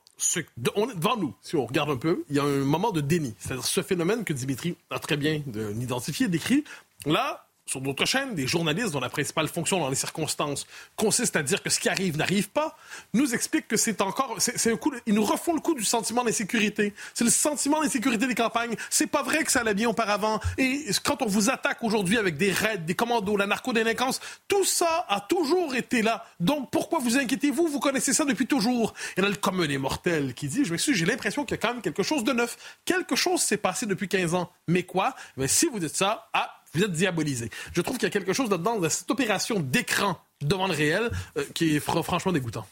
on 0.75 0.91
est 0.91 0.95
devant 0.95 1.17
nous, 1.17 1.35
si 1.41 1.57
on 1.57 1.65
regarde 1.65 1.89
un 1.89 1.97
peu, 1.97 2.23
il 2.29 2.37
y 2.37 2.39
a 2.39 2.43
un 2.45 2.67
moment 2.67 2.93
de 2.93 3.01
déni. 3.01 3.35
C'est-à-dire 3.39 3.65
ce 3.65 3.81
phénomène 3.81 4.23
que 4.23 4.35
Dimitri 4.35 4.77
a 4.91 4.99
très 4.99 5.17
bien 5.17 5.41
identifié, 5.81 6.29
décrit. 6.29 6.65
Là, 7.07 7.46
sur 7.67 7.81
d'autres 7.81 8.05
chaînes, 8.05 8.35
des 8.35 8.47
journalistes 8.47 8.93
dont 8.93 9.01
la 9.01 9.09
principale 9.09 9.49
fonction 9.49 9.81
dans 9.81 9.89
les 9.89 9.97
circonstances 9.97 10.67
consiste 10.95 11.35
à 11.35 11.43
dire 11.43 11.63
que 11.63 11.69
ce 11.69 11.81
qui 11.81 11.89
arrive 11.89 12.17
n'arrive 12.17 12.49
pas, 12.49 12.77
nous 13.13 13.35
expliquent 13.35 13.67
que 13.67 13.77
c'est 13.77 14.01
encore, 14.01 14.37
c'est 14.39 14.73
un 14.73 14.77
coup, 14.77 14.93
ils 15.07 15.15
nous 15.15 15.25
refont 15.25 15.53
le 15.53 15.61
coup 15.61 15.75
du 15.75 15.85
sentiment 15.85 16.23
d'insécurité. 16.23 16.95
C'est 17.13 17.25
le 17.25 17.31
sentiment 17.31 17.83
d'insécurité 17.83 18.29
des 18.29 18.37
campagnes. 18.37 18.77
C'est 18.89 19.09
pas 19.09 19.23
vrai 19.23 19.43
que 19.43 19.51
ça 19.51 19.61
allait 19.61 19.75
bien 19.75 19.89
auparavant. 19.89 20.41
Et 20.59 20.87
quand 21.03 21.23
on 21.23 21.27
vous 21.27 21.51
attaque 21.51 21.83
aujourd'hui 21.83 22.19
avec 22.19 22.37
des 22.37 22.53
raids, 22.53 22.79
des 22.79 22.95
commandos, 22.95 23.37
la 23.37 23.47
narcodélinquance, 23.47 24.21
tout 24.47 24.65
ça 24.65 25.05
a 25.09 25.21
toujours 25.21 25.75
été 25.75 26.03
là. 26.03 26.25
Donc 26.39 26.71
pourquoi 26.71 27.01
vous 27.01 27.19
inquiétez-vous? 27.19 27.67
Vous 27.67 27.81
connaissez 27.81 28.13
ça 28.13 28.25
depuis 28.25 28.47
toujours. 28.47 28.95
Et 29.17 29.21
là, 29.21 29.29
le 29.29 29.35
commun 29.35 29.67
des 29.67 29.79
mortels 29.79 30.35
qui 30.35 30.47
dit, 30.47 30.65
je 30.65 30.71
m'excuse, 30.71 30.97
j'ai 30.97 31.05
l'impression 31.05 31.45
qu'il 31.45 31.57
y 31.57 31.59
a 31.59 31.63
quand 31.63 31.75
même 31.75 31.83
quelque 31.83 32.05
chose 32.05 32.23
de 32.23 32.33
neuf. 32.33 32.57
Quelque 32.85 33.17
chose 33.17 33.41
s'est 33.41 33.57
passé 33.57 33.87
depuis 33.87 34.09
15 34.09 34.35
ans. 34.35 34.53
Mais 34.69 34.85
quoi? 34.85 35.17
Mais 35.37 35.49
si 35.49 35.67
vous 35.67 35.81
dites 35.81 35.97
ça, 35.97 36.29
ah, 36.33 36.63
vous 36.75 36.83
êtes 36.83 36.93
diabolisé. 36.93 37.51
Je 37.73 37.81
trouve 37.81 37.97
qu'il 37.97 38.05
y 38.05 38.11
a 38.11 38.11
quelque 38.11 38.33
chose 38.33 38.51
là-dedans, 38.51 38.79
de 38.79 38.89
cette 38.89 39.11
opération 39.11 39.61
d'écran 39.61 40.19
devant 40.41 40.67
le 40.67 40.75
réel, 40.75 41.11
euh, 41.37 41.45
qui 41.55 41.77
est 41.77 41.81
franchement 41.81 42.33
dégoûtant. 42.33 42.67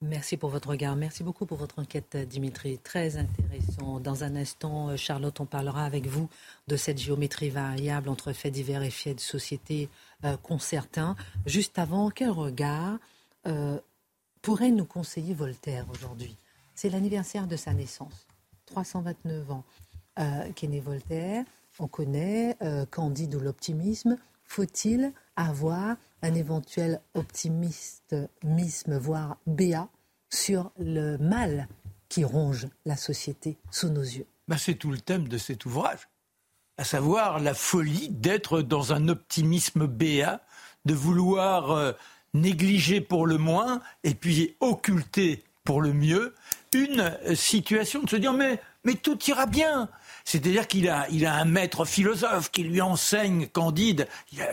Merci 0.00 0.36
pour 0.36 0.50
votre 0.50 0.68
regard. 0.68 0.94
Merci 0.94 1.24
beaucoup 1.24 1.44
pour 1.44 1.58
votre 1.58 1.80
enquête, 1.80 2.16
Dimitri. 2.16 2.78
Très 2.78 3.16
intéressant. 3.16 3.98
Dans 3.98 4.22
un 4.22 4.36
instant, 4.36 4.90
euh, 4.90 4.96
Charlotte, 4.96 5.40
on 5.40 5.46
parlera 5.46 5.84
avec 5.84 6.06
vous 6.06 6.28
de 6.68 6.76
cette 6.76 6.98
géométrie 6.98 7.50
variable 7.50 8.08
entre 8.08 8.32
faits 8.32 8.52
divers 8.52 8.82
et 8.82 8.90
faits 8.90 9.16
de 9.16 9.20
société 9.20 9.88
euh. 10.24 10.36
Juste 11.46 11.78
avant, 11.78 12.10
quel 12.10 12.30
regard 12.30 12.98
pourrait 14.42 14.70
nous 14.70 14.84
conseiller 14.84 15.34
Voltaire 15.34 15.86
aujourd'hui? 15.90 16.36
C'est 16.74 16.90
l'anniversaire 16.90 17.46
de 17.46 17.56
sa 17.56 17.72
naissance. 17.72 18.26
329 18.66 19.50
ans 19.50 19.64
qu'est 20.54 20.68
né 20.68 20.80
Voltaire 20.80 21.44
on 21.78 21.88
connaît 21.88 22.56
euh, 22.62 22.86
Candide 22.86 23.34
ou 23.34 23.40
l'optimisme. 23.40 24.16
Faut-il 24.44 25.12
avoir 25.36 25.96
un 26.22 26.34
éventuel 26.34 27.00
optimisme, 27.14 28.98
voire 28.98 29.36
béat, 29.46 29.88
sur 30.30 30.72
le 30.78 31.16
mal 31.18 31.68
qui 32.08 32.24
ronge 32.24 32.68
la 32.84 32.96
société 32.96 33.56
sous 33.70 33.88
nos 33.88 34.02
yeux? 34.02 34.26
Bah, 34.48 34.56
C'est 34.58 34.74
tout 34.74 34.90
le 34.90 34.98
thème 34.98 35.28
de 35.28 35.38
cet 35.38 35.64
ouvrage. 35.66 36.08
à 36.76 36.84
savoir 36.84 37.40
la 37.40 37.54
folie 37.54 38.08
d'être 38.08 38.62
dans 38.62 38.92
un 38.92 39.08
optimisme 39.08 39.86
béat, 39.86 40.40
de 40.84 40.94
vouloir 40.94 41.72
euh, 41.72 41.92
négliger 42.34 43.00
pour 43.00 43.26
le 43.26 43.36
moins 43.36 43.80
et 44.04 44.14
puis 44.14 44.56
occulter 44.60 45.44
pour 45.64 45.82
le 45.82 45.92
mieux 45.92 46.34
une 46.72 47.18
situation 47.34 48.02
de 48.02 48.08
se 48.08 48.16
dire 48.16 48.32
mais 48.32 48.60
tout 49.02 49.18
ira 49.26 49.46
bien. 49.46 49.88
C'est-à-dire 50.28 50.68
qu'il 50.68 50.90
a, 50.90 51.06
un 51.08 51.44
maître 51.46 51.86
philosophe 51.86 52.50
qui 52.50 52.62
lui 52.62 52.82
enseigne, 52.82 53.46
Candide. 53.46 54.06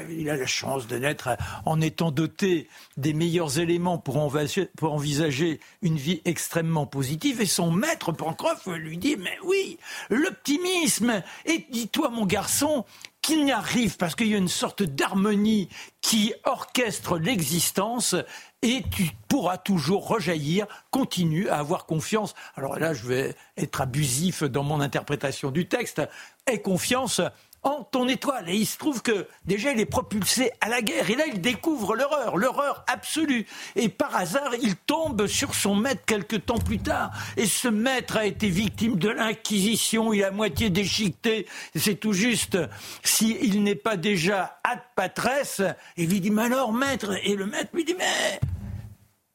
Il 0.09 0.29
a, 0.29 0.37
la 0.37 0.45
chance 0.45 0.87
de 0.87 0.97
naître 0.97 1.35
en 1.65 1.81
étant 1.81 2.11
doté 2.11 2.69
des 2.95 3.13
meilleurs 3.13 3.59
éléments 3.59 3.97
pour 3.97 4.15
envisager, 4.15 4.69
pour 4.77 4.93
envisager 4.93 5.59
une 5.81 5.97
vie 5.97 6.21
extrêmement 6.23 6.85
positive. 6.85 7.41
Et 7.41 7.45
son 7.45 7.71
maître, 7.71 8.13
Pencroff, 8.13 8.65
lui 8.67 8.97
dit, 8.97 9.17
mais 9.17 9.37
oui, 9.43 9.77
l'optimisme. 10.09 11.21
Et 11.45 11.65
dis-toi, 11.69 12.07
mon 12.07 12.25
garçon, 12.25 12.85
qu'il 13.25 13.43
n'y 13.43 13.51
arrive 13.51 13.97
parce 13.97 14.13
qu'il 14.13 14.27
y 14.27 14.35
a 14.35 14.37
une 14.37 14.47
sorte 14.47 14.83
d'harmonie 14.83 15.67
qui 15.99 16.33
orchestre 16.43 17.17
l'existence 17.17 18.15
et 18.61 18.83
tu 18.91 19.09
pourras 19.27 19.57
toujours 19.57 20.07
rejaillir, 20.07 20.67
continue 20.91 21.49
à 21.49 21.57
avoir 21.57 21.87
confiance. 21.87 22.35
Alors 22.55 22.77
là, 22.77 22.93
je 22.93 23.07
vais 23.07 23.35
être 23.57 23.81
abusif 23.81 24.43
dans 24.43 24.61
mon 24.61 24.79
interprétation 24.79 25.49
du 25.49 25.67
texte. 25.67 26.03
Aie 26.45 26.61
confiance 26.61 27.19
en 27.65 27.83
ton 27.83 28.07
étoile. 28.07 28.49
Et 28.49 28.55
il 28.55 28.65
se 28.65 28.77
trouve 28.77 29.01
que 29.01 29.27
déjà 29.43 29.71
il 29.71 29.79
est 29.79 29.85
propulsé 29.85 30.51
à 30.61 30.69
la 30.69 30.81
guerre. 30.81 31.09
Et 31.09 31.15
là 31.15 31.25
il 31.27 31.41
découvre 31.41 31.95
l'horreur, 31.95 32.37
l'horreur 32.37 32.85
absolue. 32.87 33.45
Et 33.75 33.89
par 33.89 34.15
hasard, 34.15 34.53
il 34.61 34.77
tombe 34.77 35.27
sur 35.27 35.53
son 35.53 35.75
maître 35.75 36.05
quelque 36.05 36.37
temps 36.37 36.59
plus 36.59 36.79
tard. 36.79 37.11
Et 37.35 37.47
ce 37.47 37.67
maître 37.67 38.15
a 38.15 38.25
été 38.25 38.47
victime 38.49 38.97
de 38.97 39.09
l'inquisition. 39.09 40.13
Il 40.13 40.23
a 40.23 40.31
moitié 40.31 40.69
déchiqueté. 40.69 41.47
C'est 41.75 41.95
tout 41.95 42.13
juste 42.13 42.57
s'il 43.03 43.63
n'est 43.63 43.75
pas 43.75 43.97
déjà 43.97 44.59
ad 44.63 44.79
patresse. 44.95 45.61
Et 45.97 46.03
il 46.03 46.09
lui 46.09 46.21
dit, 46.21 46.31
mais 46.31 46.43
alors 46.43 46.71
maître? 46.71 47.13
Et 47.23 47.35
le 47.35 47.47
maître 47.47 47.71
lui 47.73 47.83
dit, 47.83 47.95
mais 47.97 48.39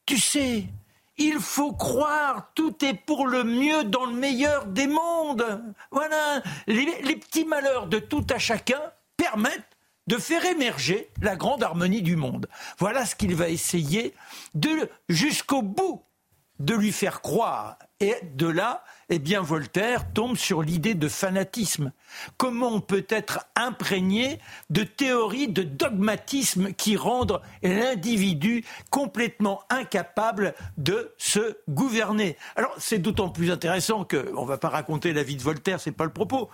tu 0.05 0.17
sais, 0.17 0.63
il 1.21 1.39
faut 1.39 1.73
croire, 1.73 2.51
tout 2.55 2.83
est 2.83 2.93
pour 2.93 3.27
le 3.27 3.43
mieux 3.43 3.83
dans 3.83 4.05
le 4.05 4.13
meilleur 4.13 4.65
des 4.65 4.87
mondes. 4.87 5.63
Voilà, 5.91 6.41
les, 6.67 7.15
petits 7.15 7.45
malheurs 7.45 7.87
de 7.87 7.99
tout 7.99 8.25
à 8.29 8.39
chacun 8.39 8.81
permettent 9.17 9.77
de 10.07 10.17
faire 10.17 10.43
émerger 10.45 11.11
la 11.21 11.35
grande 11.35 11.61
harmonie 11.61 12.01
du 12.01 12.15
monde. 12.15 12.47
Voilà 12.79 13.05
ce 13.05 13.15
qu'il 13.15 13.35
va 13.35 13.49
essayer 13.49 14.15
de 14.55 14.89
jusqu'au 15.09 15.61
bout 15.61 16.03
de 16.61 16.75
lui 16.75 16.91
faire 16.91 17.21
croire. 17.21 17.77
Et 17.99 18.15
de 18.33 18.47
là, 18.47 18.83
eh 19.09 19.19
bien, 19.19 19.41
Voltaire 19.41 20.11
tombe 20.13 20.37
sur 20.37 20.63
l'idée 20.63 20.95
de 20.95 21.07
fanatisme. 21.07 21.91
Comment 22.37 22.69
on 22.69 22.81
peut 22.81 23.05
être 23.09 23.45
imprégné 23.55 24.39
de 24.69 24.83
théories 24.83 25.47
de 25.47 25.63
dogmatisme 25.63 26.73
qui 26.73 26.95
rendent 26.95 27.41
l'individu 27.61 28.65
complètement 28.89 29.63
incapable 29.69 30.55
de 30.77 31.13
se 31.17 31.57
gouverner? 31.69 32.37
Alors, 32.55 32.73
c'est 32.77 32.99
d'autant 32.99 33.29
plus 33.29 33.51
intéressant 33.51 34.03
qu'on 34.03 34.43
ne 34.43 34.47
va 34.47 34.57
pas 34.57 34.69
raconter 34.69 35.13
la 35.13 35.23
vie 35.23 35.35
de 35.35 35.43
Voltaire, 35.43 35.79
c'est 35.79 35.91
pas 35.91 36.05
le 36.05 36.13
propos. 36.13 36.49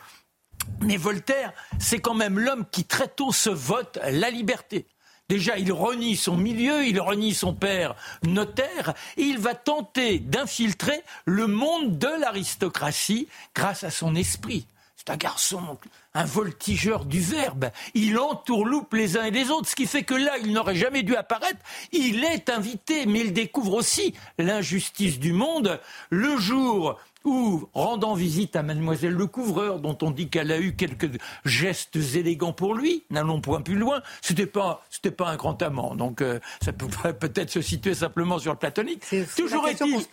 Mais 0.82 0.97
Voltaire, 0.97 1.53
c'est 1.80 1.99
quand 1.99 2.16
même 2.16 2.39
l'homme 2.39 2.66
qui 2.70 2.84
très 2.84 3.08
tôt 3.08 3.32
se 3.32 3.49
vote 3.49 3.99
la 4.03 4.30
liberté. 4.30 4.88
Déjà, 5.30 5.57
il 5.57 5.73
renie 5.73 6.15
son 6.15 6.38
milieu, 6.38 6.86
il 6.86 7.01
renie 7.01 7.34
son 7.34 7.53
père 7.53 7.95
notaire, 8.23 8.93
et 9.17 9.23
il 9.23 9.39
va 9.39 9.55
tenter 9.55 10.19
d'infiltrer 10.19 11.01
le 11.25 11.47
monde 11.47 11.97
de 11.97 12.07
l'aristocratie 12.21 13.28
grâce 13.53 13.84
à 13.84 13.89
son 13.89 14.15
esprit. 14.15 14.65
C'est 14.95 15.09
un 15.11 15.17
garçon, 15.17 15.78
un 16.13 16.25
voltigeur 16.25 17.05
du 17.05 17.19
verbe. 17.19 17.69
Il 17.93 18.17
entourloupe 18.17 18.93
les 18.93 19.17
uns 19.17 19.25
et 19.25 19.32
les 19.32 19.51
autres, 19.51 19.69
ce 19.69 19.75
qui 19.75 19.86
fait 19.86 20.03
que 20.03 20.15
là, 20.15 20.38
il 20.38 20.51
n'aurait 20.51 20.75
jamais 20.75 21.03
dû 21.03 21.15
apparaître. 21.15 21.59
Il 21.91 22.23
est 22.23 22.49
invité, 22.49 23.05
mais 23.05 23.19
il 23.19 23.34
découvre 23.34 23.73
aussi 23.73 24.13
l'injustice 24.38 25.19
du 25.19 25.34
monde. 25.34 25.80
Le 26.09 26.38
jour 26.38 26.99
ou 27.28 27.69
rendant 27.73 28.13
visite 28.13 28.55
à 28.55 28.63
mademoiselle 28.63 29.11
le 29.11 29.28
couvreur, 29.28 29.80
dont 29.80 29.97
on 30.01 30.11
dit 30.11 30.30
qu'elle 30.30 30.49
a 30.49 30.59
eu 30.59 30.75
quelques 30.75 31.09
gestes 31.43 31.97
élégants 32.15 32.53
pour 32.53 32.73
lui, 32.73 33.03
n'allons 33.09 33.41
point 33.41 33.59
plus 33.59 33.75
loin, 33.75 34.01
c'était 34.21 34.45
pas, 34.45 34.86
c'était 34.89 35.11
pas 35.11 35.28
un 35.28 35.36
grand 35.36 35.61
amant, 35.61 35.95
donc 35.95 36.21
euh, 36.21 36.39
ça 36.63 36.71
peut 36.71 36.88
peut-être 37.13 37.49
se 37.49 37.61
situer 37.61 37.95
simplement 37.95 38.39
sur 38.39 38.53
le 38.53 38.57
platonique. 38.57 39.03
Toujours 39.36 39.67
est-il. 39.67 39.97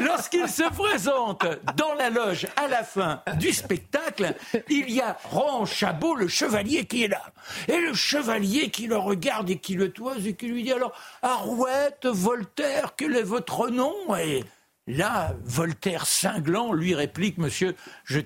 Lorsqu'il 0.00 0.48
se 0.48 0.68
présente 0.74 1.46
dans 1.76 1.94
la 1.94 2.10
loge 2.10 2.48
à 2.56 2.66
la 2.66 2.82
fin 2.82 3.22
du 3.38 3.52
spectacle, 3.52 4.34
il 4.68 4.90
y 4.90 5.00
a 5.00 5.16
Ron 5.30 5.66
Chabot, 5.66 6.16
le 6.16 6.26
chevalier, 6.26 6.84
qui 6.84 7.04
est 7.04 7.08
là. 7.08 7.22
Et 7.68 7.78
le 7.78 7.94
chevalier 7.94 8.70
qui 8.70 8.88
le 8.88 8.96
regarde 8.96 9.50
et 9.50 9.58
qui 9.58 9.74
le 9.74 9.92
toise 9.92 10.26
et 10.26 10.34
qui 10.34 10.48
lui 10.48 10.64
dit 10.64 10.72
alors, 10.72 10.92
Arouette, 11.22 12.06
Voltaire, 12.06 12.94
quel 12.96 13.16
est 13.16 13.22
votre 13.22 13.68
nom? 13.68 13.94
Et 14.16 14.42
Là, 14.88 15.36
Voltaire 15.44 16.06
cinglant 16.06 16.72
lui 16.72 16.94
réplique, 16.94 17.38
monsieur, 17.38 17.76
je, 18.04 18.18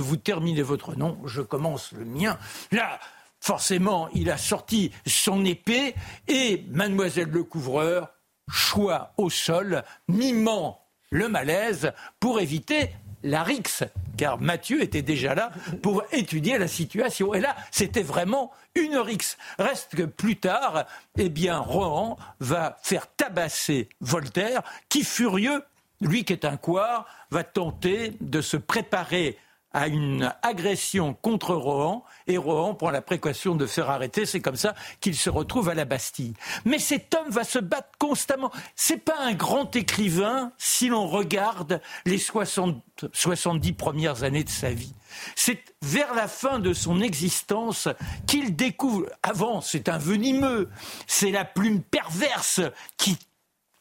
vous 0.00 0.16
termine 0.16 0.60
votre 0.60 0.96
nom, 0.96 1.18
je 1.24 1.40
commence 1.40 1.92
le 1.92 2.04
mien. 2.04 2.36
Là, 2.72 2.98
forcément, 3.38 4.08
il 4.12 4.28
a 4.30 4.36
sorti 4.36 4.90
son 5.06 5.44
épée 5.44 5.94
et 6.26 6.64
mademoiselle 6.70 7.28
le 7.30 7.44
couvreur, 7.44 8.08
choix 8.50 9.12
au 9.18 9.30
sol, 9.30 9.84
mimant 10.08 10.84
le 11.10 11.28
malaise 11.28 11.92
pour 12.18 12.40
éviter 12.40 12.90
la 13.22 13.44
rixe, 13.44 13.84
car 14.16 14.40
Mathieu 14.40 14.82
était 14.82 15.00
déjà 15.00 15.36
là 15.36 15.52
pour 15.80 16.02
étudier 16.10 16.58
la 16.58 16.68
situation. 16.68 17.34
Et 17.34 17.40
là, 17.40 17.54
c'était 17.70 18.02
vraiment 18.02 18.50
une 18.74 18.96
rixe. 18.96 19.38
Reste 19.60 19.94
que 19.94 20.02
plus 20.02 20.36
tard, 20.36 20.86
eh 21.16 21.28
bien, 21.28 21.58
Rohan 21.58 22.18
va 22.40 22.78
faire 22.82 23.06
tabasser 23.14 23.88
Voltaire, 24.00 24.62
qui, 24.88 25.04
furieux, 25.04 25.62
lui 26.04 26.24
qui 26.24 26.32
est 26.32 26.44
un 26.44 26.56
couard, 26.56 27.06
va 27.30 27.44
tenter 27.44 28.12
de 28.20 28.40
se 28.40 28.56
préparer 28.56 29.38
à 29.74 29.88
une 29.88 30.32
agression 30.42 31.14
contre 31.14 31.54
Rohan 31.54 32.04
et 32.28 32.38
Rohan 32.38 32.74
prend 32.74 32.90
la 32.90 33.02
précaution 33.02 33.56
de 33.56 33.66
faire 33.66 33.90
arrêter. 33.90 34.24
C'est 34.24 34.40
comme 34.40 34.56
ça 34.56 34.74
qu'il 35.00 35.16
se 35.16 35.28
retrouve 35.28 35.68
à 35.68 35.74
la 35.74 35.84
Bastille. 35.84 36.34
Mais 36.64 36.78
cet 36.78 37.12
homme 37.14 37.28
va 37.28 37.42
se 37.42 37.58
battre 37.58 37.90
constamment. 37.98 38.52
C'est 38.76 39.04
pas 39.04 39.18
un 39.18 39.34
grand 39.34 39.74
écrivain 39.74 40.52
si 40.58 40.88
l'on 40.88 41.08
regarde 41.08 41.82
les 42.06 42.18
60, 42.18 42.82
70 43.12 43.72
premières 43.72 44.22
années 44.22 44.44
de 44.44 44.48
sa 44.48 44.70
vie. 44.70 44.94
C'est 45.34 45.62
vers 45.82 46.14
la 46.14 46.28
fin 46.28 46.60
de 46.60 46.72
son 46.72 47.00
existence 47.00 47.88
qu'il 48.28 48.54
découvre. 48.54 49.06
Avant, 49.24 49.60
c'est 49.60 49.88
un 49.88 49.98
venimeux. 49.98 50.70
C'est 51.08 51.32
la 51.32 51.44
plume 51.44 51.82
perverse 51.82 52.60
qui 52.96 53.18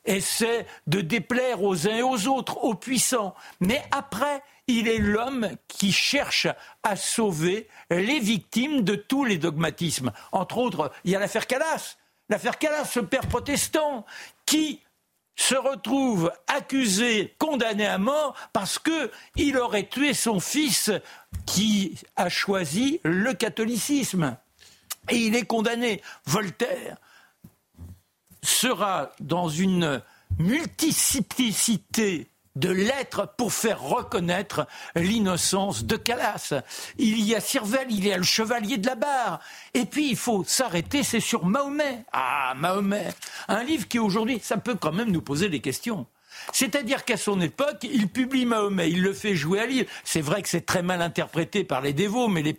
essaie 0.06 0.66
de 0.88 1.02
déplaire 1.02 1.64
aux 1.64 1.88
uns 1.88 1.98
et 1.98 2.04
aux 2.04 2.28
autres, 2.28 2.64
aux 2.64 2.76
puissants. 2.76 3.36
Mais 3.60 3.84
après, 3.92 4.44
il 4.68 4.88
est 4.88 4.98
l'homme 4.98 5.50
qui 5.68 5.92
cherche 5.92 6.48
à 6.84 6.96
sauver 6.96 7.68
les 7.90 8.20
victimes 8.20 8.82
de 8.82 8.96
tous 8.96 9.26
les 9.26 9.38
dogmatismes. 9.38 10.12
Entre 10.32 10.58
autres, 10.58 10.92
il 11.04 11.12
y 11.12 11.16
a 11.16 11.20
l'affaire 11.20 11.48
Calas. 11.48 11.98
L'affaire 12.30 12.58
Calas, 12.58 12.86
ce 12.86 13.00
père 13.00 13.28
protestant, 13.28 14.06
qui 14.46 14.82
se 15.36 15.56
retrouve 15.56 16.32
accusé, 16.48 17.36
condamné 17.40 17.86
à 17.86 17.98
mort 17.98 18.36
parce 18.54 18.80
qu'il 18.80 19.58
aurait 19.58 19.88
tué 19.88 20.14
son 20.14 20.40
fils 20.40 20.92
qui 21.46 21.98
a 22.16 22.30
choisi 22.30 23.02
le 23.04 23.34
catholicisme. 23.34 24.38
Et 25.10 25.18
il 25.18 25.36
est 25.36 25.46
condamné. 25.46 26.02
Voltaire, 26.26 26.98
sera 28.44 29.12
dans 29.20 29.50
une 29.50 30.02
multiplicité 30.38 32.28
de 32.56 32.70
lettres 32.70 33.34
pour 33.36 33.52
faire 33.52 33.82
reconnaître 33.82 34.68
l'innocence 34.96 35.86
de 35.86 35.96
Calas. 35.96 36.54
Il 36.98 37.20
y 37.22 37.34
a 37.34 37.40
Sirvel, 37.40 37.88
il 37.90 38.06
y 38.06 38.14
a 38.14 38.18
le 38.18 38.24
chevalier 38.24 38.78
de 38.78 38.88
la 38.88 38.96
barre. 38.96 39.40
Et 39.74 39.86
puis 39.86 40.10
il 40.10 40.16
faut 40.16 40.44
s'arrêter, 40.44 41.04
c'est 41.04 41.20
sur 41.20 41.46
Mahomet. 41.46 42.06
Ah, 42.12 42.54
Mahomet. 42.56 43.10
Un 43.48 43.64
livre 43.64 43.88
qui 43.88 43.98
aujourd'hui, 43.98 44.40
ça 44.44 44.58
peut 44.58 44.76
quand 44.76 44.92
même 44.92 45.12
nous 45.12 45.22
poser 45.22 45.50
des 45.50 45.62
questions. 45.62 46.06
C'est-à-dire 46.52 47.06
qu'à 47.06 47.18
son 47.18 47.40
époque, 47.42 47.84
il 47.84 48.08
publie 48.08 48.46
Mahomet, 48.46 48.90
il 48.90 49.02
le 49.02 49.14
fait 49.14 49.36
jouer 49.36 49.60
à 49.62 49.66
Lille. 49.66 49.86
C'est 50.04 50.22
vrai 50.22 50.42
que 50.42 50.50
c'est 50.50 50.66
très 50.66 50.84
mal 50.84 51.02
interprété 51.02 51.64
par 51.64 51.82
les 51.82 51.94
dévots, 51.94 52.28
mais 52.28 52.42
les, 52.42 52.56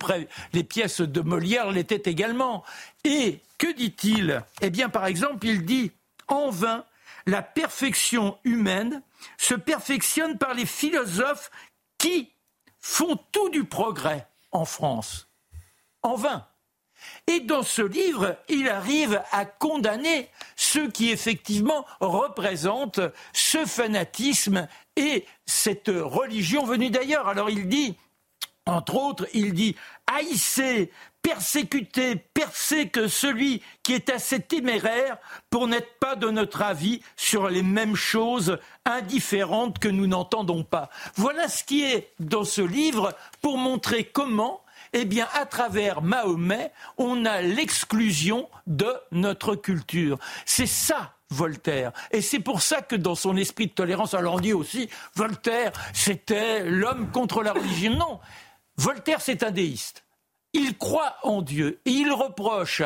les 0.53 0.65
pièces 0.65 1.01
de 1.01 1.21
Molière 1.21 1.71
l'étaient 1.71 2.11
également. 2.11 2.65
Et 3.05 3.41
que 3.65 3.73
dit-il 3.73 4.45
Eh 4.61 4.69
bien, 4.69 4.91
par 4.91 5.07
exemple, 5.07 5.47
il 5.47 5.65
dit 5.65 5.91
en 6.29 6.51
vain, 6.51 6.85
la 7.25 7.41
perfection 7.41 8.39
humaine 8.45 9.03
se 9.39 9.55
perfectionne 9.55 10.37
par 10.37 10.53
les 10.53 10.67
philosophes 10.67 11.51
qui 11.97 12.31
font 12.79 13.19
tout 13.33 13.49
du 13.49 13.65
progrès 13.65 14.29
en 14.53 14.67
France. 14.67 15.31
En 16.03 16.15
vain. 16.15 16.47
Et 17.27 17.41
dans 17.41 17.63
ce 17.63 17.81
livre, 17.81 18.37
il 18.51 18.69
arrive 18.69 19.23
à 19.33 19.47
condamner 19.47 20.29
ceux 20.57 20.91
qui 20.91 21.11
effectivement 21.11 21.87
représentent 22.01 23.01
ce 23.33 23.65
fanatisme 23.65 24.69
et 24.97 25.25
cette 25.47 25.89
religion 25.89 26.67
venue 26.67 26.91
d'ailleurs. 26.91 27.29
Alors 27.29 27.49
il 27.49 27.67
dit, 27.67 27.97
Entre 28.67 28.95
autres, 28.95 29.27
il 29.33 29.55
dit 29.55 29.75
haïssez, 30.07 30.93
persécutez, 31.25 32.17
percez 32.35 32.89
que 32.89 33.09
celui 33.09 33.63
qui 33.83 33.95
est 33.95 34.11
assez 34.11 34.41
téméraire 34.41 35.17
pour 35.49 35.67
n'être 35.67 35.99
pas 35.99 36.17
de 36.17 36.29
notre 36.29 36.61
avis 36.61 37.01
sur 37.17 37.49
les 37.49 37.63
mêmes 37.63 37.97
choses 37.97 38.59
indifférentes 38.85 39.79
que 39.79 39.89
nous 39.89 40.07
n'entendons 40.07 40.65
pas. 40.65 40.91
Voilà 41.17 41.49
ce 41.49 41.65
qui 41.65 41.83
est 41.83 42.13
dans 42.21 42.45
ce 42.45 42.61
livre 42.61 43.17
pour 43.41 43.57
montrer 43.57 44.05
comment 44.05 44.61
eh 44.93 45.07
bien, 45.07 45.27
à 45.33 45.45
travers 45.45 46.03
Mahomet, 46.03 46.71
on 46.99 47.25
a 47.25 47.41
l'exclusion 47.41 48.49
de 48.69 48.95
notre 49.11 49.57
culture. 49.57 50.19
C'est 50.45 50.67
ça 50.67 51.15
Voltaire. 51.31 51.91
Et 52.13 52.21
c'est 52.21 52.39
pour 52.39 52.63
ça 52.63 52.81
que 52.81 52.95
dans 52.95 53.17
son 53.17 53.37
esprit 53.37 53.67
de 53.67 53.73
tolérance, 53.73 54.15
alors 54.15 54.35
on 54.35 54.41
dit 54.41 54.53
aussi, 54.53 54.89
Voltaire, 55.17 55.73
c'était 55.93 56.63
l'homme 56.63 57.11
contre 57.11 57.43
la 57.43 57.55
religion. 57.55 57.97
Non, 57.97 58.21
Voltaire, 58.77 59.21
c'est 59.21 59.43
un 59.43 59.51
déiste. 59.51 60.04
Il 60.55 60.79
croit 60.79 61.17
en 61.23 61.43
Dieu 61.43 61.81
et 61.85 61.91
il 61.91 62.11
reproche 62.13 62.83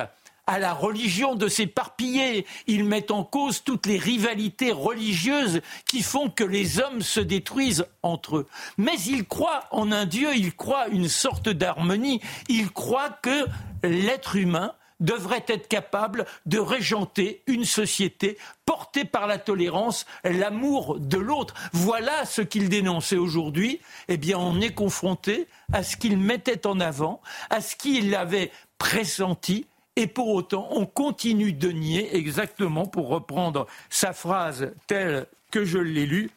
à 0.48 0.58
la 0.58 0.72
religion 0.72 1.34
de 1.34 1.46
s'éparpiller. 1.46 2.46
Il 2.66 2.84
met 2.84 3.12
en 3.12 3.22
cause 3.22 3.62
toutes 3.62 3.84
les 3.86 3.98
rivalités 3.98 4.72
religieuses 4.72 5.60
qui 5.84 6.02
font 6.02 6.30
que 6.30 6.42
les 6.42 6.80
hommes 6.80 7.02
se 7.02 7.20
détruisent 7.20 7.86
entre 8.02 8.38
eux. 8.38 8.46
Mais 8.78 8.98
il 9.06 9.26
croit 9.26 9.64
en 9.70 9.92
un 9.92 10.06
Dieu, 10.06 10.30
il 10.34 10.56
croit 10.56 10.88
une 10.88 11.08
sorte 11.08 11.50
d'harmonie, 11.50 12.22
il 12.48 12.70
croit 12.70 13.10
que 13.10 13.46
l'être 13.82 14.36
humain 14.36 14.72
devrait 15.00 15.44
être 15.48 15.68
capable 15.68 16.26
de 16.46 16.58
régenter 16.58 17.42
une 17.46 17.64
société 17.64 18.38
portée 18.64 19.04
par 19.04 19.26
la 19.26 19.38
tolérance, 19.38 20.06
l'amour 20.24 20.98
de 20.98 21.18
l'autre. 21.18 21.54
Voilà 21.72 22.24
ce 22.24 22.42
qu'il 22.42 22.68
dénonçait 22.68 23.16
aujourd'hui. 23.16 23.80
Eh 24.08 24.16
bien, 24.16 24.38
on 24.38 24.60
est 24.60 24.74
confronté 24.74 25.46
à 25.72 25.82
ce 25.82 25.96
qu'il 25.96 26.18
mettait 26.18 26.66
en 26.66 26.80
avant, 26.80 27.20
à 27.50 27.60
ce 27.60 27.76
qu'il 27.76 28.14
avait 28.14 28.50
pressenti. 28.78 29.66
Et 29.96 30.06
pour 30.06 30.28
autant, 30.28 30.68
on 30.70 30.86
continue 30.86 31.52
de 31.52 31.70
nier 31.70 32.16
exactement, 32.16 32.86
pour 32.86 33.08
reprendre 33.08 33.66
sa 33.90 34.12
phrase 34.12 34.72
telle 34.86 35.26
que 35.50 35.64
je 35.64 35.78
l'ai 35.78 36.06
lue, 36.06 36.30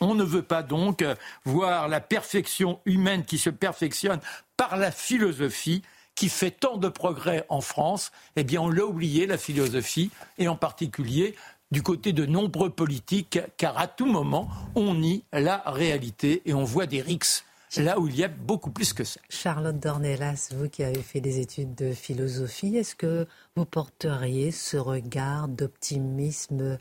on 0.00 0.14
ne 0.14 0.24
veut 0.24 0.42
pas 0.42 0.62
donc 0.62 1.04
voir 1.44 1.86
la 1.88 2.00
perfection 2.00 2.80
humaine 2.86 3.24
qui 3.24 3.38
se 3.38 3.50
perfectionne 3.50 4.20
par 4.56 4.76
la 4.76 4.90
philosophie, 4.90 5.82
qui 6.14 6.28
fait 6.28 6.50
tant 6.50 6.76
de 6.76 6.88
progrès 6.88 7.44
en 7.48 7.60
France, 7.60 8.12
eh 8.36 8.44
bien 8.44 8.60
on 8.60 8.68
l'a 8.68 8.84
oublié, 8.84 9.26
la 9.26 9.38
philosophie, 9.38 10.10
et 10.38 10.48
en 10.48 10.56
particulier 10.56 11.34
du 11.70 11.82
côté 11.82 12.12
de 12.12 12.26
nombreux 12.26 12.70
politiques, 12.70 13.40
car 13.56 13.78
à 13.78 13.86
tout 13.86 14.06
moment, 14.06 14.48
on 14.74 14.94
nie 14.94 15.24
la 15.32 15.62
réalité 15.66 16.42
et 16.44 16.52
on 16.52 16.64
voit 16.64 16.86
des 16.86 17.00
rixes 17.00 17.44
là 17.78 17.98
où 17.98 18.06
il 18.06 18.16
y 18.16 18.24
a 18.24 18.28
beaucoup 18.28 18.70
plus 18.70 18.92
que 18.92 19.04
ça. 19.04 19.20
Charlotte 19.30 19.78
Dornelas, 19.78 20.50
vous 20.54 20.68
qui 20.68 20.84
avez 20.84 21.02
fait 21.02 21.20
des 21.20 21.40
études 21.40 21.74
de 21.74 21.92
philosophie, 21.92 22.76
est-ce 22.76 22.94
que 22.94 23.26
vous 23.56 23.64
porteriez 23.64 24.50
ce 24.50 24.76
regard 24.76 25.48
d'optimisme 25.48 26.78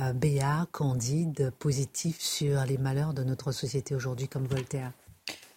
euh, 0.00 0.12
béat, 0.14 0.66
candide, 0.72 1.52
positif 1.58 2.20
sur 2.20 2.64
les 2.64 2.78
malheurs 2.78 3.12
de 3.12 3.22
notre 3.24 3.52
société 3.52 3.94
aujourd'hui 3.94 4.28
comme 4.28 4.46
Voltaire? 4.46 4.92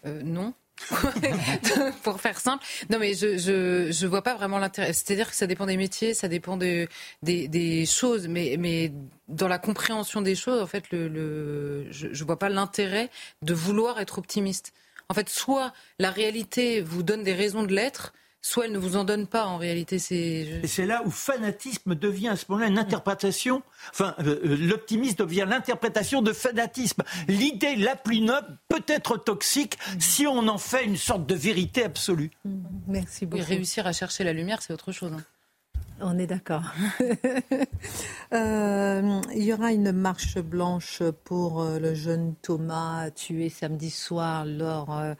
Euh, 0.05 0.21
Non, 0.21 0.53
pour 2.03 2.19
faire 2.19 2.39
simple. 2.39 2.65
Non, 2.89 2.99
mais 2.99 3.13
je, 3.13 3.37
je, 3.37 4.07
vois 4.07 4.21
pas 4.21 4.35
vraiment 4.35 4.59
l'intérêt. 4.59 4.93
C'est-à-dire 4.93 5.29
que 5.29 5.35
ça 5.35 5.47
dépend 5.47 5.65
des 5.65 5.77
métiers, 5.77 6.13
ça 6.13 6.27
dépend 6.27 6.57
de, 6.57 6.87
des, 7.21 7.47
des 7.47 7.85
choses, 7.85 8.27
mais, 8.27 8.55
mais 8.59 8.91
dans 9.27 9.47
la 9.47 9.59
compréhension 9.59 10.21
des 10.21 10.35
choses, 10.35 10.61
en 10.61 10.67
fait, 10.67 10.91
le 10.91 11.87
je, 11.91 12.07
je 12.11 12.23
vois 12.23 12.39
pas 12.39 12.49
l'intérêt 12.49 13.09
de 13.41 13.53
vouloir 13.53 13.99
être 13.99 14.17
optimiste. 14.17 14.73
En 15.09 15.13
fait, 15.13 15.29
soit 15.29 15.73
la 15.99 16.11
réalité 16.11 16.81
vous 16.81 17.03
donne 17.03 17.23
des 17.23 17.33
raisons 17.33 17.63
de 17.63 17.73
l'être, 17.73 18.13
soit 18.43 18.65
elle 18.65 18.73
ne 18.73 18.77
vous 18.77 18.97
en 18.97 19.05
donne 19.05 19.25
pas 19.25 19.45
en 19.45 19.57
réalité. 19.57 19.97
C'est 19.97 20.59
Et 20.61 20.67
c'est 20.67 20.85
là 20.85 21.01
où 21.05 21.09
fanatisme 21.09 21.95
devient 21.95 22.27
à 22.27 22.35
ce 22.35 22.45
moment-là 22.49 22.67
une 22.67 22.77
interprétation. 22.77 23.63
Enfin, 23.89 24.13
euh, 24.19 24.39
euh, 24.43 24.57
l'optimisme 24.59 25.15
devient 25.15 25.47
l'interprétation 25.49 26.21
de 26.21 26.33
fanatisme. 26.33 27.03
L'idée 27.29 27.77
la 27.77 27.95
plus 27.95 28.19
noble 28.19 28.57
peut 28.67 28.83
être 28.87 29.17
toxique 29.17 29.79
si 29.97 30.27
on 30.27 30.47
en 30.49 30.57
fait 30.57 30.83
une 30.85 30.97
sorte 30.97 31.25
de 31.25 31.35
vérité 31.35 31.85
absolue. 31.85 32.31
Merci 32.85 33.25
beaucoup. 33.25 33.43
réussir 33.43 33.87
à 33.87 33.93
chercher 33.93 34.25
la 34.25 34.33
lumière, 34.33 34.61
c'est 34.61 34.73
autre 34.73 34.91
chose. 34.91 35.13
Hein. 35.13 35.23
On 36.01 36.19
est 36.19 36.27
d'accord. 36.27 36.63
Euh, 38.33 39.21
il 39.35 39.43
y 39.43 39.53
aura 39.53 39.73
une 39.73 39.91
marche 39.91 40.39
blanche 40.39 41.03
pour 41.23 41.63
le 41.63 41.93
jeune 41.93 42.33
Thomas 42.41 43.11
tué 43.11 43.49
samedi 43.49 43.91
soir 43.91 44.43
lors 44.43 44.97
euh, 44.97 45.13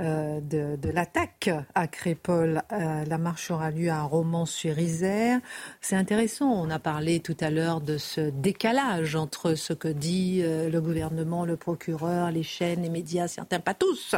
de, 0.00 0.90
l'attaque 0.90 1.50
à 1.74 1.86
Crépole. 1.86 2.62
Euh, 2.72 3.04
la 3.04 3.18
marche 3.18 3.50
aura 3.50 3.70
lieu 3.70 3.90
à 3.90 4.02
Romans-sur-Isère. 4.02 5.40
C'est 5.80 5.96
intéressant. 5.96 6.50
On 6.50 6.70
a 6.70 6.78
parlé 6.78 7.20
tout 7.20 7.36
à 7.40 7.50
l'heure 7.50 7.80
de 7.80 7.98
ce 7.98 8.30
décalage 8.30 9.16
entre 9.16 9.54
ce 9.54 9.72
que 9.72 9.88
dit 9.88 10.40
euh, 10.42 10.70
le 10.70 10.80
gouvernement, 10.80 11.44
le 11.44 11.56
procureur, 11.56 12.30
les 12.30 12.42
chaînes, 12.42 12.82
les 12.82 12.88
médias, 12.88 13.28
certains 13.28 13.60
pas 13.60 13.74
tous, 13.74 14.14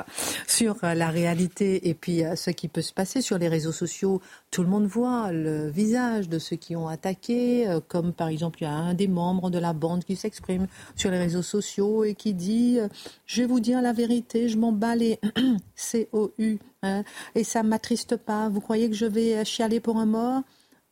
sur 0.47 0.76
la 0.83 1.09
réalité 1.09 1.89
et 1.89 1.95
puis 1.95 2.22
ce 2.37 2.51
qui 2.51 2.68
peut 2.68 2.83
se 2.83 2.93
passer 2.93 3.20
sur 3.20 3.39
les 3.39 3.49
réseaux 3.49 3.72
sociaux. 3.72 4.20
Tout 4.53 4.62
le 4.62 4.68
monde 4.68 4.86
voit 4.86 5.32
le 5.32 5.68
visage 5.70 6.28
de 6.28 6.38
ceux 6.38 6.57
qui 6.57 6.76
ont 6.76 6.86
attaqué, 6.86 7.66
comme 7.88 8.12
par 8.12 8.28
exemple 8.28 8.59
il 8.61 8.64
y 8.64 8.66
a 8.68 8.72
un 8.72 8.92
des 8.92 9.09
membres 9.09 9.50
de 9.50 9.59
la 9.59 9.72
bande 9.72 10.05
qui 10.05 10.14
s'exprime 10.14 10.66
sur 10.94 11.11
les 11.11 11.18
réseaux 11.18 11.42
sociaux 11.42 12.05
et 12.05 12.14
qui 12.14 12.34
dit 12.34 12.78
Je 13.26 13.40
vais 13.40 13.48
vous 13.48 13.61
dire 13.61 13.80
la 13.80 13.94
vérité, 13.94 14.48
je 14.50 14.59
m'en 14.59 14.70
bats 14.70 14.94
les 14.94 15.18
C-O-U. 15.74 16.59
Hein, 16.82 17.03
et 17.34 17.44
ça 17.44 17.62
ne 17.62 17.68
m'attriste 17.68 18.16
pas. 18.16 18.50
Vous 18.50 18.61
croyez 18.61 18.90
que 18.90 18.94
je 18.94 19.07
vais 19.07 19.42
chialer 19.44 19.80
pour 19.80 19.96
un 19.96 20.07
mort? 20.07 20.42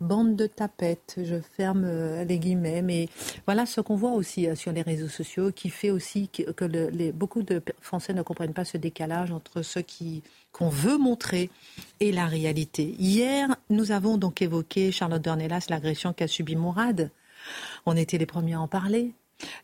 Bande 0.00 0.34
de 0.34 0.46
tapettes, 0.46 1.16
je 1.22 1.40
ferme 1.40 1.84
euh, 1.84 2.24
les 2.24 2.38
guillemets, 2.38 2.80
mais 2.80 3.10
voilà 3.44 3.66
ce 3.66 3.82
qu'on 3.82 3.96
voit 3.96 4.12
aussi 4.12 4.48
euh, 4.48 4.54
sur 4.54 4.72
les 4.72 4.80
réseaux 4.80 5.08
sociaux 5.10 5.52
qui 5.52 5.68
fait 5.68 5.90
aussi 5.90 6.30
que, 6.30 7.10
beaucoup 7.10 7.42
de 7.42 7.62
Français 7.82 8.14
ne 8.14 8.22
comprennent 8.22 8.54
pas 8.54 8.64
ce 8.64 8.78
décalage 8.78 9.30
entre 9.30 9.60
ce 9.60 9.78
qui 9.78 10.22
qu'on 10.52 10.68
veut 10.68 10.98
montrer 10.98 11.50
et 12.00 12.12
la 12.12 12.26
réalité. 12.26 12.94
Hier, 12.98 13.56
nous 13.68 13.92
avons 13.92 14.16
donc 14.16 14.42
évoqué, 14.42 14.92
Charlotte 14.92 15.22
Dornelas, 15.22 15.66
l'agression 15.68 16.12
qu'a 16.12 16.28
subie 16.28 16.56
Mourad. 16.56 17.10
On 17.86 17.96
était 17.96 18.18
les 18.18 18.26
premiers 18.26 18.54
à 18.54 18.60
en 18.60 18.68
parler 18.68 19.12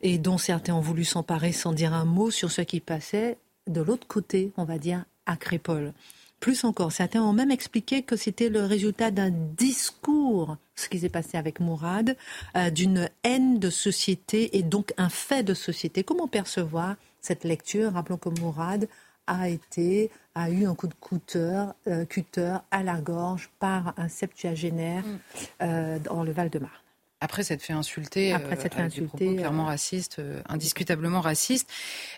et 0.00 0.18
dont 0.18 0.38
certains 0.38 0.74
ont 0.74 0.80
voulu 0.80 1.04
s'emparer 1.04 1.52
sans 1.52 1.72
dire 1.72 1.92
un 1.92 2.04
mot 2.04 2.30
sur 2.30 2.50
ce 2.50 2.62
qui 2.62 2.80
passait 2.80 3.38
de 3.66 3.80
l'autre 3.80 4.06
côté, 4.06 4.52
on 4.56 4.64
va 4.64 4.78
dire, 4.78 5.04
à 5.26 5.36
Crépole. 5.36 5.92
Plus 6.40 6.64
encore, 6.64 6.92
certains 6.92 7.22
ont 7.22 7.32
même 7.32 7.50
expliqué 7.50 8.02
que 8.02 8.14
c'était 8.14 8.50
le 8.50 8.64
résultat 8.64 9.10
d'un 9.10 9.30
discours, 9.30 10.56
ce 10.74 10.88
qui 10.88 11.00
s'est 11.00 11.08
passé 11.08 11.38
avec 11.38 11.60
Mourad, 11.60 12.16
euh, 12.56 12.70
d'une 12.70 13.08
haine 13.24 13.58
de 13.58 13.70
société 13.70 14.56
et 14.56 14.62
donc 14.62 14.92
un 14.98 15.08
fait 15.08 15.42
de 15.42 15.54
société. 15.54 16.04
Comment 16.04 16.28
percevoir 16.28 16.96
cette 17.20 17.44
lecture? 17.44 17.94
Rappelons 17.94 18.18
que 18.18 18.28
Mourad 18.28 18.86
a 19.26 19.48
été 19.48 20.10
a 20.34 20.50
eu 20.50 20.66
un 20.66 20.74
coup 20.74 20.86
de 20.86 20.94
cutter, 21.00 21.64
euh, 21.88 22.04
cutter 22.04 22.58
à 22.70 22.82
la 22.82 23.00
gorge 23.00 23.50
par 23.58 23.94
un 23.96 24.08
septuagénaire 24.08 25.04
mm. 25.04 25.18
euh, 25.62 25.98
dans 25.98 26.22
le 26.22 26.32
Val-de-Marne. 26.32 26.72
Après 27.20 27.42
s'être 27.42 27.62
fait 27.62 27.72
insulter, 27.72 28.34
après 28.34 28.56
s'être 28.56 28.74
fait 28.76 28.82
insulter, 28.82 29.36
clairement 29.36 29.64
raciste, 29.64 30.20
indiscutablement 30.50 31.22
raciste. 31.22 31.70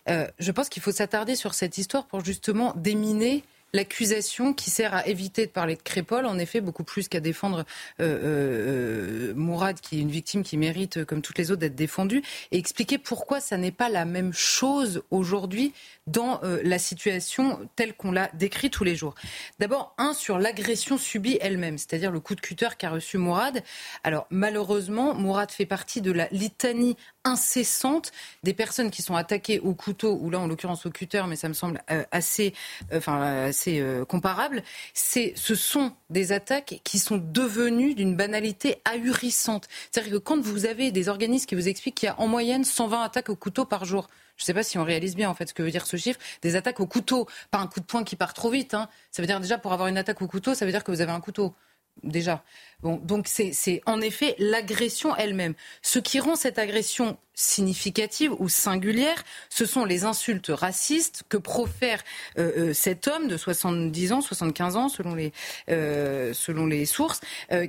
je 0.08 0.50
pense 0.50 0.68
qu'il 0.68 0.82
faut 0.82 0.90
s'attarder 0.90 1.36
sur 1.36 1.54
cette 1.54 1.78
histoire 1.78 2.04
pour 2.04 2.24
justement 2.24 2.74
déminer 2.76 3.44
l'accusation 3.72 4.54
qui 4.54 4.70
sert 4.70 4.94
à 4.94 5.06
éviter 5.06 5.46
de 5.46 5.50
parler 5.50 5.76
de 5.76 5.82
Crépole, 5.82 6.26
en 6.26 6.38
effet, 6.38 6.60
beaucoup 6.60 6.84
plus 6.84 7.08
qu'à 7.08 7.20
défendre 7.20 7.64
euh, 8.00 9.30
euh, 9.30 9.34
Mourad, 9.34 9.80
qui 9.80 9.98
est 9.98 10.00
une 10.00 10.10
victime 10.10 10.42
qui 10.42 10.56
mérite, 10.56 11.04
comme 11.04 11.22
toutes 11.22 11.38
les 11.38 11.50
autres, 11.50 11.60
d'être 11.60 11.74
défendue, 11.74 12.22
et 12.50 12.58
expliquer 12.58 12.98
pourquoi 12.98 13.40
ça 13.40 13.56
n'est 13.56 13.72
pas 13.72 13.88
la 13.88 14.04
même 14.04 14.32
chose 14.32 15.02
aujourd'hui 15.10 15.72
dans 16.06 16.40
euh, 16.42 16.60
la 16.64 16.78
situation 16.78 17.68
telle 17.76 17.94
qu'on 17.94 18.12
l'a 18.12 18.30
décrit 18.34 18.70
tous 18.70 18.84
les 18.84 18.96
jours. 18.96 19.14
D'abord, 19.58 19.94
un 19.98 20.14
sur 20.14 20.38
l'agression 20.38 20.98
subie 20.98 21.38
elle-même, 21.40 21.78
c'est-à-dire 21.78 22.10
le 22.10 22.20
coup 22.20 22.34
de 22.34 22.40
cutter 22.40 22.68
qu'a 22.78 22.90
reçu 22.90 23.18
Mourad. 23.18 23.62
Alors, 24.04 24.26
malheureusement, 24.30 25.14
Mourad 25.14 25.50
fait 25.50 25.66
partie 25.66 26.00
de 26.00 26.12
la 26.12 26.28
litanie 26.30 26.96
incessante 27.24 28.12
des 28.42 28.54
personnes 28.54 28.90
qui 28.90 29.02
sont 29.02 29.14
attaquées 29.14 29.60
au 29.60 29.74
couteau, 29.74 30.18
ou 30.20 30.30
là 30.30 30.40
en 30.40 30.46
l'occurrence 30.46 30.86
au 30.86 30.90
cutter, 30.90 31.22
mais 31.28 31.36
ça 31.36 31.48
me 31.48 31.54
semble 31.54 31.82
euh, 31.90 32.04
assez, 32.10 32.54
euh, 32.92 32.98
enfin, 32.98 33.52
assez 33.58 33.80
euh, 33.80 34.04
comparable. 34.04 34.62
C'est, 34.94 35.32
ce 35.36 35.54
sont 35.54 35.92
des 36.10 36.32
attaques 36.32 36.80
qui 36.84 36.98
sont 36.98 37.16
devenues 37.16 37.94
d'une 37.94 38.14
banalité 38.14 38.80
ahurissante. 38.84 39.68
C'est-à-dire 39.90 40.12
que 40.12 40.18
quand 40.18 40.40
vous 40.40 40.66
avez 40.66 40.92
des 40.92 41.08
organismes 41.08 41.46
qui 41.46 41.54
vous 41.54 41.68
expliquent 41.68 41.96
qu'il 41.96 42.06
y 42.06 42.10
a 42.10 42.20
en 42.20 42.28
moyenne 42.28 42.64
120 42.64 43.02
attaques 43.02 43.30
au 43.30 43.36
couteau 43.36 43.64
par 43.64 43.84
jour, 43.84 44.08
je 44.36 44.44
ne 44.44 44.46
sais 44.46 44.54
pas 44.54 44.62
si 44.62 44.78
on 44.78 44.84
réalise 44.84 45.16
bien 45.16 45.28
en 45.28 45.34
fait 45.34 45.48
ce 45.48 45.54
que 45.54 45.62
veut 45.62 45.70
dire 45.70 45.86
ce 45.86 45.96
chiffre, 45.96 46.20
des 46.42 46.54
attaques 46.54 46.78
au 46.78 46.86
couteau, 46.86 47.26
pas 47.50 47.58
un 47.58 47.66
coup 47.66 47.80
de 47.80 47.84
poing 47.84 48.04
qui 48.04 48.14
part 48.14 48.34
trop 48.34 48.50
vite. 48.50 48.74
Hein. 48.74 48.88
Ça 49.10 49.20
veut 49.20 49.26
dire 49.26 49.40
déjà 49.40 49.58
pour 49.58 49.72
avoir 49.72 49.88
une 49.88 49.98
attaque 49.98 50.22
au 50.22 50.28
couteau, 50.28 50.54
ça 50.54 50.64
veut 50.64 50.70
dire 50.70 50.84
que 50.84 50.92
vous 50.92 51.00
avez 51.00 51.12
un 51.12 51.20
couteau 51.20 51.54
déjà. 52.02 52.44
Bon, 52.80 53.00
donc 53.02 53.26
c'est 53.26 53.82
en 53.86 54.00
effet 54.00 54.36
l'agression 54.38 55.16
elle-même. 55.16 55.54
Ce 55.82 55.98
qui 55.98 56.20
rend 56.20 56.36
cette 56.36 56.60
agression 56.60 57.18
significative 57.34 58.32
ou 58.38 58.48
singulière, 58.48 59.24
ce 59.48 59.66
sont 59.66 59.84
les 59.84 60.04
insultes 60.04 60.50
racistes 60.54 61.24
que 61.28 61.36
profère 61.36 62.04
euh, 62.38 62.70
euh, 62.70 62.72
cet 62.72 63.08
homme 63.08 63.26
de 63.26 63.36
70 63.36 64.12
ans, 64.12 64.20
75 64.20 64.76
ans 64.76 64.88
selon 64.88 65.16
les, 65.16 65.32
euh, 65.70 66.32
selon 66.34 66.66
les 66.66 66.86
sources, 66.86 67.20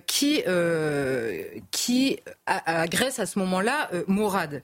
qui, 0.06 0.44
qui 1.72 2.20
agresse 2.46 3.20
à 3.20 3.26
ce 3.26 3.40
moment-là 3.40 3.90
Mourad. 4.08 4.62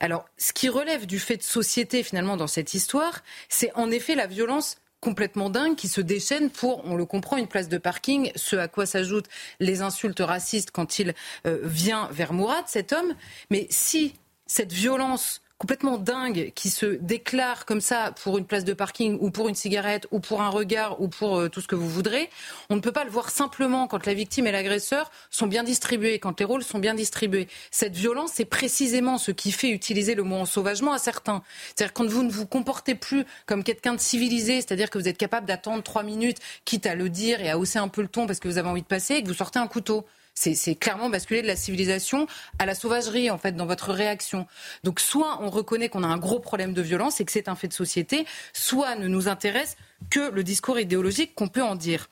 Alors, 0.00 0.24
ce 0.38 0.52
qui 0.52 0.68
relève 0.68 1.06
du 1.06 1.18
fait 1.18 1.36
de 1.36 1.42
société 1.42 2.02
finalement 2.02 2.36
dans 2.36 2.46
cette 2.46 2.74
histoire, 2.74 3.22
c'est 3.48 3.72
en 3.74 3.90
effet 3.90 4.14
la 4.14 4.26
violence 4.26 4.78
complètement 5.04 5.50
dingue 5.50 5.76
qui 5.76 5.86
se 5.86 6.00
déchaîne 6.00 6.48
pour, 6.48 6.82
on 6.86 6.96
le 6.96 7.04
comprend, 7.04 7.36
une 7.36 7.46
place 7.46 7.68
de 7.68 7.76
parking, 7.76 8.32
ce 8.36 8.56
à 8.56 8.68
quoi 8.68 8.86
s'ajoutent 8.86 9.28
les 9.60 9.82
insultes 9.82 10.20
racistes 10.20 10.70
quand 10.70 10.98
il 10.98 11.14
euh, 11.46 11.58
vient 11.62 12.08
vers 12.10 12.32
Mourad, 12.32 12.64
cet 12.66 12.94
homme. 12.94 13.14
Mais 13.50 13.66
si 13.68 14.14
cette 14.46 14.72
violence 14.72 15.42
complètement 15.64 15.96
dingue 15.96 16.52
qui 16.54 16.68
se 16.68 16.84
déclare 16.84 17.64
comme 17.64 17.80
ça 17.80 18.12
pour 18.22 18.36
une 18.36 18.44
place 18.44 18.66
de 18.66 18.74
parking 18.74 19.16
ou 19.18 19.30
pour 19.30 19.48
une 19.48 19.54
cigarette 19.54 20.06
ou 20.10 20.20
pour 20.20 20.42
un 20.42 20.50
regard 20.50 21.00
ou 21.00 21.08
pour 21.08 21.38
euh, 21.38 21.48
tout 21.48 21.62
ce 21.62 21.66
que 21.66 21.74
vous 21.74 21.88
voudrez, 21.88 22.28
on 22.68 22.76
ne 22.76 22.82
peut 22.82 22.92
pas 22.92 23.04
le 23.04 23.10
voir 23.10 23.30
simplement 23.30 23.86
quand 23.86 24.04
la 24.04 24.12
victime 24.12 24.46
et 24.46 24.52
l'agresseur 24.52 25.10
sont 25.30 25.46
bien 25.46 25.62
distribués, 25.62 26.18
quand 26.18 26.38
les 26.38 26.44
rôles 26.44 26.62
sont 26.62 26.80
bien 26.80 26.92
distribués. 26.92 27.48
Cette 27.70 27.96
violence, 27.96 28.32
c'est 28.34 28.44
précisément 28.44 29.16
ce 29.16 29.30
qui 29.30 29.52
fait 29.52 29.70
utiliser 29.70 30.14
le 30.14 30.22
mot 30.22 30.36
ensauvagement 30.36 30.92
à 30.92 30.98
certains. 30.98 31.42
C'est-à-dire 31.74 31.94
quand 31.94 32.06
vous 32.06 32.24
ne 32.24 32.30
vous 32.30 32.44
comportez 32.44 32.94
plus 32.94 33.24
comme 33.46 33.64
quelqu'un 33.64 33.94
de 33.94 34.00
civilisé, 34.00 34.56
c'est-à-dire 34.56 34.90
que 34.90 34.98
vous 34.98 35.08
êtes 35.08 35.16
capable 35.16 35.46
d'attendre 35.46 35.82
trois 35.82 36.02
minutes, 36.02 36.40
quitte 36.66 36.84
à 36.84 36.94
le 36.94 37.08
dire 37.08 37.40
et 37.40 37.48
à 37.48 37.56
hausser 37.56 37.78
un 37.78 37.88
peu 37.88 38.02
le 38.02 38.08
ton 38.08 38.26
parce 38.26 38.38
que 38.38 38.48
vous 38.48 38.58
avez 38.58 38.68
envie 38.68 38.82
de 38.82 38.86
passer, 38.86 39.14
et 39.14 39.22
que 39.22 39.28
vous 39.28 39.32
sortez 39.32 39.58
un 39.58 39.66
couteau. 39.66 40.04
C'est 40.34 40.74
clairement 40.74 41.08
basculer 41.08 41.42
de 41.42 41.46
la 41.46 41.56
civilisation 41.56 42.26
à 42.58 42.66
la 42.66 42.74
sauvagerie, 42.74 43.30
en 43.30 43.38
fait, 43.38 43.52
dans 43.52 43.66
votre 43.66 43.92
réaction. 43.92 44.46
Donc, 44.82 45.00
soit 45.00 45.38
on 45.42 45.48
reconnaît 45.48 45.88
qu'on 45.88 46.02
a 46.02 46.08
un 46.08 46.18
gros 46.18 46.40
problème 46.40 46.74
de 46.74 46.82
violence 46.82 47.20
et 47.20 47.24
que 47.24 47.32
c'est 47.32 47.48
un 47.48 47.54
fait 47.54 47.68
de 47.68 47.72
société, 47.72 48.26
soit 48.52 48.96
ne 48.96 49.06
nous 49.08 49.28
intéresse 49.28 49.76
que 50.10 50.30
le 50.30 50.42
discours 50.42 50.78
idéologique 50.78 51.34
qu'on 51.34 51.48
peut 51.48 51.62
en 51.62 51.76
dire. 51.76 52.08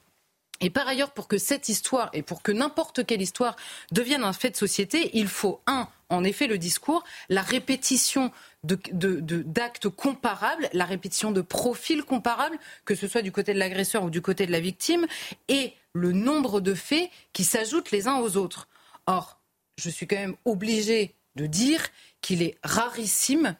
Et 0.62 0.70
par 0.70 0.87
ailleurs, 0.87 1.11
pour 1.11 1.27
que 1.27 1.39
cette 1.39 1.68
histoire 1.68 2.09
et 2.12 2.23
pour 2.23 2.41
que 2.41 2.53
n'importe 2.53 3.05
quelle 3.05 3.20
histoire 3.20 3.57
devienne 3.91 4.23
un 4.23 4.33
fait 4.33 4.51
de 4.51 4.57
société, 4.57 5.11
il 5.14 5.27
faut, 5.27 5.61
un, 5.66 5.89
en 6.09 6.23
effet, 6.23 6.47
le 6.47 6.57
discours, 6.57 7.03
la 7.29 7.43
répétition 7.43 8.31
d'actes 8.62 9.89
comparables, 9.89 10.68
la 10.73 10.85
répétition 10.85 11.33
de 11.33 11.41
profils 11.41 12.05
comparables, 12.05 12.57
que 12.85 12.95
ce 12.95 13.09
soit 13.09 13.23
du 13.23 13.33
côté 13.33 13.53
de 13.53 13.59
l'agresseur 13.59 14.05
ou 14.05 14.11
du 14.11 14.23
côté 14.23 14.47
de 14.47 14.53
la 14.53 14.61
victime, 14.61 15.07
et 15.49 15.75
le 15.95 16.12
nombre 16.12 16.61
de 16.61 16.74
faits 16.74 17.11
qui 17.32 17.45
s'ajoutent 17.45 17.90
les 17.90 18.09
uns 18.09 18.18
aux 18.18 18.36
autres. 18.36 18.68
Or, 19.07 19.40
je 19.76 19.90
suis 19.90 20.07
quand 20.07 20.16
même 20.16 20.36
obligé 20.45 21.14
de 21.36 21.47
dire 21.47 21.88
qu'il 22.20 22.43
est 22.43 22.59
rarissime 22.62 23.57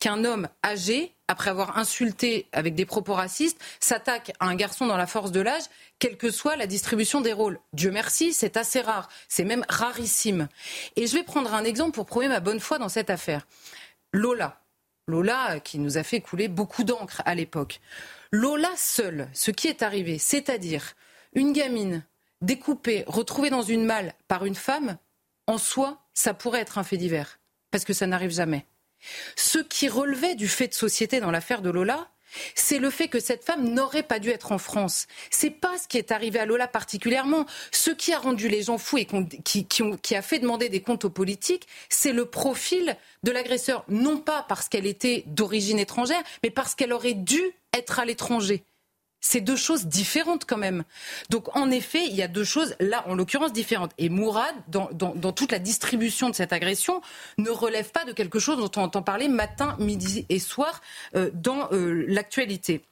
qu'un 0.00 0.24
homme 0.24 0.48
âgé, 0.64 1.14
après 1.28 1.48
avoir 1.50 1.78
insulté 1.78 2.46
avec 2.52 2.74
des 2.74 2.84
propos 2.84 3.14
racistes, 3.14 3.58
s'attaque 3.80 4.32
à 4.40 4.46
un 4.46 4.54
garçon 4.54 4.86
dans 4.86 4.98
la 4.98 5.06
force 5.06 5.32
de 5.32 5.40
l'âge, 5.40 5.62
quelle 5.98 6.18
que 6.18 6.30
soit 6.30 6.56
la 6.56 6.66
distribution 6.66 7.22
des 7.22 7.32
rôles. 7.32 7.58
Dieu 7.72 7.90
merci, 7.90 8.34
c'est 8.34 8.58
assez 8.58 8.82
rare, 8.82 9.08
c'est 9.28 9.44
même 9.44 9.64
rarissime. 9.68 10.48
Et 10.96 11.06
je 11.06 11.14
vais 11.14 11.22
prendre 11.22 11.54
un 11.54 11.64
exemple 11.64 11.92
pour 11.92 12.06
prouver 12.06 12.28
ma 12.28 12.40
bonne 12.40 12.60
foi 12.60 12.78
dans 12.78 12.90
cette 12.90 13.08
affaire. 13.08 13.46
Lola. 14.12 14.60
Lola 15.06 15.60
qui 15.60 15.78
nous 15.78 15.96
a 15.96 16.02
fait 16.02 16.20
couler 16.20 16.48
beaucoup 16.48 16.84
d'encre 16.84 17.22
à 17.24 17.34
l'époque. 17.34 17.80
Lola 18.30 18.70
seule, 18.76 19.28
ce 19.32 19.50
qui 19.50 19.68
est 19.68 19.82
arrivé, 19.82 20.18
c'est-à-dire 20.18 20.94
une 21.34 21.52
gamine 21.52 22.04
découpée, 22.40 23.04
retrouvée 23.06 23.50
dans 23.50 23.62
une 23.62 23.84
malle 23.84 24.14
par 24.28 24.44
une 24.44 24.54
femme, 24.54 24.98
en 25.46 25.58
soi, 25.58 26.02
ça 26.14 26.34
pourrait 26.34 26.60
être 26.60 26.78
un 26.78 26.84
fait 26.84 26.96
divers, 26.96 27.38
parce 27.70 27.84
que 27.84 27.92
ça 27.92 28.06
n'arrive 28.06 28.30
jamais. 28.30 28.66
Ce 29.36 29.58
qui 29.58 29.88
relevait 29.88 30.34
du 30.34 30.48
fait 30.48 30.68
de 30.68 30.74
société 30.74 31.20
dans 31.20 31.30
l'affaire 31.30 31.62
de 31.62 31.70
Lola, 31.70 32.08
c'est 32.54 32.78
le 32.78 32.90
fait 32.90 33.08
que 33.08 33.20
cette 33.20 33.44
femme 33.44 33.68
n'aurait 33.68 34.02
pas 34.02 34.18
dû 34.18 34.30
être 34.30 34.52
en 34.52 34.58
France. 34.58 35.06
C'est 35.30 35.50
pas 35.50 35.78
ce 35.78 35.86
qui 35.86 35.98
est 35.98 36.10
arrivé 36.10 36.38
à 36.38 36.46
Lola 36.46 36.66
particulièrement. 36.66 37.46
Ce 37.70 37.90
qui 37.90 38.12
a 38.12 38.18
rendu 38.18 38.48
les 38.48 38.64
gens 38.64 38.78
fous 38.78 38.98
et 38.98 39.06
qui, 39.44 39.66
qui 39.66 40.16
a 40.16 40.22
fait 40.22 40.38
demander 40.40 40.68
des 40.68 40.80
comptes 40.80 41.04
aux 41.04 41.10
politiques, 41.10 41.68
c'est 41.88 42.12
le 42.12 42.26
profil 42.26 42.96
de 43.22 43.30
l'agresseur. 43.30 43.84
Non 43.88 44.18
pas 44.18 44.44
parce 44.48 44.68
qu'elle 44.68 44.86
était 44.86 45.24
d'origine 45.26 45.78
étrangère, 45.78 46.22
mais 46.42 46.50
parce 46.50 46.74
qu'elle 46.74 46.92
aurait 46.92 47.14
dû 47.14 47.40
être 47.72 48.00
à 48.00 48.04
l'étranger. 48.04 48.64
C'est 49.26 49.40
deux 49.40 49.56
choses 49.56 49.86
différentes 49.86 50.44
quand 50.44 50.58
même. 50.58 50.84
Donc 51.30 51.56
en 51.56 51.70
effet, 51.70 52.04
il 52.06 52.14
y 52.14 52.20
a 52.20 52.28
deux 52.28 52.44
choses 52.44 52.76
là, 52.78 53.08
en 53.08 53.14
l'occurrence, 53.14 53.54
différentes. 53.54 53.92
Et 53.96 54.10
Mourad, 54.10 54.54
dans, 54.68 55.32
toute 55.32 55.50
la 55.50 55.58
distribution 55.58 56.28
de 56.28 56.34
cette 56.34 56.52
agression, 56.52 57.00
ne 57.38 57.48
relève 57.48 57.90
pas 57.90 58.04
de 58.04 58.12
quelque 58.12 58.38
chose 58.38 58.58
dont 58.58 58.70
on 58.76 58.84
entend 58.84 59.02
parler 59.02 59.28
matin, 59.28 59.76
midi 59.78 60.26
et 60.28 60.38
soir 60.38 60.82
euh, 61.16 61.30
dans 61.32 61.72
euh, 61.72 62.04
l'actualité. 62.06 62.82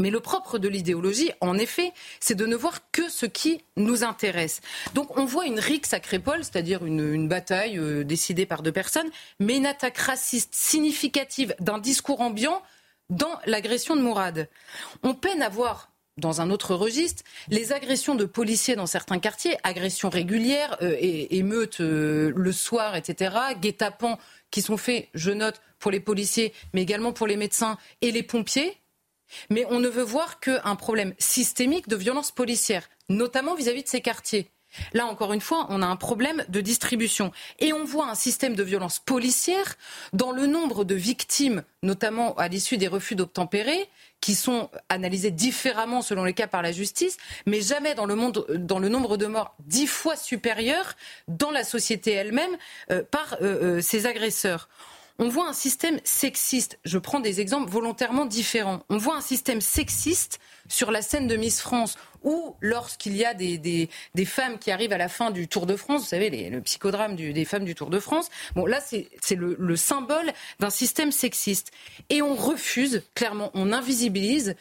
Mais 0.00 0.10
le 0.10 0.18
propre 0.18 0.58
de 0.58 0.66
l'idéologie, 0.66 1.30
en 1.40 1.56
effet, 1.56 1.92
c'est 2.18 2.34
de 2.34 2.46
ne 2.46 2.56
voir 2.56 2.90
que 2.90 3.08
ce 3.08 3.26
qui 3.26 3.62
nous 3.76 4.02
intéresse. 4.02 4.62
Donc 4.94 5.16
on 5.18 5.24
voit 5.24 5.46
une 5.46 5.60
rixe 5.60 5.94
à 5.94 6.00
Crépole, 6.00 6.42
c'est-à-dire 6.42 6.84
une, 6.84 7.28
bataille 7.28 7.78
euh, 7.78 8.02
décidée 8.02 8.44
par 8.44 8.62
deux 8.62 8.72
personnes, 8.72 9.08
mais 9.38 9.56
une 9.56 9.66
attaque 9.66 9.98
raciste 9.98 10.52
significative 10.52 11.54
d'un 11.60 11.78
discours 11.78 12.22
ambiant 12.22 12.60
dans 13.10 13.38
l'agression 13.44 13.96
de 13.96 14.00
Mourad. 14.00 14.48
On 15.02 15.14
peine 15.14 15.42
à 15.42 15.48
voir 15.48 15.90
dans 16.16 16.40
un 16.40 16.50
autre 16.50 16.74
registre, 16.74 17.24
les 17.48 17.72
agressions 17.72 18.14
de 18.14 18.24
policiers 18.24 18.76
dans 18.76 18.86
certains 18.86 19.18
quartiers, 19.18 19.56
agressions 19.62 20.10
régulières, 20.10 20.76
euh, 20.82 20.96
émeutes 21.00 21.80
euh, 21.80 22.32
le 22.36 22.52
soir, 22.52 22.94
etc., 22.94 23.34
guet-apens 23.60 24.18
qui 24.50 24.62
sont 24.62 24.76
faits, 24.76 25.08
je 25.14 25.30
note, 25.30 25.60
pour 25.78 25.90
les 25.90 26.00
policiers, 26.00 26.52
mais 26.74 26.82
également 26.82 27.12
pour 27.12 27.26
les 27.26 27.36
médecins 27.36 27.78
et 28.02 28.12
les 28.12 28.22
pompiers. 28.22 28.76
Mais 29.48 29.64
on 29.70 29.80
ne 29.80 29.88
veut 29.88 30.02
voir 30.02 30.40
qu'un 30.40 30.76
problème 30.76 31.14
systémique 31.18 31.88
de 31.88 31.96
violence 31.96 32.32
policière, 32.32 32.88
notamment 33.08 33.54
vis 33.54 33.68
à 33.68 33.72
-vis 33.72 33.82
de 33.82 33.88
ces 33.88 34.00
quartiers. 34.00 34.50
Là, 34.92 35.06
encore 35.06 35.32
une 35.32 35.40
fois, 35.40 35.66
on 35.68 35.82
a 35.82 35.86
un 35.86 35.96
problème 35.96 36.44
de 36.48 36.60
distribution. 36.60 37.32
Et 37.58 37.72
on 37.72 37.84
voit 37.84 38.08
un 38.08 38.14
système 38.14 38.54
de 38.54 38.62
violence 38.62 38.98
policière 38.98 39.76
dans 40.12 40.32
le 40.32 40.46
nombre 40.46 40.84
de 40.84 40.94
victimes, 40.94 41.62
notamment 41.82 42.34
à 42.36 42.48
l'issue 42.48 42.76
des 42.76 42.88
refus 42.88 43.14
d'obtempérer, 43.14 43.88
qui 44.20 44.34
sont 44.34 44.70
analysés 44.88 45.30
différemment 45.30 46.02
selon 46.02 46.24
les 46.24 46.34
cas 46.34 46.46
par 46.46 46.62
la 46.62 46.72
justice, 46.72 47.16
mais 47.46 47.60
jamais 47.60 47.94
dans 47.94 48.04
le, 48.06 48.14
nombre 48.14 49.16
de 49.16 49.26
morts 49.26 49.54
dix 49.60 49.86
fois 49.86 50.16
supérieur 50.16 50.94
dans 51.28 51.50
la 51.50 51.64
société 51.64 52.12
elle-même 52.12 52.50
euh, 52.90 53.02
par 53.02 53.38
euh, 53.40 53.78
euh, 53.78 53.80
ces 53.80 54.06
agresseurs 54.06 54.68
on 55.20 55.28
voit 55.28 55.46
un 55.46 55.52
système 55.52 56.00
sexiste. 56.02 56.78
Je 56.84 56.96
prends 56.96 57.20
des 57.20 57.42
exemples 57.42 57.70
volontairement 57.70 58.24
différents. 58.24 58.82
On 58.88 58.96
voit 58.96 59.16
un 59.16 59.20
système 59.20 59.60
sexiste 59.60 60.40
sur 60.66 60.90
la 60.90 61.02
scène 61.02 61.26
de 61.26 61.36
Miss 61.36 61.60
France 61.60 61.98
ou 62.22 62.56
lorsqu'il 62.60 63.16
y 63.16 63.24
a 63.26 63.34
des, 63.34 63.58
des, 63.58 64.24
femmes 64.24 64.58
qui 64.58 64.70
arrivent 64.70 64.94
à 64.94 64.98
la 64.98 65.08
fin 65.08 65.30
du 65.30 65.46
Tour 65.46 65.66
de 65.66 65.76
France, 65.76 66.02
vous 66.02 66.08
savez, 66.08 66.50
le 66.50 66.60
psychodrame 66.62 67.16
des 67.16 67.44
femmes 67.44 67.64
du 67.64 67.74
Tour 67.74 67.90
de 67.90 67.98
France. 67.98 68.30
Bon, 68.54 68.64
là, 68.64 68.80
c'est 68.80 69.08
le, 69.34 69.76
symbole 69.76 70.32
d'un 70.58 70.70
système 70.70 71.12
sexiste. 71.12 71.70
Et 72.08 72.22
on 72.22 72.34
refuse, 72.34 73.02
clairement, 73.14 73.50
on 73.52 73.72
invisibilise 73.72 74.54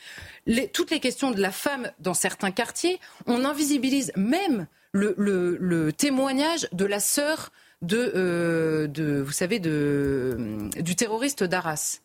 toutes 0.74 0.92
les 0.92 1.00
questions 1.00 1.32
de 1.32 1.42
la 1.42 1.52
femme 1.52 1.92
dans 2.00 2.14
certains 2.14 2.52
quartiers. 2.52 3.00
On 3.28 3.46
invisibilise 3.46 4.12
même 4.18 4.68
le, 4.92 5.16
le 5.18 5.94
témoignage 5.94 6.68
de 6.74 6.86
la 6.86 7.00
sœur 7.00 7.52
de, 7.82 8.12
euh, 8.16 8.88
de 8.88 9.22
vous 9.22 9.32
savez, 9.32 9.60
de, 9.60 10.38
euh, 10.40 10.82
du 10.82 10.96
terroriste 10.96 11.44
d'Arras. 11.44 12.00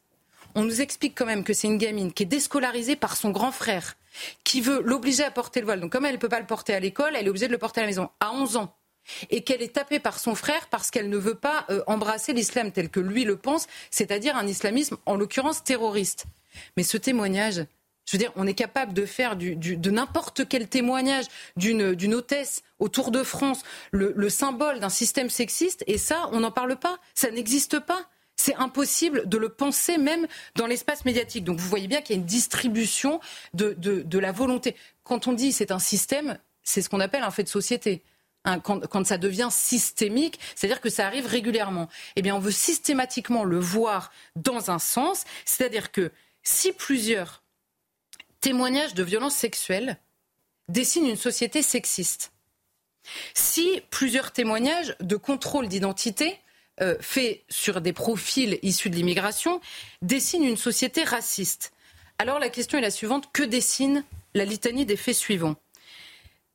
On 0.55 0.63
nous 0.63 0.81
explique 0.81 1.17
quand 1.17 1.27
même 1.27 1.43
que 1.43 1.53
c'est 1.53 1.67
une 1.67 1.79
gamine 1.79 2.13
qui 2.13 2.23
est 2.23 2.27
déscolarisée 2.27 2.97
par 2.97 3.17
son 3.17 3.31
grand 3.31 3.51
frère, 3.51 3.97
qui 4.45 4.61
veut 4.61 4.81
l'obliger 4.83 5.25
à 5.25 5.31
porter 5.31 5.61
le 5.61 5.67
voile. 5.67 5.81
Donc 5.81 5.93
comme 5.93 6.05
elle 6.05 6.15
ne 6.15 6.21
peut 6.21 6.29
pas 6.29 6.41
le 6.41 6.47
porter 6.47 6.75
à 6.75 6.81
l'école, 6.81 7.17
elle 7.17 7.27
est 7.27 7.31
obligée 7.31 7.49
de 7.49 7.53
le 7.53 7.59
porter 7.59 7.81
à 7.81 7.85
la 7.85 7.89
maison 7.89 8.09
à 8.21 8.33
11 8.33 8.57
ans. 8.57 8.75
Et 9.29 9.43
qu'elle 9.43 9.61
est 9.61 9.75
tapée 9.75 9.99
par 9.99 10.19
son 10.19 10.35
frère 10.35 10.69
parce 10.69 10.91
qu'elle 10.91 11.11
ne 11.11 11.19
veut 11.19 11.35
pas 11.35 11.67
euh, 11.69 11.83
embrasser 11.87 12.33
l'islam 12.33 12.73
tel 12.73 12.89
que 12.89 13.01
lui 13.01 13.25
le 13.25 13.37
pense, 13.37 13.67
c'est-à-dire 13.91 14.37
un 14.37 14.47
islamisme 14.47 14.97
en 15.05 15.17
l'occurrence 15.17 15.63
terroriste. 15.63 16.25
Mais 16.77 16.85
ce 16.85 16.97
témoignage, 16.97 17.67
je 18.07 18.13
veux 18.13 18.19
dire, 18.19 18.33
on 18.37 18.47
est 18.47 18.55
capable 18.55 18.93
de 18.93 19.07
faire 19.07 19.37
de 19.37 19.91
n'importe 19.91 20.47
quel 20.49 20.69
témoignage 20.69 21.25
d'une 21.57 22.15
hôtesse 22.15 22.63
au 22.79 22.89
Tour 22.89 23.11
de 23.11 23.23
France 23.23 23.63
le, 23.93 24.29
symbole 24.29 24.81
d'un 24.81 24.91
système 24.91 25.31
sexiste, 25.31 25.85
et 25.87 25.99
ça, 25.99 26.29
on 26.33 26.41
n'en 26.41 26.51
parle 26.51 26.77
pas. 26.77 26.99
Ça 27.15 27.31
n'existe 27.31 27.79
pas. 27.79 28.09
C'est 28.37 28.57
impossible 28.57 29.29
de 29.29 29.39
le 29.39 29.49
penser 29.49 29.97
même 29.97 30.27
dans 30.57 30.67
l'espace 30.67 31.05
médiatique. 31.05 31.45
Donc 31.45 31.59
vous 31.59 31.69
voyez 31.69 31.87
bien 31.87 32.03
qu'il 32.03 32.17
y 32.17 32.19
a 32.19 32.21
une 32.21 32.27
distribution 32.27 33.21
de, 33.55 34.19
la 34.19 34.33
volonté. 34.33 34.75
Quand 35.05 35.29
on 35.29 35.33
dit 35.33 35.53
c'est 35.53 35.71
un 35.71 35.79
système, 35.79 36.39
c'est 36.63 36.83
ce 36.83 36.89
qu'on 36.89 37.01
appelle 37.01 37.23
un 37.23 37.31
fait 37.31 37.45
de 37.45 37.49
société. 37.49 38.03
Quand, 38.63 38.87
quand, 38.87 39.07
ça 39.07 39.17
devient 39.17 39.49
systémique, 39.51 40.39
c'est-à-dire 40.55 40.83
que 40.83 40.91
ça 40.91 41.07
arrive 41.07 41.27
régulièrement. 41.27 41.89
Eh 42.15 42.21
bien, 42.21 42.37
on 42.37 42.41
veut 42.41 42.51
systématiquement 42.51 43.43
le 43.43 43.59
voir 43.59 44.13
dans 44.37 44.71
un 44.71 44.79
sens, 44.79 45.25
c'est-à-dire 45.47 45.91
que 45.93 46.13
si 46.43 46.73
plusieurs 46.73 47.44
témoignages 48.45 48.93
de 48.93 49.03
violences 49.03 49.37
sexuelles 49.37 49.97
dessinent 50.69 51.09
une 51.09 51.17
société 51.17 51.63
sexiste. 51.63 52.31
Si 53.33 53.81
plusieurs 53.89 54.33
témoignages 54.33 54.95
de 55.01 55.17
contrôle 55.17 55.67
d'identité 55.67 56.39
euh, 56.83 56.95
faits 57.01 57.43
sur 57.49 57.81
des 57.81 57.95
profils 57.95 58.59
issus 58.61 58.91
de 58.91 58.97
l'immigration 58.97 59.63
dessinent 60.03 60.45
une 60.45 60.59
société 60.59 61.05
raciste, 61.05 61.73
alors 62.19 62.39
la 62.39 62.51
question 62.51 62.77
est 62.77 62.83
la 62.83 62.91
suivante, 62.91 63.31
que 63.33 63.43
dessine 63.43 64.05
la 64.35 64.45
litanie 64.45 64.85
des 64.85 64.99
faits 64.99 65.17
suivants? 65.17 65.57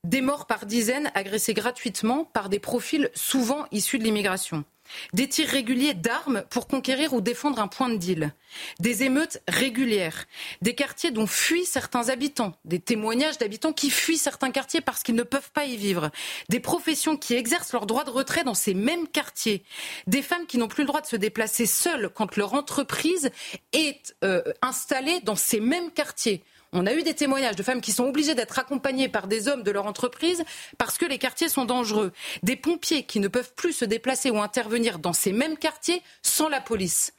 Des 0.03 0.21
morts 0.21 0.45
par 0.45 0.67
dizaines 0.67 1.11
agressés 1.15 1.55
gratuitement 1.55 2.23
par 2.23 2.49
des 2.49 2.59
profils 2.59 3.09
souvent 3.15 3.65
issus 3.71 3.97
de 3.97 4.03
l'immigration 4.03 4.63
des 5.13 5.27
tirs 5.27 5.49
réguliers 5.49 5.93
d'armes 5.93 6.43
pour 6.49 6.67
conquérir 6.67 7.13
ou 7.13 7.21
défendre 7.21 7.59
un 7.59 7.67
point 7.67 7.89
de 7.89 7.97
deal, 7.97 8.33
des 8.79 9.03
émeutes 9.03 9.41
régulières, 9.47 10.25
des 10.61 10.75
quartiers 10.75 11.11
dont 11.11 11.27
fuient 11.27 11.65
certains 11.65 12.09
habitants, 12.09 12.53
des 12.65 12.79
témoignages 12.79 13.37
d'habitants 13.37 13.73
qui 13.73 13.89
fuient 13.89 14.17
certains 14.17 14.51
quartiers 14.51 14.81
parce 14.81 15.03
qu'ils 15.03 15.15
ne 15.15 15.23
peuvent 15.23 15.51
pas 15.51 15.65
y 15.65 15.77
vivre, 15.77 16.09
des 16.49 16.59
professions 16.59 17.17
qui 17.17 17.35
exercent 17.35 17.73
leur 17.73 17.85
droit 17.85 18.03
de 18.03 18.09
retrait 18.09 18.43
dans 18.43 18.53
ces 18.53 18.73
mêmes 18.73 19.07
quartiers, 19.07 19.63
des 20.07 20.21
femmes 20.21 20.45
qui 20.47 20.57
n'ont 20.57 20.67
plus 20.67 20.83
le 20.83 20.87
droit 20.87 21.01
de 21.01 21.07
se 21.07 21.15
déplacer 21.15 21.65
seules 21.65 22.09
quand 22.09 22.35
leur 22.35 22.53
entreprise 22.53 23.31
est 23.73 24.15
euh, 24.23 24.41
installée 24.61 25.19
dans 25.21 25.35
ces 25.35 25.59
mêmes 25.59 25.91
quartiers. 25.91 26.43
On 26.71 26.85
a 26.85 26.93
eu 26.93 27.01
des 27.01 27.15
témoignages 27.15 27.55
de 27.55 27.63
femmes 27.63 27.81
qui 27.81 27.91
sont 27.91 28.05
obligées 28.05 28.35
d'être 28.35 28.59
accompagnées 28.59 29.09
par 29.09 29.27
des 29.27 29.47
hommes 29.47 29.63
de 29.63 29.71
leur 29.71 29.87
entreprise 29.87 30.43
parce 30.77 30.97
que 30.97 31.05
les 31.05 31.17
quartiers 31.17 31.49
sont 31.49 31.65
dangereux. 31.65 32.11
Des 32.43 32.55
pompiers 32.55 33.03
qui 33.03 33.19
ne 33.19 33.27
peuvent 33.27 33.53
plus 33.55 33.73
se 33.73 33.85
déplacer 33.85 34.29
ou 34.29 34.39
intervenir 34.39 34.99
dans 34.99 35.13
ces 35.13 35.31
mêmes 35.31 35.57
quartiers 35.57 36.03
sans 36.21 36.47
la 36.47 36.61
police. 36.61 37.13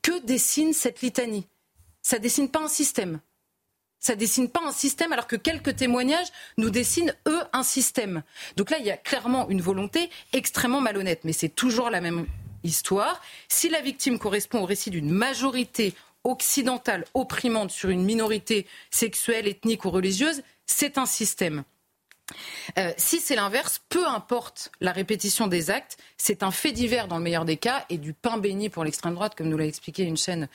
Que 0.00 0.24
dessine 0.24 0.72
cette 0.72 1.02
litanie? 1.02 1.46
Ça 2.00 2.18
dessine 2.18 2.48
pas 2.48 2.60
un 2.60 2.68
système. 2.68 3.20
Ça 3.98 4.14
dessine 4.14 4.48
pas 4.48 4.62
un 4.64 4.72
système 4.72 5.12
alors 5.12 5.26
que 5.26 5.36
quelques 5.36 5.76
témoignages 5.76 6.28
nous 6.56 6.70
dessinent 6.70 7.14
eux 7.26 7.42
un 7.52 7.64
système. 7.64 8.22
Donc 8.56 8.70
là, 8.70 8.78
il 8.78 8.86
y 8.86 8.90
a 8.90 8.96
clairement 8.96 9.50
une 9.50 9.60
volonté 9.60 10.08
extrêmement 10.32 10.80
malhonnête, 10.80 11.24
mais 11.24 11.32
c'est 11.32 11.48
toujours 11.48 11.90
la 11.90 12.00
même 12.00 12.26
histoire. 12.62 13.20
Si 13.48 13.68
la 13.68 13.80
victime 13.80 14.18
correspond 14.18 14.60
au 14.60 14.66
récit 14.66 14.90
d'une 14.90 15.10
majorité 15.10 15.94
occidentale 16.24 17.04
opprimante 17.14 17.70
sur 17.70 17.90
une 17.90 18.04
minorité 18.04 18.66
sexuelle, 18.90 19.48
ethnique 19.48 19.84
ou 19.84 19.90
religieuse, 19.90 20.42
c'est 20.66 20.98
un 20.98 21.06
système. 21.06 21.64
Euh, 22.78 22.92
si 22.96 23.18
c'est 23.18 23.34
l'inverse, 23.34 23.80
peu 23.88 24.06
importe 24.06 24.70
la 24.80 24.92
répétition 24.92 25.46
des 25.46 25.70
actes, 25.70 25.96
c'est 26.16 26.42
un 26.42 26.50
fait 26.50 26.72
divers 26.72 27.08
dans 27.08 27.18
le 27.18 27.22
meilleur 27.22 27.44
des 27.44 27.56
cas 27.56 27.84
et 27.90 27.96
du 27.96 28.12
pain 28.12 28.38
béni 28.38 28.68
pour 28.68 28.84
l'extrême 28.84 29.14
droite, 29.14 29.34
comme 29.36 29.48
nous 29.48 29.56
l'a 29.56 29.66
expliqué 29.66 30.02
une 30.02 30.16
chaîne 30.16 30.48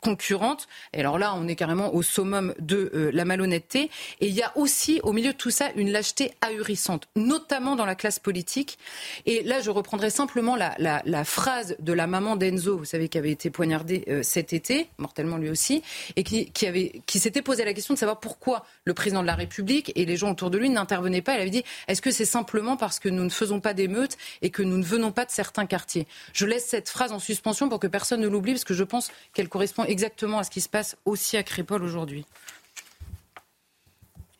concurrente. 0.00 0.66
Et 0.92 1.00
alors 1.00 1.18
là, 1.18 1.34
on 1.36 1.46
est 1.46 1.56
carrément 1.56 1.94
au 1.94 2.02
summum 2.02 2.54
de 2.58 2.90
euh, 2.94 3.10
la 3.12 3.24
malhonnêteté. 3.24 3.90
Et 4.20 4.28
il 4.28 4.34
y 4.34 4.42
a 4.42 4.56
aussi, 4.56 5.00
au 5.02 5.12
milieu 5.12 5.32
de 5.32 5.36
tout 5.36 5.50
ça, 5.50 5.70
une 5.76 5.92
lâcheté 5.92 6.32
ahurissante, 6.40 7.08
notamment 7.16 7.76
dans 7.76 7.84
la 7.84 7.94
classe 7.94 8.18
politique. 8.18 8.78
Et 9.26 9.42
là, 9.42 9.60
je 9.60 9.70
reprendrai 9.70 10.10
simplement 10.10 10.56
la, 10.56 11.24
phrase 11.24 11.76
de 11.78 11.92
la 11.92 12.06
maman 12.06 12.36
d'Enzo, 12.36 12.78
vous 12.78 12.84
savez, 12.84 13.08
qui 13.08 13.18
avait 13.18 13.30
été 13.30 13.50
poignardée 13.50 14.04
euh, 14.08 14.22
cet 14.22 14.52
été, 14.52 14.88
mortellement 14.98 15.36
lui 15.36 15.50
aussi, 15.50 15.82
et 16.16 16.24
qui, 16.24 16.50
qui, 16.50 17.18
s'était 17.18 17.42
posé 17.42 17.64
la 17.64 17.74
question 17.74 17.94
de 17.94 17.98
savoir 17.98 18.20
pourquoi 18.20 18.64
le 18.84 18.94
président 18.94 19.20
de 19.20 19.26
la 19.26 19.34
République 19.34 19.92
et 19.94 20.06
les 20.06 20.16
gens 20.16 20.30
autour 20.30 20.50
de 20.50 20.58
lui 20.58 20.70
n'intervenaient 20.70 21.19
Elle 21.28 21.40
avait 21.40 21.50
dit 21.50 21.64
est-ce 21.88 22.02
que 22.02 22.10
c'est 22.10 22.24
simplement 22.24 22.76
parce 22.76 22.98
que 22.98 23.08
nous 23.08 23.24
ne 23.24 23.30
faisons 23.30 23.60
pas 23.60 23.74
d'émeutes 23.74 24.16
et 24.42 24.50
que 24.50 24.62
nous 24.62 24.78
ne 24.78 24.84
venons 24.84 25.12
pas 25.12 25.24
de 25.24 25.30
certains 25.30 25.66
quartiers? 25.66 26.06
Je 26.32 26.46
laisse 26.46 26.66
cette 26.66 26.88
phrase 26.88 27.12
en 27.12 27.18
suspension 27.18 27.68
pour 27.68 27.78
que 27.78 27.86
personne 27.86 28.20
ne 28.20 28.28
l'oublie, 28.28 28.52
parce 28.52 28.64
que 28.64 28.74
je 28.74 28.84
pense 28.84 29.10
qu'elle 29.34 29.48
correspond 29.48 29.84
exactement 29.84 30.38
à 30.38 30.44
ce 30.44 30.50
qui 30.50 30.60
se 30.60 30.68
passe 30.68 30.96
aussi 31.04 31.36
à 31.36 31.42
Crépol 31.42 31.82
aujourd'hui. 31.82 32.24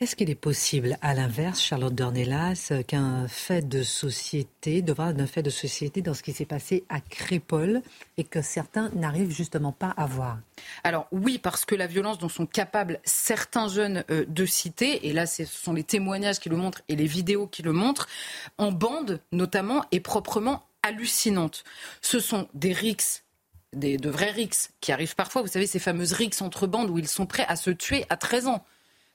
Est-ce 0.02 0.16
qu'il 0.16 0.30
est 0.30 0.34
possible, 0.34 0.96
à 1.02 1.12
l'inverse, 1.12 1.60
Charlotte 1.60 1.94
Dornelas, 1.94 2.72
qu'un 2.88 3.28
fait 3.28 3.68
de 3.68 3.82
société, 3.82 4.80
de 4.80 4.94
d'un 4.94 5.26
fait 5.26 5.42
de 5.42 5.50
société 5.50 6.00
dans 6.00 6.14
ce 6.14 6.22
qui 6.22 6.32
s'est 6.32 6.46
passé 6.46 6.84
à 6.88 7.02
Crépole 7.02 7.82
et 8.16 8.24
que 8.24 8.40
certains 8.40 8.88
n'arrivent 8.94 9.30
justement 9.30 9.72
pas 9.72 9.92
à 9.98 10.06
voir? 10.06 10.38
Alors 10.84 11.06
oui, 11.12 11.38
parce 11.38 11.66
que 11.66 11.74
la 11.74 11.86
violence 11.86 12.16
dont 12.16 12.30
sont 12.30 12.46
capables 12.46 12.98
certains 13.04 13.68
jeunes 13.68 14.02
euh, 14.10 14.24
de 14.26 14.46
citer, 14.46 15.06
et 15.06 15.12
là 15.12 15.26
ce 15.26 15.44
sont 15.44 15.74
les 15.74 15.84
témoignages 15.84 16.40
qui 16.40 16.48
le 16.48 16.56
montrent 16.56 16.80
et 16.88 16.96
les 16.96 17.04
vidéos 17.06 17.46
qui 17.46 17.60
le 17.60 17.72
montrent, 17.72 18.08
en 18.56 18.72
bande 18.72 19.20
notamment, 19.32 19.84
est 19.92 20.00
proprement 20.00 20.62
hallucinante. 20.82 21.62
Ce 22.00 22.20
sont 22.20 22.48
des 22.54 22.72
rixes 22.72 23.22
de 23.74 24.08
vrais 24.08 24.30
rixes 24.30 24.70
qui 24.80 24.92
arrivent 24.92 25.14
parfois, 25.14 25.42
vous 25.42 25.48
savez, 25.48 25.66
ces 25.66 25.78
fameuses 25.78 26.14
rixes 26.14 26.40
entre 26.40 26.66
bandes 26.66 26.88
où 26.88 26.98
ils 26.98 27.06
sont 27.06 27.26
prêts 27.26 27.44
à 27.48 27.56
se 27.56 27.68
tuer 27.68 28.06
à 28.08 28.16
13 28.16 28.46
ans. 28.46 28.64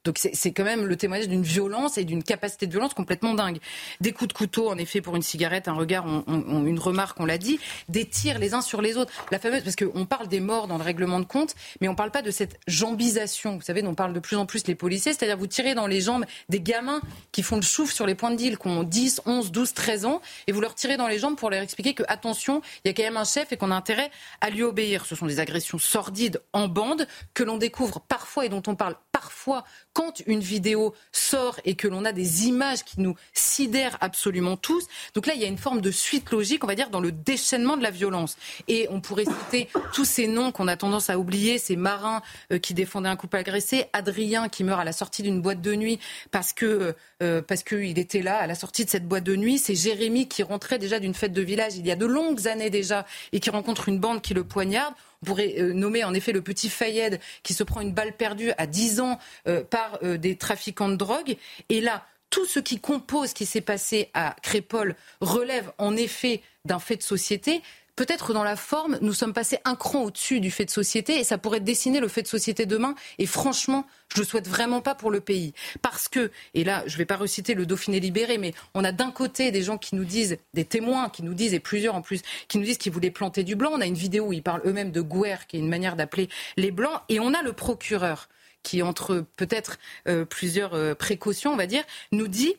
Donc 0.05 0.19
c'est 0.19 0.51
quand 0.51 0.63
même 0.63 0.85
le 0.85 0.95
témoignage 0.95 1.27
d'une 1.27 1.43
violence 1.43 1.97
et 1.97 2.05
d'une 2.05 2.23
capacité 2.23 2.67
de 2.67 2.71
violence 2.71 2.93
complètement 2.93 3.33
dingue. 3.33 3.57
Des 4.01 4.11
coups 4.11 4.27
de 4.29 4.33
couteau, 4.33 4.69
en 4.69 4.77
effet, 4.77 5.01
pour 5.01 5.15
une 5.15 5.23
cigarette, 5.23 5.67
un 5.67 5.73
regard, 5.73 6.05
une 6.27 6.79
remarque, 6.79 7.19
on 7.19 7.25
l'a 7.25 7.39
dit. 7.39 7.59
Des 7.89 8.05
tirs 8.05 8.39
les 8.39 8.53
uns 8.53 8.61
sur 8.61 8.81
les 8.81 8.97
autres. 8.97 9.11
La 9.31 9.39
fameuse, 9.39 9.63
parce 9.63 9.75
qu'on 9.75 10.05
parle 10.05 10.27
des 10.27 10.39
morts 10.39 10.67
dans 10.67 10.77
le 10.77 10.83
règlement 10.83 11.19
de 11.19 11.25
compte, 11.25 11.55
mais 11.81 11.87
on 11.87 11.91
ne 11.91 11.97
parle 11.97 12.11
pas 12.11 12.21
de 12.21 12.31
cette 12.31 12.59
jambisation. 12.67 13.55
Vous 13.55 13.61
savez, 13.61 13.81
dont 13.81 13.95
parlent 13.95 14.13
de 14.13 14.19
plus 14.19 14.37
en 14.37 14.45
plus 14.45 14.67
les 14.67 14.75
policiers, 14.75 15.13
c'est-à-dire 15.13 15.37
vous 15.37 15.47
tirez 15.47 15.73
dans 15.73 15.87
les 15.87 16.01
jambes 16.01 16.25
des 16.49 16.61
gamins 16.61 17.01
qui 17.31 17.41
font 17.41 17.55
le 17.55 17.63
chouf 17.63 17.91
sur 17.91 18.05
les 18.05 18.13
points 18.13 18.31
de 18.31 18.35
deal, 18.35 18.57
qui 18.59 18.67
ont 18.67 18.83
10, 18.83 19.21
11, 19.25 19.51
12, 19.51 19.73
13 19.73 20.05
ans, 20.05 20.21
et 20.45 20.51
vous 20.51 20.61
leur 20.61 20.75
tirez 20.75 20.97
dans 20.97 21.07
les 21.07 21.17
jambes 21.17 21.35
pour 21.35 21.49
leur 21.49 21.61
expliquer 21.61 21.95
que, 21.95 22.03
attention, 22.07 22.61
il 22.83 22.89
y 22.89 22.91
a 22.91 22.93
quand 22.93 23.03
même 23.03 23.17
un 23.17 23.25
chef 23.25 23.51
et 23.51 23.57
qu'on 23.57 23.71
a 23.71 23.75
intérêt 23.75 24.11
à 24.41 24.51
lui 24.51 24.61
obéir. 24.61 25.05
Ce 25.05 25.15
sont 25.15 25.25
des 25.25 25.39
agressions 25.39 25.79
sordides 25.79 26.41
en 26.53 26.67
bande 26.67 27.07
que 27.33 27.43
l'on 27.43 27.57
découvre 27.57 28.01
parfois 28.01 28.45
et 28.45 28.49
dont 28.49 28.63
on 28.67 28.75
parle 28.75 28.95
parfois 29.11 29.63
quand 29.95 30.21
une 30.27 30.41
vidéo 30.41 30.93
sort 31.13 31.57
et 31.63 31.75
que 31.75 31.87
l'on 31.87 32.03
a 32.03 32.11
des 32.11 32.47
images 32.47 32.83
qui 32.83 32.99
nous 32.99 33.15
sidèrent 33.33 33.97
absolument 34.01 34.57
tous. 34.57 34.85
Donc 35.13 35.25
là, 35.25 35.33
il 35.35 35.41
y 35.41 35.45
a 35.45 35.47
une 35.47 35.57
forme 35.57 35.79
de 35.79 35.89
suite 35.89 36.31
logique, 36.31 36.65
on 36.65 36.67
va 36.67 36.75
dire, 36.75 36.89
dans 36.89 36.99
le 36.99 37.13
déchaînement 37.13 37.77
de 37.77 37.83
la 37.83 37.91
violence. 37.91 38.35
Et 38.67 38.87
on 38.91 38.99
pourrait 38.99 39.23
citer 39.23 39.69
tous 39.93 40.03
ces 40.03 40.27
noms 40.27 40.51
qu'on 40.51 40.67
a 40.67 40.75
tendance 40.75 41.09
à 41.09 41.17
oublier, 41.17 41.57
ces 41.57 41.77
marins 41.77 42.21
euh, 42.51 42.59
qui 42.59 42.73
défendaient 42.73 43.07
un 43.07 43.15
couple 43.15 43.37
agressé, 43.37 43.85
Adrien 43.93 44.49
qui 44.49 44.65
meurt 44.65 44.81
à 44.81 44.83
la 44.83 44.91
sortie 44.91 45.23
d'une 45.23 45.41
boîte 45.41 45.61
de 45.61 45.73
nuit 45.75 45.99
parce 46.29 46.51
que 46.51 46.65
euh, 46.65 46.93
euh, 47.23 47.41
parce 47.41 47.63
qu'il 47.63 47.97
était 47.97 48.21
là 48.21 48.37
à 48.37 48.47
la 48.47 48.55
sortie 48.55 48.83
de 48.83 48.89
cette 48.89 49.07
boîte 49.07 49.23
de 49.23 49.37
nuit. 49.37 49.57
C'est 49.57 49.75
Jérémy 49.75 50.27
qui 50.27 50.43
rentrait 50.43 50.79
déjà 50.79 50.99
d'une 50.99 51.13
fête 51.13 51.31
de 51.31 51.41
village 51.41 51.77
il 51.77 51.87
y 51.87 51.91
a 51.91 51.95
de 51.95 52.05
longues 52.05 52.47
années 52.49 52.69
déjà 52.69 53.05
et 53.31 53.39
qui 53.39 53.49
rencontre 53.49 53.87
une 53.87 53.99
bande 53.99 54.21
qui 54.21 54.33
le 54.33 54.43
poignarde. 54.43 54.93
On 55.21 55.25
pourrait 55.25 55.55
euh, 55.57 55.73
nommer 55.73 56.03
en 56.03 56.13
effet 56.13 56.31
le 56.31 56.41
petit 56.41 56.69
Fayed 56.69 57.19
qui 57.43 57.53
se 57.53 57.63
prend 57.63 57.81
une 57.81 57.93
balle 57.93 58.13
perdue 58.13 58.51
à 58.57 58.67
10 58.67 58.99
ans 58.99 59.19
euh, 59.47 59.63
par 59.63 59.99
euh, 60.03 60.17
des 60.17 60.35
trafiquants 60.35 60.89
de 60.89 60.95
drogue. 60.95 61.37
Et 61.69 61.81
là, 61.81 62.05
tout 62.29 62.45
ce 62.45 62.59
qui 62.59 62.79
compose 62.79 63.29
ce 63.29 63.35
qui 63.35 63.45
s'est 63.45 63.61
passé 63.61 64.09
à 64.13 64.35
Crépol 64.41 64.95
relève 65.21 65.71
en 65.77 65.95
effet 65.95 66.41
d'un 66.65 66.79
fait 66.79 66.97
de 66.97 67.03
société 67.03 67.61
peut-être 67.95 68.33
dans 68.33 68.43
la 68.43 68.55
forme, 68.55 68.97
nous 69.01 69.13
sommes 69.13 69.33
passés 69.33 69.59
un 69.65 69.75
cran 69.75 70.03
au-dessus 70.03 70.39
du 70.39 70.51
fait 70.51 70.65
de 70.65 70.71
société 70.71 71.19
et 71.19 71.23
ça 71.23 71.37
pourrait 71.37 71.59
dessiner 71.59 71.99
le 71.99 72.07
fait 72.07 72.21
de 72.21 72.27
société 72.27 72.65
demain. 72.65 72.95
Et 73.19 73.25
franchement, 73.25 73.85
je 74.13 74.19
le 74.19 74.25
souhaite 74.25 74.47
vraiment 74.47 74.81
pas 74.81 74.95
pour 74.95 75.11
le 75.11 75.21
pays. 75.21 75.53
Parce 75.81 76.07
que, 76.07 76.31
et 76.53 76.63
là, 76.63 76.83
je 76.87 76.93
ne 76.93 76.97
vais 76.97 77.05
pas 77.05 77.15
reciter 77.15 77.53
le 77.53 77.65
Dauphiné 77.65 77.99
libéré, 77.99 78.37
mais 78.37 78.53
on 78.73 78.83
a 78.83 78.91
d'un 78.91 79.11
côté 79.11 79.51
des 79.51 79.63
gens 79.63 79.77
qui 79.77 79.95
nous 79.95 80.05
disent, 80.05 80.37
des 80.53 80.65
témoins 80.65 81.09
qui 81.09 81.23
nous 81.23 81.33
disent, 81.33 81.53
et 81.53 81.59
plusieurs 81.59 81.95
en 81.95 82.01
plus, 82.01 82.21
qui 82.47 82.57
nous 82.57 82.65
disent 82.65 82.77
qu'ils 82.77 82.91
voulaient 82.91 83.11
planter 83.11 83.43
du 83.43 83.55
blanc. 83.55 83.71
On 83.73 83.81
a 83.81 83.85
une 83.85 83.95
vidéo 83.95 84.27
où 84.27 84.33
ils 84.33 84.43
parlent 84.43 84.61
eux-mêmes 84.65 84.91
de 84.91 85.01
guerre, 85.01 85.47
qui 85.47 85.57
est 85.57 85.59
une 85.59 85.69
manière 85.69 85.95
d'appeler 85.95 86.29
les 86.57 86.71
blancs. 86.71 87.01
Et 87.09 87.19
on 87.19 87.33
a 87.33 87.41
le 87.41 87.53
procureur 87.53 88.29
qui, 88.63 88.81
entre 88.81 89.23
peut-être 89.37 89.77
euh, 90.07 90.25
plusieurs 90.25 90.73
euh, 90.73 90.95
précautions, 90.95 91.53
on 91.53 91.55
va 91.55 91.67
dire, 91.67 91.83
nous 92.11 92.27
dit 92.27 92.55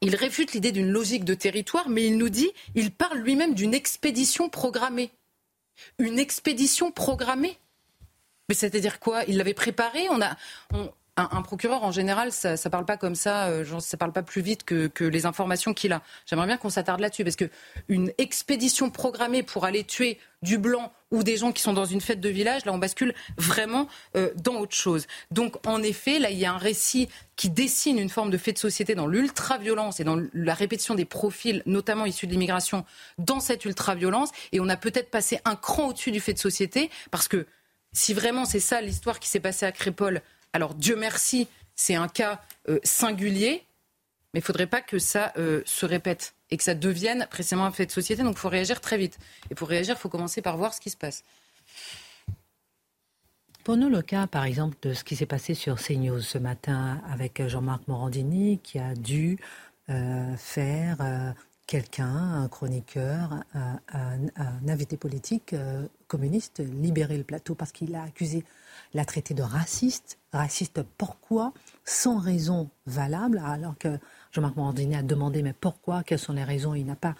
il 0.00 0.16
réfute 0.16 0.52
l'idée 0.52 0.72
d'une 0.72 0.90
logique 0.90 1.24
de 1.24 1.34
territoire, 1.34 1.88
mais 1.88 2.06
il 2.06 2.16
nous 2.16 2.28
dit, 2.28 2.50
il 2.74 2.90
parle 2.90 3.18
lui-même 3.18 3.54
d'une 3.54 3.74
expédition 3.74 4.48
programmée. 4.48 5.10
Une 5.98 6.18
expédition 6.18 6.90
programmée. 6.90 7.58
Mais 8.48 8.54
c'est-à-dire 8.54 8.98
quoi? 8.98 9.24
Il 9.28 9.36
l'avait 9.36 9.54
préparée 9.54 10.08
on 10.10 10.20
a, 10.20 10.36
un, 11.30 11.42
procureur, 11.42 11.84
en 11.84 11.92
général, 11.92 12.32
ça 12.32 12.52
ne 12.52 12.68
parle 12.68 12.84
pas 12.84 12.96
comme 12.96 13.14
ça, 13.14 13.46
euh, 13.46 13.64
ça 13.80 13.96
parle 13.96 14.12
pas 14.12 14.22
plus 14.22 14.42
vite 14.42 14.64
que, 14.64 14.86
que 14.86 15.04
les 15.04 15.26
informations 15.26 15.74
qu'il 15.74 15.92
a. 15.92 16.02
J'aimerais 16.26 16.46
bien 16.46 16.56
qu'on 16.56 16.70
s'attarde 16.70 17.00
là-dessus, 17.00 17.24
parce 17.24 17.36
qu'une 17.36 18.12
expédition 18.18 18.90
programmée 18.90 19.42
pour 19.42 19.64
aller 19.64 19.84
tuer 19.84 20.18
du 20.42 20.58
blanc 20.58 20.92
ou 21.10 21.22
des 21.22 21.36
gens 21.36 21.52
qui 21.52 21.60
sont 21.60 21.72
dans 21.72 21.84
une 21.84 22.00
fête 22.00 22.20
de 22.20 22.28
village, 22.28 22.64
là 22.64 22.72
on 22.72 22.78
bascule 22.78 23.14
vraiment 23.36 23.88
euh, 24.16 24.30
dans 24.36 24.54
autre 24.54 24.74
chose. 24.74 25.06
Donc 25.30 25.56
en 25.66 25.82
effet, 25.82 26.18
là 26.18 26.30
il 26.30 26.38
y 26.38 26.46
a 26.46 26.52
un 26.52 26.58
récit 26.58 27.08
qui 27.36 27.50
dessine 27.50 27.98
une 27.98 28.08
forme 28.08 28.30
de 28.30 28.38
fait 28.38 28.52
de 28.52 28.58
société 28.58 28.94
dans 28.94 29.06
l'ultra-violence 29.06 30.00
et 30.00 30.04
dans 30.04 30.22
la 30.32 30.54
répétition 30.54 30.94
des 30.94 31.04
profils, 31.04 31.62
notamment 31.66 32.06
issus 32.06 32.26
de 32.26 32.32
l'immigration, 32.32 32.84
dans 33.18 33.40
cette 33.40 33.64
ultra-violence. 33.64 34.30
Et 34.52 34.60
on 34.60 34.68
a 34.68 34.76
peut-être 34.76 35.10
passé 35.10 35.40
un 35.44 35.56
cran 35.56 35.88
au-dessus 35.88 36.12
du 36.12 36.20
fait 36.20 36.32
de 36.32 36.38
société, 36.38 36.90
parce 37.10 37.28
que 37.28 37.46
si 37.92 38.14
vraiment 38.14 38.44
c'est 38.44 38.60
ça 38.60 38.80
l'histoire 38.80 39.18
qui 39.18 39.28
s'est 39.28 39.40
passée 39.40 39.66
à 39.66 39.72
Crépole, 39.72 40.22
alors 40.52 40.74
Dieu 40.74 40.96
merci, 40.96 41.48
c'est 41.74 41.94
un 41.94 42.08
cas 42.08 42.40
euh, 42.68 42.78
singulier, 42.82 43.64
mais 44.34 44.40
il 44.40 44.42
ne 44.42 44.46
faudrait 44.46 44.66
pas 44.66 44.80
que 44.80 44.98
ça 44.98 45.32
euh, 45.36 45.62
se 45.64 45.86
répète 45.86 46.34
et 46.50 46.56
que 46.56 46.64
ça 46.64 46.74
devienne 46.74 47.26
précisément 47.30 47.64
un 47.64 47.70
fait 47.70 47.86
de 47.86 47.92
société. 47.92 48.22
Donc 48.22 48.34
il 48.36 48.40
faut 48.40 48.48
réagir 48.48 48.80
très 48.80 48.98
vite. 48.98 49.18
Et 49.50 49.54
pour 49.54 49.68
réagir, 49.68 49.96
il 49.96 50.00
faut 50.00 50.08
commencer 50.08 50.42
par 50.42 50.56
voir 50.56 50.74
ce 50.74 50.80
qui 50.80 50.90
se 50.90 50.96
passe. 50.96 51.24
Pour 53.64 53.76
nous, 53.76 53.88
le 53.88 54.02
cas, 54.02 54.26
par 54.26 54.44
exemple, 54.44 54.76
de 54.82 54.94
ce 54.94 55.04
qui 55.04 55.14
s'est 55.14 55.26
passé 55.26 55.54
sur 55.54 55.76
CNews 55.76 56.20
ce 56.20 56.38
matin 56.38 57.00
avec 57.08 57.46
Jean-Marc 57.46 57.86
Morandini, 57.88 58.58
qui 58.58 58.78
a 58.78 58.94
dû 58.94 59.38
faire 60.36 61.34
quelqu'un, 61.66 62.42
un 62.42 62.48
chroniqueur, 62.48 63.44
un, 63.54 64.68
invité 64.68 64.96
politique 64.96 65.54
communiste 66.06 66.60
libérer 66.60 67.18
le 67.18 67.24
plateau 67.24 67.54
parce 67.54 67.70
qu'il 67.70 67.90
l'a 67.90 68.04
accusé, 68.04 68.44
l'a 68.94 69.04
traité 69.04 69.34
de 69.34 69.42
raciste. 69.42 70.19
Raciste 70.32 70.82
pourquoi 70.96 71.52
Sans 71.84 72.18
raison 72.18 72.70
valable, 72.86 73.42
alors 73.44 73.76
que 73.78 73.98
Jean-Marc 74.32 74.56
Morandini 74.56 74.96
a 74.96 75.02
demandé 75.02 75.42
mais 75.42 75.52
pourquoi 75.52 76.02
Quelles 76.04 76.18
sont 76.18 76.32
les 76.32 76.44
raisons 76.44 76.74
Il 76.74 76.86
n'a 76.86 76.96
pas 76.96 77.14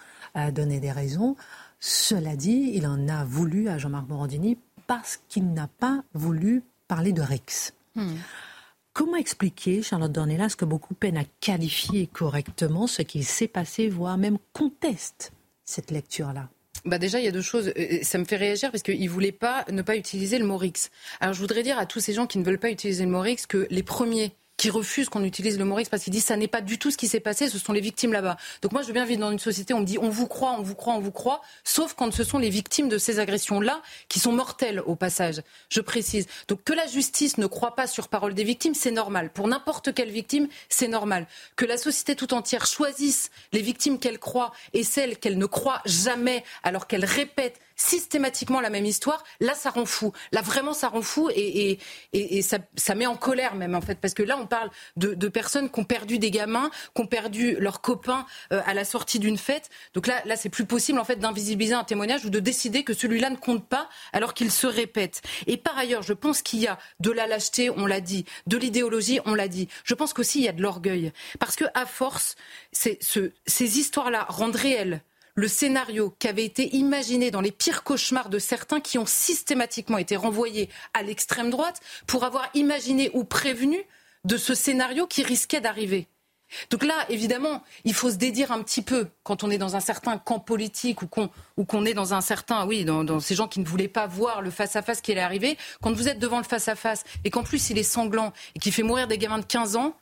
donné 0.51 0.79
des 0.79 0.91
raisons. 0.91 1.35
Cela 1.79 2.35
dit, 2.35 2.71
il 2.73 2.87
en 2.87 3.07
a 3.09 3.25
voulu 3.25 3.67
à 3.67 3.77
Jean-Marc 3.77 4.07
Morandini 4.07 4.57
parce 4.87 5.19
qu'il 5.27 5.51
n'a 5.53 5.67
pas 5.67 6.03
voulu 6.13 6.63
parler 6.87 7.11
de 7.11 7.21
Rex. 7.21 7.73
Hmm. 7.95 8.15
Comment 8.93 9.15
expliquer, 9.15 9.81
Charlotte 9.81 10.11
Dornelas, 10.11 10.55
que 10.57 10.65
beaucoup 10.65 10.93
peinent 10.93 11.17
à 11.17 11.23
qualifier 11.39 12.07
correctement 12.07 12.87
ce 12.87 13.01
qu'il 13.01 13.25
s'est 13.25 13.47
passé, 13.47 13.87
voire 13.87 14.17
même 14.17 14.37
contestent 14.51 15.31
cette 15.63 15.91
lecture-là? 15.91 16.49
Bah 16.85 16.97
déjà, 16.97 17.19
il 17.19 17.25
y 17.25 17.27
a 17.27 17.31
deux 17.31 17.41
choses. 17.41 17.71
Euh, 17.77 17.99
ça 18.01 18.17
me 18.17 18.25
fait 18.25 18.37
réagir 18.37 18.71
parce 18.71 18.83
qu'il 18.83 19.03
ne 19.03 19.09
voulait 19.09 19.31
pas 19.31 19.65
ne 19.71 19.81
pas 19.81 19.95
utiliser 19.95 20.39
le 20.39 20.45
mot 20.45 20.57
Rix. 20.57 20.89
Alors, 21.19 21.33
je 21.33 21.39
voudrais 21.39 21.63
dire 21.63 21.77
à 21.77 21.85
tous 21.85 21.99
ces 21.99 22.13
gens 22.13 22.27
qui 22.27 22.37
ne 22.37 22.43
veulent 22.43 22.59
pas 22.59 22.71
utiliser 22.71 23.05
le 23.05 23.11
mot 23.11 23.21
Rix 23.21 23.45
que 23.47 23.67
les 23.69 23.83
premiers 23.83 24.31
qui 24.61 24.69
refusent 24.69 25.09
qu'on 25.09 25.23
utilise 25.23 25.57
le 25.57 25.65
mot 25.65 25.79
parce 25.89 26.03
qu'ils 26.03 26.13
disent 26.13 26.25
ça 26.25 26.37
n'est 26.37 26.47
pas 26.47 26.61
du 26.61 26.77
tout 26.77 26.91
ce 26.91 26.97
qui 26.97 27.07
s'est 27.07 27.19
passé, 27.19 27.49
ce 27.49 27.57
sont 27.57 27.73
les 27.73 27.81
victimes 27.81 28.13
là-bas. 28.13 28.37
Donc 28.61 28.73
moi 28.73 28.83
je 28.83 28.87
veux 28.87 28.93
bien 28.93 29.05
vivre 29.05 29.19
dans 29.19 29.31
une 29.31 29.39
société 29.39 29.73
où 29.73 29.77
on 29.77 29.79
me 29.79 29.85
dit 29.85 29.97
on 29.97 30.09
vous 30.09 30.27
croit, 30.27 30.51
on 30.51 30.61
vous 30.61 30.75
croit, 30.75 30.93
on 30.93 30.99
vous 30.99 31.11
croit, 31.11 31.41
sauf 31.63 31.95
quand 31.95 32.13
ce 32.13 32.23
sont 32.23 32.37
les 32.37 32.51
victimes 32.51 32.87
de 32.87 32.99
ces 32.99 33.17
agressions-là 33.17 33.81
qui 34.07 34.19
sont 34.19 34.31
mortelles 34.31 34.79
au 34.85 34.95
passage. 34.95 35.41
Je 35.69 35.81
précise. 35.81 36.27
Donc 36.47 36.63
que 36.63 36.73
la 36.73 36.85
justice 36.85 37.39
ne 37.39 37.47
croit 37.47 37.73
pas 37.73 37.87
sur 37.87 38.07
parole 38.07 38.35
des 38.35 38.43
victimes, 38.43 38.75
c'est 38.75 38.91
normal. 38.91 39.31
Pour 39.31 39.47
n'importe 39.47 39.95
quelle 39.95 40.11
victime, 40.11 40.47
c'est 40.69 40.87
normal. 40.87 41.25
Que 41.55 41.65
la 41.65 41.77
société 41.77 42.15
tout 42.15 42.31
entière 42.35 42.67
choisisse 42.67 43.31
les 43.53 43.63
victimes 43.63 43.97
qu'elle 43.97 44.19
croit 44.19 44.51
et 44.73 44.83
celles 44.83 45.17
qu'elle 45.17 45.39
ne 45.39 45.47
croit 45.47 45.81
jamais 45.85 46.43
alors 46.61 46.85
qu'elle 46.85 47.05
répète 47.05 47.59
systématiquement 47.75 48.61
la 48.61 48.69
même 48.69 48.85
histoire, 48.85 49.23
là, 49.39 49.53
ça 49.53 49.69
rend 49.69 49.85
fou. 49.85 50.11
Là, 50.31 50.41
vraiment, 50.41 50.73
ça 50.73 50.89
rend 50.89 51.01
fou 51.01 51.29
et, 51.33 51.79
et, 52.13 52.41
ça, 52.41 52.59
ça, 52.75 52.95
met 52.95 53.05
en 53.05 53.15
colère 53.15 53.55
même, 53.55 53.75
en 53.75 53.81
fait, 53.81 53.99
parce 53.99 54.13
que 54.13 54.23
là, 54.23 54.37
on 54.37 54.47
parle 54.47 54.69
de, 54.97 55.13
de 55.13 55.27
personnes 55.27 55.69
qui 55.69 55.79
ont 55.79 55.83
perdu 55.83 56.19
des 56.19 56.31
gamins, 56.31 56.69
qui 56.95 57.01
ont 57.01 57.07
perdu 57.07 57.55
leurs 57.59 57.81
copains 57.81 58.25
euh, 58.51 58.61
à 58.65 58.73
la 58.73 58.85
sortie 58.85 59.19
d'une 59.19 59.37
fête. 59.37 59.69
Donc 59.93 60.07
là, 60.07 60.21
là, 60.25 60.35
c'est 60.35 60.49
plus 60.49 60.65
possible, 60.65 60.99
en 60.99 61.03
fait, 61.03 61.17
d'invisibiliser 61.17 61.73
un 61.73 61.83
témoignage 61.83 62.25
ou 62.25 62.29
de 62.29 62.39
décider 62.39 62.83
que 62.83 62.93
celui-là 62.93 63.29
ne 63.29 63.35
compte 63.35 63.67
pas 63.67 63.89
alors 64.13 64.33
qu'il 64.33 64.51
se 64.51 64.67
répète. 64.67 65.21
Et 65.47 65.57
par 65.57 65.77
ailleurs, 65.77 66.03
je 66.03 66.13
pense 66.13 66.41
qu'il 66.41 66.59
y 66.59 66.67
a 66.67 66.77
de 66.99 67.11
la 67.11 67.27
lâcheté, 67.27 67.69
on 67.69 67.85
l'a 67.85 68.01
dit, 68.01 68.25
de 68.47 68.57
l'idéologie, 68.57 69.19
on 69.25 69.33
l'a 69.33 69.47
dit. 69.47 69.67
Je 69.83 69.93
pense 69.93 70.13
qu'aussi, 70.13 70.39
il 70.39 70.45
y 70.45 70.49
a 70.49 70.53
de 70.53 70.61
l'orgueil. 70.61 71.11
Parce 71.39 71.55
que, 71.55 71.65
à 71.73 71.85
force, 71.85 72.35
ce, 72.73 73.31
ces 73.45 73.79
histoires-là 73.79 74.25
rendent 74.29 74.55
réelles 74.55 75.01
le 75.35 75.47
scénario 75.47 76.15
qui 76.19 76.27
avait 76.27 76.45
été 76.45 76.75
imaginé 76.75 77.31
dans 77.31 77.41
les 77.41 77.51
pires 77.51 77.83
cauchemars 77.83 78.29
de 78.29 78.39
certains 78.39 78.79
qui 78.79 78.97
ont 78.97 79.05
systématiquement 79.05 79.97
été 79.97 80.15
renvoyés 80.15 80.69
à 80.93 81.03
l'extrême 81.03 81.49
droite 81.49 81.79
pour 82.07 82.23
avoir 82.23 82.49
imaginé 82.53 83.11
ou 83.13 83.23
prévenu 83.23 83.79
de 84.25 84.37
ce 84.37 84.53
scénario 84.53 85.07
qui 85.07 85.23
risquait 85.23 85.61
d'arriver. 85.61 86.07
Donc 86.69 86.83
là, 86.83 87.05
évidemment, 87.09 87.63
il 87.85 87.93
faut 87.93 88.09
se 88.09 88.15
dédire 88.15 88.51
un 88.51 88.61
petit 88.61 88.81
peu 88.81 89.07
quand 89.23 89.43
on 89.43 89.49
est 89.49 89.57
dans 89.57 89.75
un 89.75 89.79
certain 89.79 90.17
camp 90.17 90.39
politique 90.39 91.01
ou 91.01 91.07
qu'on 91.07 91.85
est 91.85 91.93
dans 91.93 92.13
un 92.13 92.21
certain, 92.21 92.65
oui, 92.65 92.83
dans, 92.83 93.19
ces 93.19 93.35
gens 93.35 93.47
qui 93.47 93.59
ne 93.59 93.65
voulaient 93.65 93.87
pas 93.87 94.07
voir 94.07 94.41
le 94.41 94.51
face-à-face 94.51 95.01
qui 95.01 95.11
allait 95.11 95.21
arriver. 95.21 95.57
Quand 95.81 95.93
vous 95.93 96.09
êtes 96.09 96.19
devant 96.19 96.39
le 96.39 96.43
face-à-face 96.43 97.03
-face, 97.03 97.19
et 97.23 97.29
qu'en 97.29 97.43
plus 97.43 97.69
il 97.69 97.77
est 97.77 97.83
sanglant 97.83 98.33
et 98.55 98.59
qui 98.59 98.71
fait 98.71 98.83
mourir 98.83 99.07
des 99.07 99.17
gamins 99.17 99.39
de 99.39 99.45
15 99.45 99.75
ans, 99.75 99.95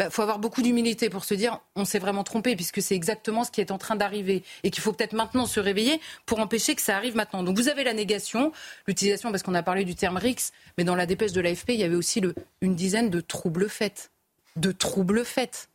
il 0.00 0.04
bah, 0.04 0.10
faut 0.10 0.22
avoir 0.22 0.38
beaucoup 0.38 0.62
d'humilité 0.62 1.10
pour 1.10 1.24
se 1.24 1.34
dire 1.34 1.60
on 1.76 1.84
s'est 1.84 1.98
vraiment 1.98 2.24
trompé 2.24 2.56
puisque 2.56 2.80
c'est 2.80 2.94
exactement 2.94 3.44
ce 3.44 3.50
qui 3.50 3.60
est 3.60 3.70
en 3.70 3.76
train 3.76 3.96
d'arriver 3.96 4.42
et 4.64 4.70
qu'il 4.70 4.82
faut 4.82 4.94
peut-être 4.94 5.12
maintenant 5.12 5.44
se 5.44 5.60
réveiller 5.60 6.00
pour 6.24 6.40
empêcher 6.40 6.74
que 6.74 6.80
ça 6.80 6.96
arrive 6.96 7.16
maintenant. 7.16 7.42
Donc 7.42 7.58
vous 7.58 7.68
avez 7.68 7.84
la 7.84 7.92
négation, 7.92 8.50
l'utilisation 8.86 9.30
parce 9.30 9.42
qu'on 9.42 9.54
a 9.54 9.62
parlé 9.62 9.84
du 9.84 9.94
terme 9.94 10.16
RIX, 10.16 10.52
mais 10.78 10.84
dans 10.84 10.94
la 10.94 11.04
dépêche 11.04 11.32
de 11.32 11.42
l'AFP, 11.42 11.70
il 11.74 11.80
y 11.80 11.84
avait 11.84 11.96
aussi 11.96 12.22
une 12.62 12.74
dizaine 12.74 13.10
de 13.10 13.20
troubles 13.20 13.68
faits. 13.68 14.10
De 14.56 14.72
troubles 14.72 15.22
faits. 15.26 15.68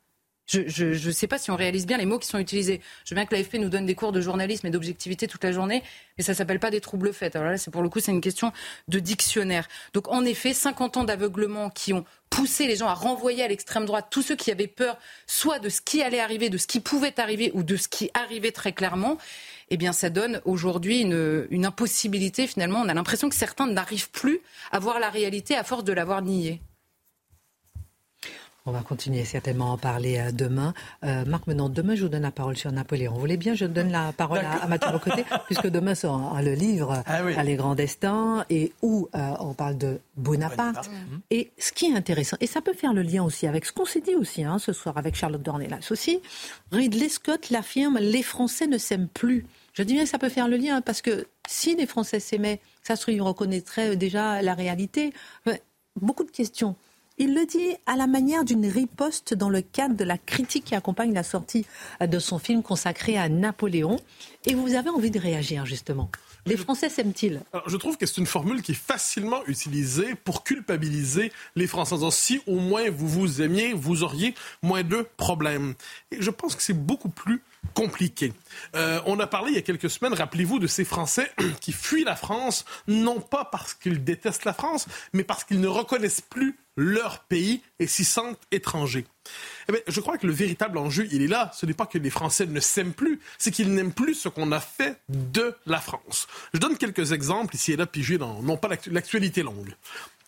Je 0.48 1.08
ne 1.08 1.12
sais 1.12 1.28
pas 1.28 1.39
si 1.39 1.50
on 1.50 1.56
réalise 1.56 1.88
bien 1.88 1.98
les 1.98 2.06
mots 2.06 2.20
qui 2.20 2.28
sont 2.28 2.38
utilisés. 2.38 2.82
Je 3.04 3.14
veux 3.14 3.16
bien 3.16 3.26
que 3.26 3.34
l'AFP 3.34 3.56
nous 3.56 3.70
donne 3.70 3.86
des 3.86 3.96
cours 3.96 4.12
de 4.12 4.22
journalisme 4.22 4.68
et 4.68 4.70
d'objectivité 4.70 5.28
toute 5.28 5.43
la 5.43 5.52
journée, 5.52 5.82
mais 6.18 6.24
ça 6.24 6.36
s'appelle 6.36 6.60
pas 6.60 6.70
des 6.70 6.82
troubles 6.82 7.14
faits. 7.14 7.36
Alors 7.36 7.50
là, 7.50 7.58
c'est 7.58 7.72
pour 7.72 7.82
le 7.82 7.89
coup, 7.89 8.00
c'est 8.00 8.12
une 8.12 8.22
question 8.22 8.52
de 8.88 9.00
dictionnaire. 9.00 9.68
Donc 9.93 10.08
en 10.10 10.24
effet, 10.24 10.54
50 10.54 10.98
ans 10.98 11.04
d'aveuglement 11.04 11.72
qui 11.72 11.93
ont 11.93 12.06
poussé 12.30 12.68
les 12.68 12.76
gens 12.76 12.88
à 12.88 12.93
renvoyer 12.93 13.43
à 13.43 13.48
l'extrême 13.48 13.86
droite 13.86 14.08
tous 14.12 14.22
ceux 14.22 14.36
qui 14.36 14.52
avaient 14.52 14.68
peur, 14.68 14.98
soit 15.26 15.58
de 15.58 15.70
ce 15.70 15.82
qui 15.82 16.04
allait 16.04 16.20
arriver, 16.20 16.50
de 16.50 16.58
ce 16.58 16.68
qui 16.68 16.80
pouvait 16.80 17.20
arriver, 17.20 17.52
ou 17.54 17.64
de 17.64 17.76
ce 17.76 17.88
qui 17.88 18.12
arrivait 18.14 18.52
très 18.52 18.74
clairement. 18.74 19.18
Eh 19.72 19.78
bien, 19.78 19.93
ça 19.93 20.12
donne 20.12 20.41
aujourd'hui 20.46 21.02
une, 21.02 21.48
une 21.50 21.66
impossibilité. 21.66 22.46
Finalement, 22.46 22.82
on 22.82 22.89
a 22.89 22.93
l'impression 22.93 23.30
que 23.30 23.36
certains 23.36 23.66
n'arrivent 23.66 24.12
plus 24.12 24.41
à 24.72 24.78
voir 24.78 25.00
la 25.00 25.10
réalité 25.10 25.56
à 25.56 25.64
force 25.64 25.84
de 25.84 25.93
l'avoir 25.93 26.22
niée. 26.22 26.62
On 28.68 28.72
va 28.72 28.82
continuer 28.82 29.26
certainement 29.26 29.70
à 29.70 29.74
en 29.74 29.78
parler 29.78 30.18
euh, 30.18 30.32
demain. 30.32 30.74
Euh, 31.03 31.24
Marc, 31.26 31.45
maintenant, 31.45 31.70
demain, 31.70 31.93
je 31.93 32.01
vous 32.01 32.09
donne 32.09 32.24
la 32.24 32.32
parole 32.32 32.57
sur 32.57 32.72
Napoléon. 32.72 33.13
Vous 33.13 33.20
voulez 33.20 33.38
bien, 33.38 33.53
je 33.53 33.66
donne 33.66 33.91
la 33.91 34.11
parole 34.11 34.39
à, 34.39 34.63
à 34.63 34.68
Mathieu 34.68 34.97
côté, 34.97 35.24
puisque 35.45 35.68
demain 35.68 35.93
sera 35.93 36.41
le 36.41 36.53
livre 36.53 37.03
ah 37.05 37.43
Les 37.43 37.57
grands 37.57 37.76
destins, 37.76 38.43
et 38.49 38.74
où 38.82 39.07
euh, 39.13 39.34
on 39.39 39.53
parle 39.53 39.78
de 39.78 39.99
Bonaparte. 40.18 40.89
Et 41.30 41.51
ce 41.59 41.74
qui 41.74 41.86
est 41.86 41.95
intéressant, 41.95 42.38
et 42.41 42.47
ça 42.47 42.59
peut 42.59 42.74
faire 42.74 42.93
le 42.93 43.03
lien 43.03 43.24
aussi 43.24 43.45
avec 43.45 43.66
ce 43.66 43.72
qu'on 43.72 43.86
s'est 43.86 44.01
dit 44.01 44.16
aussi 44.16 44.43
hein, 44.43 44.57
ce 44.57 44.74
soir 44.74 44.97
avec 44.97 45.16
Charlotte 45.16 45.43
Dornelas 45.43 45.88
aussi, 45.91 46.20
Ridley 46.72 47.09
Scott 47.09 47.51
l'affirme, 47.51 47.99
les 48.01 48.24
Français 48.24 48.66
ne 48.66 48.80
s'aiment 48.80 49.09
plus. 49.09 49.45
Je 49.74 49.84
dis 49.84 49.93
bien 49.93 50.05
que 50.05 50.09
ça 50.09 50.18
peut 50.18 50.30
faire 50.30 50.47
le 50.47 50.57
lien, 50.57 50.82
parce 50.82 51.03
que 51.03 51.28
si 51.47 51.76
les 51.76 51.86
Français 51.86 52.20
s'aimaient, 52.20 52.61
ça 52.82 52.95
se 52.95 53.11
reconnaîtrait 53.22 53.95
déjà 53.95 54.41
la 54.41 54.55
réalité. 54.55 55.13
Beaucoup 56.01 56.24
de 56.24 56.32
questions. 56.32 56.76
Il 57.18 57.34
le 57.34 57.45
dit 57.45 57.78
à 57.86 57.95
la 57.95 58.07
manière 58.07 58.43
d'une 58.43 58.66
riposte 58.66 59.34
dans 59.34 59.49
le 59.49 59.61
cadre 59.61 59.95
de 59.95 60.03
la 60.03 60.18
critique 60.18 60.66
qui 60.66 60.76
accompagne 60.76 61.13
la 61.13 61.24
sortie 61.24 61.66
de 62.01 62.20
son 62.20 62.39
film 62.39 62.61
consacré 62.61 63.18
à 63.18 63.30
Napoléon. 63.30 64.01
Et 64.45 64.53
vous 64.53 64.74
avez 64.74 64.89
envie 64.89 65.11
de 65.11 65.20
réagir, 65.20 65.66
justement. 65.66 66.11
Les 66.45 66.57
Français 66.57 66.89
s'aiment-ils? 66.89 67.41
Je 67.68 67.78
trouve 67.78 67.97
que 67.97 68.05
c'est 68.05 68.18
une 68.18 68.26
formule 68.26 68.61
qui 68.61 68.74
est 68.74 68.76
facilement 68.76 69.45
utilisée 69.47 70.13
pour 70.16 70.43
culpabiliser 70.43 71.32
les 71.55 71.68
Français. 71.68 71.95
si 72.11 72.41
au 72.47 72.59
moins 72.59 72.89
vous 72.89 73.07
vous 73.07 73.41
aimiez, 73.41 73.72
vous 73.72 74.03
auriez 74.03 74.36
moins 74.61 74.84
de 74.84 75.07
problèmes. 75.16 75.74
Et 76.11 76.22
je 76.22 76.30
pense 76.30 76.53
que 76.53 76.61
c'est 76.61 76.74
beaucoup 76.74 77.09
plus 77.09 77.41
compliqué. 77.74 78.34
Euh, 78.76 78.99
on 79.05 79.20
a 79.22 79.28
parlé 79.28 79.51
il 79.51 79.55
y 79.55 79.57
a 79.57 79.61
quelques 79.61 79.89
semaines, 79.89 80.13
rappelez-vous, 80.13 80.59
de 80.59 80.68
ces 80.68 80.84
Français 80.84 81.32
qui 81.61 81.72
fuient 81.72 82.03
la 82.03 82.18
France, 82.18 82.66
non 82.88 83.22
pas 83.22 83.45
parce 83.45 83.74
qu'ils 83.74 84.03
détestent 84.03 84.45
la 84.45 84.53
France, 84.53 84.86
mais 85.13 85.24
parce 85.24 85.45
qu'ils 85.45 85.61
ne 85.61 85.68
reconnaissent 85.68 86.22
plus 86.22 86.57
leur 86.76 87.19
pays 87.19 87.61
et 87.80 87.88
s'y 87.88 88.03
sentent 88.03 88.41
étrangers. 88.51 89.05
Eh 89.69 89.71
bien, 89.71 89.82
je 89.88 89.99
crois 90.01 90.17
que 90.17 90.28
le 90.28 90.34
véritable 90.34 90.78
enjeu, 90.78 91.07
il 91.11 91.21
est 91.21 91.28
là. 91.28 91.51
Ce 91.53 91.65
n'est 91.65 91.73
pas 91.73 91.86
que 91.86 91.97
les 91.97 92.09
Français 92.09 92.45
ne 92.45 92.59
s'aiment 92.59 92.93
plus, 92.93 93.19
c'est 93.38 93.51
qu'ils 93.51 93.73
n'aiment 93.73 93.93
plus 93.93 94.13
ce 94.13 94.30
qu'on 94.30 94.51
a 94.51 94.59
fait 94.59 94.99
de 95.09 95.55
la 95.65 95.80
France. 95.80 96.28
Je 96.53 96.59
donne 96.59 96.78
quelques 96.78 97.11
exemples 97.11 97.55
ici 97.55 97.73
et 97.73 97.76
là, 97.76 97.86
pigés 97.86 98.17
dans, 98.17 98.41
non 98.41 98.57
pas 98.57 98.69
l'actualité 98.88 99.43
longue. 99.43 99.76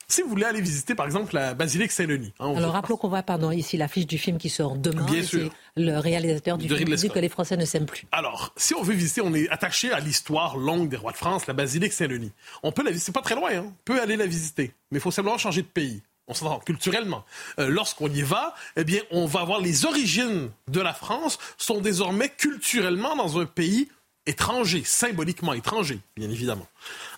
Si 0.09 0.21
vous 0.21 0.29
voulez 0.29 0.45
aller 0.45 0.61
visiter, 0.61 0.95
par 0.95 1.05
exemple, 1.05 1.35
la 1.35 1.53
basilique 1.53 1.91
Saint-Denis. 1.91 2.33
Hein, 2.39 2.53
Alors, 2.55 2.71
rappelons 2.71 2.95
qu'on 2.95 3.09
voit, 3.09 3.23
pardon, 3.23 3.51
ici 3.51 3.75
l'affiche 3.75 4.07
du 4.07 4.17
film 4.17 4.37
qui 4.37 4.49
sort 4.49 4.77
demain. 4.77 5.03
Bien 5.03 5.21
sûr. 5.21 5.51
Le 5.75 5.97
réalisateur 5.97 6.57
du 6.57 6.69
film 6.69 6.95
dit 6.95 7.09
que 7.09 7.19
les 7.19 7.27
Français 7.27 7.57
ne 7.57 7.65
s'aiment 7.65 7.85
plus. 7.85 8.05
Alors, 8.13 8.53
si 8.55 8.73
on 8.73 8.81
veut 8.83 8.93
visiter, 8.93 9.19
on 9.19 9.33
est 9.33 9.49
attaché 9.49 9.91
à 9.91 9.99
l'histoire 9.99 10.55
longue 10.55 10.87
des 10.87 10.95
rois 10.95 11.11
de 11.11 11.17
France, 11.17 11.45
la 11.45 11.53
basilique 11.53 11.91
Saint-Denis. 11.91 12.31
On 12.63 12.71
peut 12.71 12.83
la 12.83 12.91
visiter, 12.91 13.07
c'est 13.07 13.11
pas 13.11 13.21
très 13.21 13.35
loin, 13.35 13.51
hein. 13.53 13.65
on 13.67 13.73
peut 13.83 14.01
aller 14.01 14.15
la 14.15 14.25
visiter, 14.25 14.71
mais 14.91 14.99
il 14.99 15.01
faut 15.01 15.11
simplement 15.11 15.37
changer 15.37 15.61
de 15.61 15.67
pays. 15.67 16.01
On 16.27 16.33
s'entend 16.33 16.59
culturellement. 16.59 17.25
Euh, 17.59 17.69
lorsqu'on 17.69 18.09
y 18.09 18.21
va, 18.21 18.53
eh 18.75 18.83
bien, 18.83 19.01
on 19.11 19.25
va 19.25 19.43
voir 19.45 19.61
les 19.61 19.85
origines 19.85 20.49
de 20.67 20.81
la 20.81 20.93
France 20.93 21.39
sont 21.57 21.79
désormais 21.79 22.29
culturellement 22.29 23.15
dans 23.15 23.39
un 23.39 23.45
pays 23.45 23.89
étranger, 24.25 24.83
symboliquement 24.83 25.53
étranger, 25.53 25.99
bien 26.15 26.29
évidemment. 26.29 26.67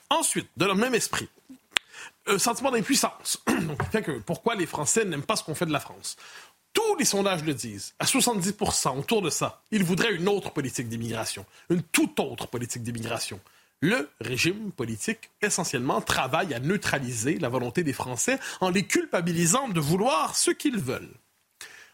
Ensuite, 0.10 0.48
de 0.58 0.66
le 0.66 0.76
même 0.76 0.94
esprit, 0.94 1.28
un 2.28 2.38
sentiment 2.38 2.72
d'impuissance. 2.72 3.44
pourquoi 4.26 4.56
les 4.56 4.66
Français 4.66 5.06
n'aiment 5.06 5.24
pas 5.24 5.36
ce 5.36 5.44
qu'on 5.44 5.56
fait 5.56 5.66
de 5.66 5.74
la 5.74 5.80
France? 5.80 6.16
Tous 6.74 6.96
les 6.98 7.06
sondages 7.06 7.44
le 7.44 7.56
disent, 7.56 7.96
à 7.98 8.06
70% 8.06 9.00
autour 9.00 9.24
de 9.24 9.32
ça, 9.32 9.64
ils 9.72 9.84
voudraient 9.84 10.14
une 10.14 10.28
autre 10.28 10.52
politique 10.52 10.88
d'immigration, 10.88 11.46
une 11.70 11.82
toute 11.82 12.20
autre 12.20 12.48
politique 12.48 12.84
d'immigration. 12.84 13.40
Le 13.82 14.10
régime 14.20 14.72
politique, 14.74 15.30
essentiellement, 15.42 16.02
travaille 16.02 16.54
à 16.54 16.60
neutraliser 16.60 17.40
la 17.40 17.48
volonté 17.48 17.82
des 17.84 17.94
Français 17.94 18.38
en 18.60 18.70
les 18.70 18.84
culpabilisant 18.84 19.70
de 19.70 19.80
vouloir 19.80 20.36
ce 20.36 20.52
qu'ils 20.52 20.80
veulent. 20.80 21.14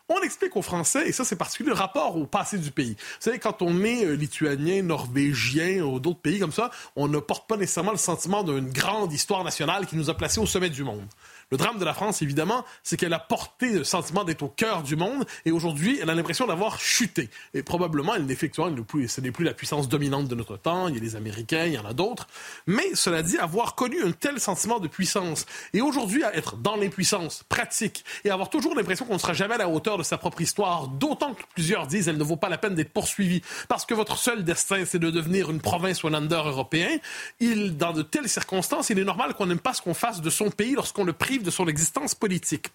On 0.09 0.19
explique 0.21 0.55
aux 0.55 0.61
Français, 0.63 1.07
et 1.07 1.11
ça 1.11 1.25
c'est 1.25 1.35
particulier, 1.35 1.69
le 1.69 1.75
rapport 1.75 2.15
au 2.15 2.25
passé 2.27 2.57
du 2.59 2.71
pays. 2.71 2.95
Vous 2.95 3.21
savez, 3.21 3.39
quand 3.39 3.61
on 3.63 3.83
est 3.83 4.05
euh, 4.05 4.15
lituanien, 4.15 4.83
norvégien 4.83 5.81
ou 5.81 5.99
d'autres 5.99 6.21
pays 6.21 6.39
comme 6.39 6.51
ça, 6.51 6.69
on 6.95 7.07
ne 7.07 7.17
porte 7.19 7.47
pas 7.47 7.57
nécessairement 7.57 7.91
le 7.91 7.97
sentiment 7.97 8.43
d'une 8.43 8.69
grande 8.69 9.11
histoire 9.13 9.43
nationale 9.43 9.87
qui 9.87 9.95
nous 9.95 10.11
a 10.11 10.13
placés 10.15 10.39
au 10.39 10.45
sommet 10.45 10.69
du 10.69 10.83
monde. 10.83 11.07
Le 11.51 11.57
drame 11.57 11.77
de 11.77 11.85
la 11.85 11.93
France, 11.93 12.21
évidemment, 12.21 12.65
c'est 12.83 12.97
qu'elle 12.97 13.13
a 13.13 13.19
porté 13.19 13.71
le 13.71 13.83
sentiment 13.83 14.23
d'être 14.23 14.41
au 14.41 14.47
cœur 14.47 14.81
du 14.81 14.95
monde 14.95 15.25
et 15.45 15.51
aujourd'hui, 15.51 15.99
elle 16.01 16.09
a 16.09 16.15
l'impression 16.15 16.47
d'avoir 16.47 16.79
chuté. 16.79 17.29
Et 17.53 17.61
probablement, 17.61 18.15
elle 18.15 18.29
effectivement, 18.31 18.69
ce 19.07 19.21
n'est 19.21 19.31
plus 19.31 19.45
la 19.45 19.53
puissance 19.53 19.87
dominante 19.87 20.27
de 20.27 20.35
notre 20.35 20.57
temps. 20.57 20.87
Il 20.87 20.95
y 20.95 20.97
a 20.97 21.01
les 21.01 21.15
Américains, 21.15 21.65
il 21.65 21.73
y 21.73 21.77
en 21.77 21.85
a 21.85 21.93
d'autres. 21.93 22.27
Mais 22.65 22.95
cela 22.95 23.21
dit, 23.21 23.37
avoir 23.37 23.75
connu 23.75 24.03
un 24.03 24.11
tel 24.11 24.39
sentiment 24.39 24.79
de 24.79 24.87
puissance 24.87 25.45
et 25.73 25.81
aujourd'hui 25.81 26.23
à 26.23 26.35
être 26.35 26.57
dans 26.57 26.75
l'impuissance 26.75 27.43
pratique 27.47 28.03
et 28.23 28.31
avoir 28.31 28.49
toujours 28.49 28.75
l'impression 28.75 29.05
qu'on 29.05 29.13
ne 29.13 29.19
sera 29.19 29.33
jamais 29.33 29.55
à 29.55 29.59
la 29.59 29.69
hauteur 29.69 29.97
de 29.97 30.03
sa 30.03 30.17
propre 30.17 30.41
histoire, 30.41 30.87
d'autant 30.87 31.33
que 31.33 31.43
plusieurs 31.53 31.87
disent 31.87 32.07
elle 32.07 32.17
ne 32.17 32.23
vaut 32.23 32.37
pas 32.37 32.49
la 32.49 32.57
peine 32.57 32.75
d'être 32.75 32.91
poursuivie 32.91 33.41
parce 33.67 33.85
que 33.85 33.93
votre 33.93 34.17
seul 34.17 34.43
destin, 34.43 34.83
c'est 34.85 34.99
de 34.99 35.11
devenir 35.11 35.51
une 35.51 35.61
province 35.61 36.03
ou 36.03 36.07
un 36.07 36.13
under 36.13 36.47
européen. 36.47 36.89
Il, 37.39 37.77
dans 37.77 37.93
de 37.93 38.01
telles 38.01 38.29
circonstances, 38.29 38.89
il 38.89 38.99
est 38.99 39.03
normal 39.03 39.33
qu'on 39.33 39.45
n'aime 39.45 39.59
pas 39.59 39.73
ce 39.73 39.81
qu'on 39.81 39.93
fasse 39.93 40.21
de 40.21 40.29
son 40.29 40.49
pays 40.49 40.73
lorsqu'on 40.73 41.03
le 41.03 41.13
de 41.43 41.51
son 41.51 41.67
existence 41.67 42.15
politique. 42.15 42.67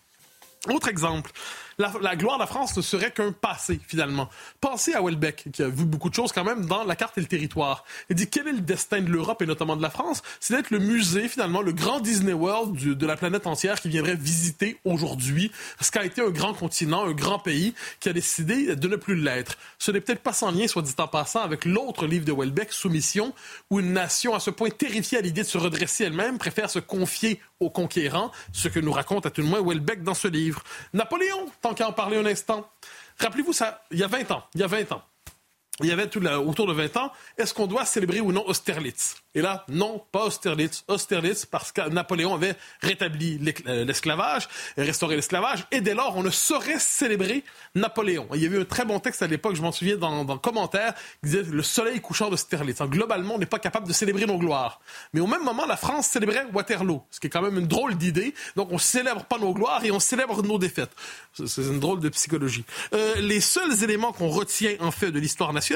Autre 0.68 0.88
exemple, 0.88 1.30
la, 1.78 2.16
gloire 2.16 2.36
de 2.36 2.42
la 2.42 2.46
France 2.46 2.76
ne 2.76 2.82
serait 2.82 3.10
qu'un 3.10 3.32
passé, 3.32 3.80
finalement. 3.86 4.28
Pensez 4.60 4.94
à 4.94 5.02
Welbeck, 5.02 5.48
qui 5.52 5.62
a 5.62 5.68
vu 5.68 5.84
beaucoup 5.84 6.10
de 6.10 6.14
choses 6.14 6.32
quand 6.32 6.44
même 6.44 6.66
dans 6.66 6.84
la 6.84 6.96
carte 6.96 7.16
et 7.18 7.20
le 7.20 7.26
territoire. 7.26 7.84
Il 8.08 8.16
dit 8.16 8.28
quel 8.28 8.48
est 8.48 8.52
le 8.52 8.60
destin 8.60 9.00
de 9.00 9.10
l'Europe 9.10 9.42
et 9.42 9.46
notamment 9.46 9.76
de 9.76 9.82
la 9.82 9.90
France? 9.90 10.22
C'est 10.40 10.54
d'être 10.54 10.70
le 10.70 10.78
musée, 10.78 11.28
finalement, 11.28 11.62
le 11.62 11.72
grand 11.72 12.00
Disney 12.00 12.32
World 12.32 12.76
de 12.76 13.06
la 13.06 13.16
planète 13.16 13.46
entière 13.46 13.80
qui 13.80 13.88
viendrait 13.88 14.16
visiter 14.16 14.78
aujourd'hui 14.84 15.50
ce 15.80 15.90
qu'a 15.90 16.04
été 16.04 16.22
un 16.22 16.30
grand 16.30 16.54
continent, 16.54 17.06
un 17.06 17.12
grand 17.12 17.38
pays 17.38 17.74
qui 18.00 18.08
a 18.08 18.12
décidé 18.12 18.76
de 18.76 18.88
ne 18.88 18.96
plus 18.96 19.16
l'être. 19.16 19.56
Ce 19.78 19.90
n'est 19.90 20.00
peut-être 20.00 20.22
pas 20.22 20.32
sans 20.32 20.50
lien, 20.50 20.66
soit 20.66 20.82
dit 20.82 20.94
en 20.98 21.08
passant, 21.08 21.40
avec 21.40 21.64
l'autre 21.64 22.06
livre 22.06 22.24
de 22.24 22.32
Welbeck, 22.32 22.72
Soumission, 22.72 23.34
où 23.70 23.80
une 23.80 23.92
nation 23.92 24.34
à 24.34 24.40
ce 24.40 24.50
point 24.50 24.70
terrifiée 24.70 25.18
à 25.18 25.20
l'idée 25.20 25.42
de 25.42 25.46
se 25.46 25.58
redresser 25.58 26.04
elle-même 26.04 26.38
préfère 26.38 26.70
se 26.70 26.78
confier 26.78 27.40
aux 27.60 27.70
conquérants, 27.70 28.32
ce 28.52 28.68
que 28.68 28.80
nous 28.80 28.92
raconte 28.92 29.26
à 29.26 29.30
tout 29.30 29.42
le 29.42 29.46
moins 29.46 29.62
Welbeck 29.62 30.02
dans 30.02 30.14
ce 30.14 30.28
livre. 30.28 30.62
Napoléon, 30.94 31.46
qu'à 31.74 31.88
en 31.88 31.92
parler 31.92 32.16
un 32.16 32.26
instant. 32.26 32.68
Rappelez-vous 33.18 33.52
ça, 33.52 33.82
il 33.90 33.98
y 33.98 34.02
a 34.02 34.06
20 34.06 34.30
ans, 34.30 34.44
il 34.54 34.60
y 34.60 34.64
a 34.64 34.66
20 34.66 34.92
ans. 34.92 35.02
Il 35.82 35.88
y 35.88 35.92
avait 35.92 36.06
tout 36.06 36.24
autour 36.24 36.66
de 36.66 36.72
20 36.72 36.96
ans, 36.96 37.12
est-ce 37.38 37.54
qu'on 37.54 37.66
doit 37.66 37.84
célébrer 37.84 38.20
ou 38.20 38.32
non 38.32 38.44
Austerlitz? 38.46 39.16
Et 39.34 39.42
là, 39.42 39.64
non, 39.68 40.02
pas 40.10 40.24
Austerlitz. 40.24 40.84
Austerlitz, 40.88 41.46
parce 41.46 41.70
que 41.70 41.88
Napoléon 41.88 42.34
avait 42.34 42.56
rétabli 42.82 43.40
euh, 43.68 43.84
l'esclavage, 43.84 44.48
restauré 44.76 45.14
l'esclavage, 45.14 45.66
et 45.70 45.80
dès 45.80 45.94
lors, 45.94 46.16
on 46.16 46.22
ne 46.22 46.30
saurait 46.30 46.80
célébrer 46.80 47.44
Napoléon. 47.76 48.26
Il 48.34 48.42
y 48.42 48.46
avait 48.46 48.60
un 48.60 48.64
très 48.64 48.84
bon 48.84 48.98
texte 48.98 49.22
à 49.22 49.28
l'époque, 49.28 49.54
je 49.54 49.62
m'en 49.62 49.70
souviens, 49.70 49.96
dans, 49.96 50.24
dans 50.24 50.34
le 50.34 50.40
commentaire, 50.40 50.94
qui 51.22 51.30
disait 51.30 51.42
le 51.42 51.62
soleil 51.62 52.00
couchant 52.00 52.28
d'Austerlitz. 52.28 52.82
Globalement, 52.82 53.36
on 53.36 53.38
n'est 53.38 53.46
pas 53.46 53.60
capable 53.60 53.86
de 53.86 53.92
célébrer 53.92 54.26
nos 54.26 54.38
gloires. 54.38 54.80
Mais 55.12 55.20
au 55.20 55.28
même 55.28 55.44
moment, 55.44 55.64
la 55.64 55.76
France 55.76 56.08
célébrait 56.08 56.46
Waterloo, 56.52 57.02
ce 57.10 57.20
qui 57.20 57.28
est 57.28 57.30
quand 57.30 57.42
même 57.42 57.58
une 57.58 57.68
drôle 57.68 57.96
d'idée. 57.96 58.34
Donc, 58.56 58.72
on 58.72 58.78
célèbre 58.78 59.24
pas 59.24 59.38
nos 59.38 59.54
gloires 59.54 59.84
et 59.84 59.92
on 59.92 60.00
célèbre 60.00 60.42
nos 60.42 60.58
défaites. 60.58 60.90
C'est 61.34 61.62
une 61.62 61.78
drôle 61.78 62.00
de 62.00 62.08
psychologie. 62.08 62.64
Euh, 62.94 63.14
les 63.16 63.40
seuls 63.40 63.84
éléments 63.84 64.12
qu'on 64.12 64.28
retient, 64.28 64.74
en 64.80 64.90
fait, 64.90 65.12
de 65.12 65.20
l'histoire 65.20 65.52
nationale, 65.52 65.69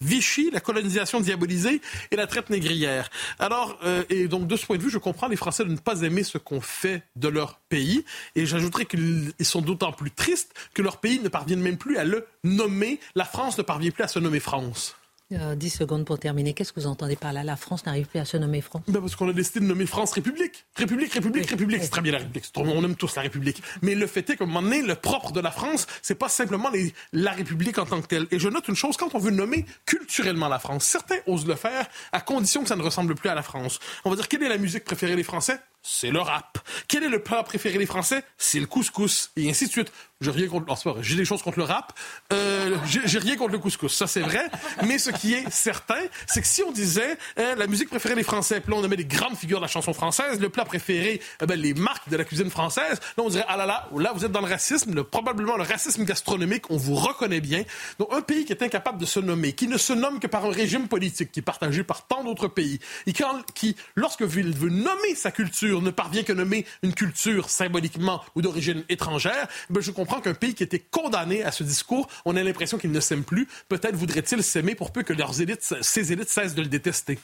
Vichy, 0.00 0.50
la 0.50 0.60
colonisation 0.60 1.20
diabolisée 1.20 1.80
et 2.10 2.16
la 2.16 2.26
traite 2.26 2.50
négrière. 2.50 3.10
Alors, 3.38 3.78
euh, 3.84 4.04
et 4.10 4.28
donc 4.28 4.46
de 4.46 4.56
ce 4.56 4.66
point 4.66 4.76
de 4.76 4.82
vue, 4.82 4.90
je 4.90 4.98
comprends 4.98 5.28
les 5.28 5.36
Français 5.36 5.64
de 5.64 5.70
ne 5.70 5.76
pas 5.76 6.02
aimer 6.02 6.22
ce 6.22 6.38
qu'on 6.38 6.60
fait 6.60 7.02
de 7.16 7.28
leur 7.28 7.58
pays. 7.68 8.04
Et 8.34 8.46
j'ajouterais 8.46 8.86
qu'ils 8.86 9.32
sont 9.40 9.62
d'autant 9.62 9.92
plus 9.92 10.10
tristes 10.10 10.54
que 10.74 10.82
leur 10.82 10.98
pays 10.98 11.20
ne 11.20 11.28
parvient 11.28 11.56
même 11.56 11.78
plus 11.78 11.96
à 11.96 12.04
le 12.04 12.26
nommer. 12.44 13.00
La 13.14 13.24
France 13.24 13.58
ne 13.58 13.62
parvient 13.62 13.90
plus 13.90 14.04
à 14.04 14.08
se 14.08 14.18
nommer 14.18 14.40
France. 14.40 14.96
10 15.30 15.36
euh, 15.36 15.78
secondes 15.78 16.06
pour 16.06 16.18
terminer. 16.18 16.54
Qu'est-ce 16.54 16.72
que 16.72 16.80
vous 16.80 16.86
entendez 16.86 17.14
par 17.14 17.34
là? 17.34 17.44
La 17.44 17.56
France 17.56 17.84
n'arrive 17.84 18.06
plus 18.06 18.18
à 18.18 18.24
se 18.24 18.38
nommer 18.38 18.62
France 18.62 18.82
ben 18.88 19.00
Parce 19.00 19.14
qu'on 19.14 19.28
a 19.28 19.34
décidé 19.34 19.60
de 19.60 19.66
nommer 19.66 19.84
France 19.84 20.12
République. 20.12 20.64
République, 20.74 21.12
République, 21.12 21.50
République. 21.50 21.82
C'est 21.82 21.90
très 21.90 22.00
bien 22.00 22.12
la 22.12 22.18
République. 22.18 22.44
On 22.56 22.84
aime 22.84 22.96
tous 22.96 23.14
la 23.14 23.22
République. 23.22 23.62
Mais 23.82 23.94
le 23.94 24.06
fait 24.06 24.28
est 24.30 24.36
qu'à 24.36 24.44
un 24.44 24.46
moment 24.46 24.62
donné, 24.62 24.80
le 24.80 24.94
propre 24.94 25.32
de 25.32 25.40
la 25.40 25.50
France, 25.50 25.86
c'est 26.00 26.14
pas 26.14 26.30
simplement 26.30 26.70
les, 26.70 26.94
la 27.12 27.32
République 27.32 27.78
en 27.78 27.84
tant 27.84 28.00
que 28.00 28.06
telle. 28.06 28.26
Et 28.30 28.38
je 28.38 28.48
note 28.48 28.68
une 28.68 28.74
chose, 28.74 28.96
quand 28.96 29.14
on 29.14 29.18
veut 29.18 29.30
nommer 29.30 29.66
culturellement 29.84 30.48
la 30.48 30.58
France, 30.58 30.84
certains 30.84 31.18
osent 31.26 31.46
le 31.46 31.56
faire 31.56 31.86
à 32.12 32.22
condition 32.22 32.62
que 32.62 32.68
ça 32.68 32.76
ne 32.76 32.82
ressemble 32.82 33.14
plus 33.14 33.28
à 33.28 33.34
la 33.34 33.42
France. 33.42 33.80
On 34.06 34.10
va 34.10 34.16
dire, 34.16 34.28
quelle 34.28 34.42
est 34.42 34.48
la 34.48 34.58
musique 34.58 34.84
préférée 34.84 35.16
des 35.16 35.24
Français? 35.24 35.60
C'est 35.82 36.10
le 36.10 36.20
rap. 36.20 36.58
Quel 36.86 37.04
est 37.04 37.08
le 37.08 37.22
plat 37.22 37.42
préféré 37.42 37.78
des 37.78 37.86
Français? 37.86 38.22
C'est 38.36 38.60
le 38.60 38.66
couscous. 38.66 39.30
Et 39.36 39.48
ainsi 39.48 39.66
de 39.66 39.70
suite. 39.70 39.92
J'ai 40.20 40.48
contre. 40.48 40.98
J'ai 41.00 41.14
des 41.14 41.24
choses 41.24 41.42
contre 41.42 41.58
le 41.58 41.64
rap. 41.64 41.92
Euh, 42.32 42.76
j'ai 42.84 43.18
rien 43.20 43.36
contre 43.36 43.52
le 43.52 43.60
couscous. 43.60 43.94
Ça, 43.94 44.08
c'est 44.08 44.20
vrai. 44.20 44.50
Mais 44.84 44.98
ce 44.98 45.10
qui 45.10 45.32
est 45.32 45.48
certain, 45.48 46.00
c'est 46.26 46.40
que 46.40 46.46
si 46.46 46.64
on 46.64 46.72
disait 46.72 47.16
hein, 47.36 47.54
la 47.56 47.68
musique 47.68 47.88
préférée 47.88 48.16
des 48.16 48.24
Français, 48.24 48.60
puis 48.60 48.72
là, 48.72 48.80
on 48.80 48.88
met 48.88 48.96
des 48.96 49.04
grandes 49.04 49.36
figures 49.36 49.58
de 49.58 49.64
la 49.64 49.68
chanson 49.68 49.92
française, 49.92 50.40
le 50.40 50.48
plat 50.48 50.64
préféré, 50.64 51.20
eh 51.40 51.46
ben, 51.46 51.54
les 51.54 51.72
marques 51.72 52.08
de 52.08 52.16
la 52.16 52.24
cuisine 52.24 52.50
française, 52.50 52.98
là, 53.16 53.22
on 53.22 53.28
dirait 53.28 53.44
ah 53.46 53.56
là 53.56 53.66
là, 53.66 53.88
là, 53.96 54.10
vous 54.12 54.24
êtes 54.24 54.32
dans 54.32 54.40
le 54.40 54.48
racisme, 54.48 54.92
le, 54.92 55.04
probablement 55.04 55.56
le 55.56 55.62
racisme 55.62 56.04
gastronomique, 56.04 56.68
on 56.68 56.76
vous 56.76 56.96
reconnaît 56.96 57.40
bien. 57.40 57.62
Donc, 58.00 58.08
un 58.12 58.20
pays 58.20 58.44
qui 58.44 58.52
est 58.52 58.62
incapable 58.62 58.98
de 58.98 59.06
se 59.06 59.20
nommer, 59.20 59.52
qui 59.52 59.68
ne 59.68 59.78
se 59.78 59.92
nomme 59.92 60.18
que 60.18 60.26
par 60.26 60.44
un 60.44 60.50
régime 60.50 60.88
politique 60.88 61.30
qui 61.30 61.38
est 61.38 61.42
partagé 61.42 61.84
par 61.84 62.08
tant 62.08 62.24
d'autres 62.24 62.48
pays, 62.48 62.80
et 63.06 63.12
qui, 63.12 63.22
qui 63.54 63.76
lorsque 63.94 64.22
il 64.22 64.56
veut 64.56 64.70
nommer 64.70 65.14
sa 65.14 65.30
culture, 65.30 65.67
ne 65.68 65.90
parvient 65.90 66.22
que 66.22 66.32
nommer 66.32 66.66
une 66.82 66.94
culture 66.94 67.50
symboliquement 67.50 68.22
ou 68.34 68.42
d'origine 68.42 68.84
étrangère, 68.88 69.48
ben 69.70 69.80
je 69.80 69.90
comprends 69.90 70.20
qu'un 70.20 70.34
pays 70.34 70.54
qui 70.54 70.62
était 70.62 70.78
condamné 70.78 71.42
à 71.42 71.52
ce 71.52 71.62
discours, 71.62 72.08
on 72.24 72.36
a 72.36 72.42
l'impression 72.42 72.78
qu'il 72.78 72.92
ne 72.92 73.00
s'aime 73.00 73.24
plus. 73.24 73.48
Peut-être 73.68 73.94
voudrait-il 73.94 74.42
s'aimer 74.42 74.74
pour 74.74 74.92
peu 74.92 75.02
que 75.02 75.12
leurs 75.12 75.40
élites, 75.40 75.74
ces 75.80 76.12
élites 76.12 76.28
cessent 76.28 76.54
de 76.54 76.62
le 76.62 76.68
détester. 76.68 77.18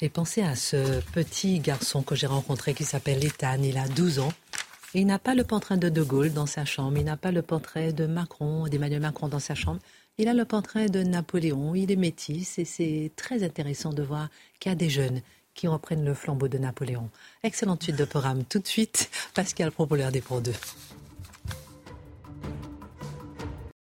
Et 0.00 0.08
pensez 0.08 0.42
à 0.42 0.54
ce 0.54 1.00
petit 1.12 1.58
garçon 1.58 2.02
que 2.02 2.14
j'ai 2.14 2.28
rencontré 2.28 2.72
qui 2.72 2.84
s'appelle 2.84 3.24
Ethan, 3.24 3.60
il 3.62 3.78
a 3.78 3.88
12 3.88 4.20
ans. 4.20 4.32
Il 4.94 5.06
n'a 5.06 5.18
pas 5.18 5.34
le 5.34 5.44
portrait 5.44 5.76
de 5.76 5.88
De 5.88 6.02
Gaulle 6.02 6.32
dans 6.32 6.46
sa 6.46 6.64
chambre, 6.64 6.96
il 6.98 7.04
n'a 7.04 7.16
pas 7.16 7.32
le 7.32 7.42
portrait 7.42 7.92
de 7.92 8.06
Macron, 8.06 8.68
d'Emmanuel 8.68 9.00
Macron 9.00 9.28
dans 9.28 9.40
sa 9.40 9.54
chambre. 9.54 9.80
Il 10.16 10.28
a 10.28 10.34
le 10.34 10.44
portrait 10.44 10.88
de 10.88 11.02
Napoléon, 11.02 11.74
il 11.74 11.92
est 11.92 11.96
métis 11.96 12.58
et 12.58 12.64
c'est 12.64 13.12
très 13.14 13.42
intéressant 13.42 13.92
de 13.92 14.02
voir 14.02 14.28
qu'il 14.58 14.70
y 14.70 14.72
a 14.72 14.76
des 14.76 14.90
jeunes 14.90 15.20
qui 15.58 15.66
reprennent 15.66 16.04
le 16.04 16.14
flambeau 16.14 16.46
de 16.46 16.56
Napoléon. 16.56 17.10
Excellente 17.42 17.82
suite 17.82 17.96
de 17.96 18.04
programme 18.04 18.44
tout 18.44 18.60
de 18.60 18.66
suite. 18.68 19.10
Pascal 19.34 19.72
Propoleur 19.72 20.12
des 20.12 20.20
pour 20.20 20.40
deux. 20.40 20.54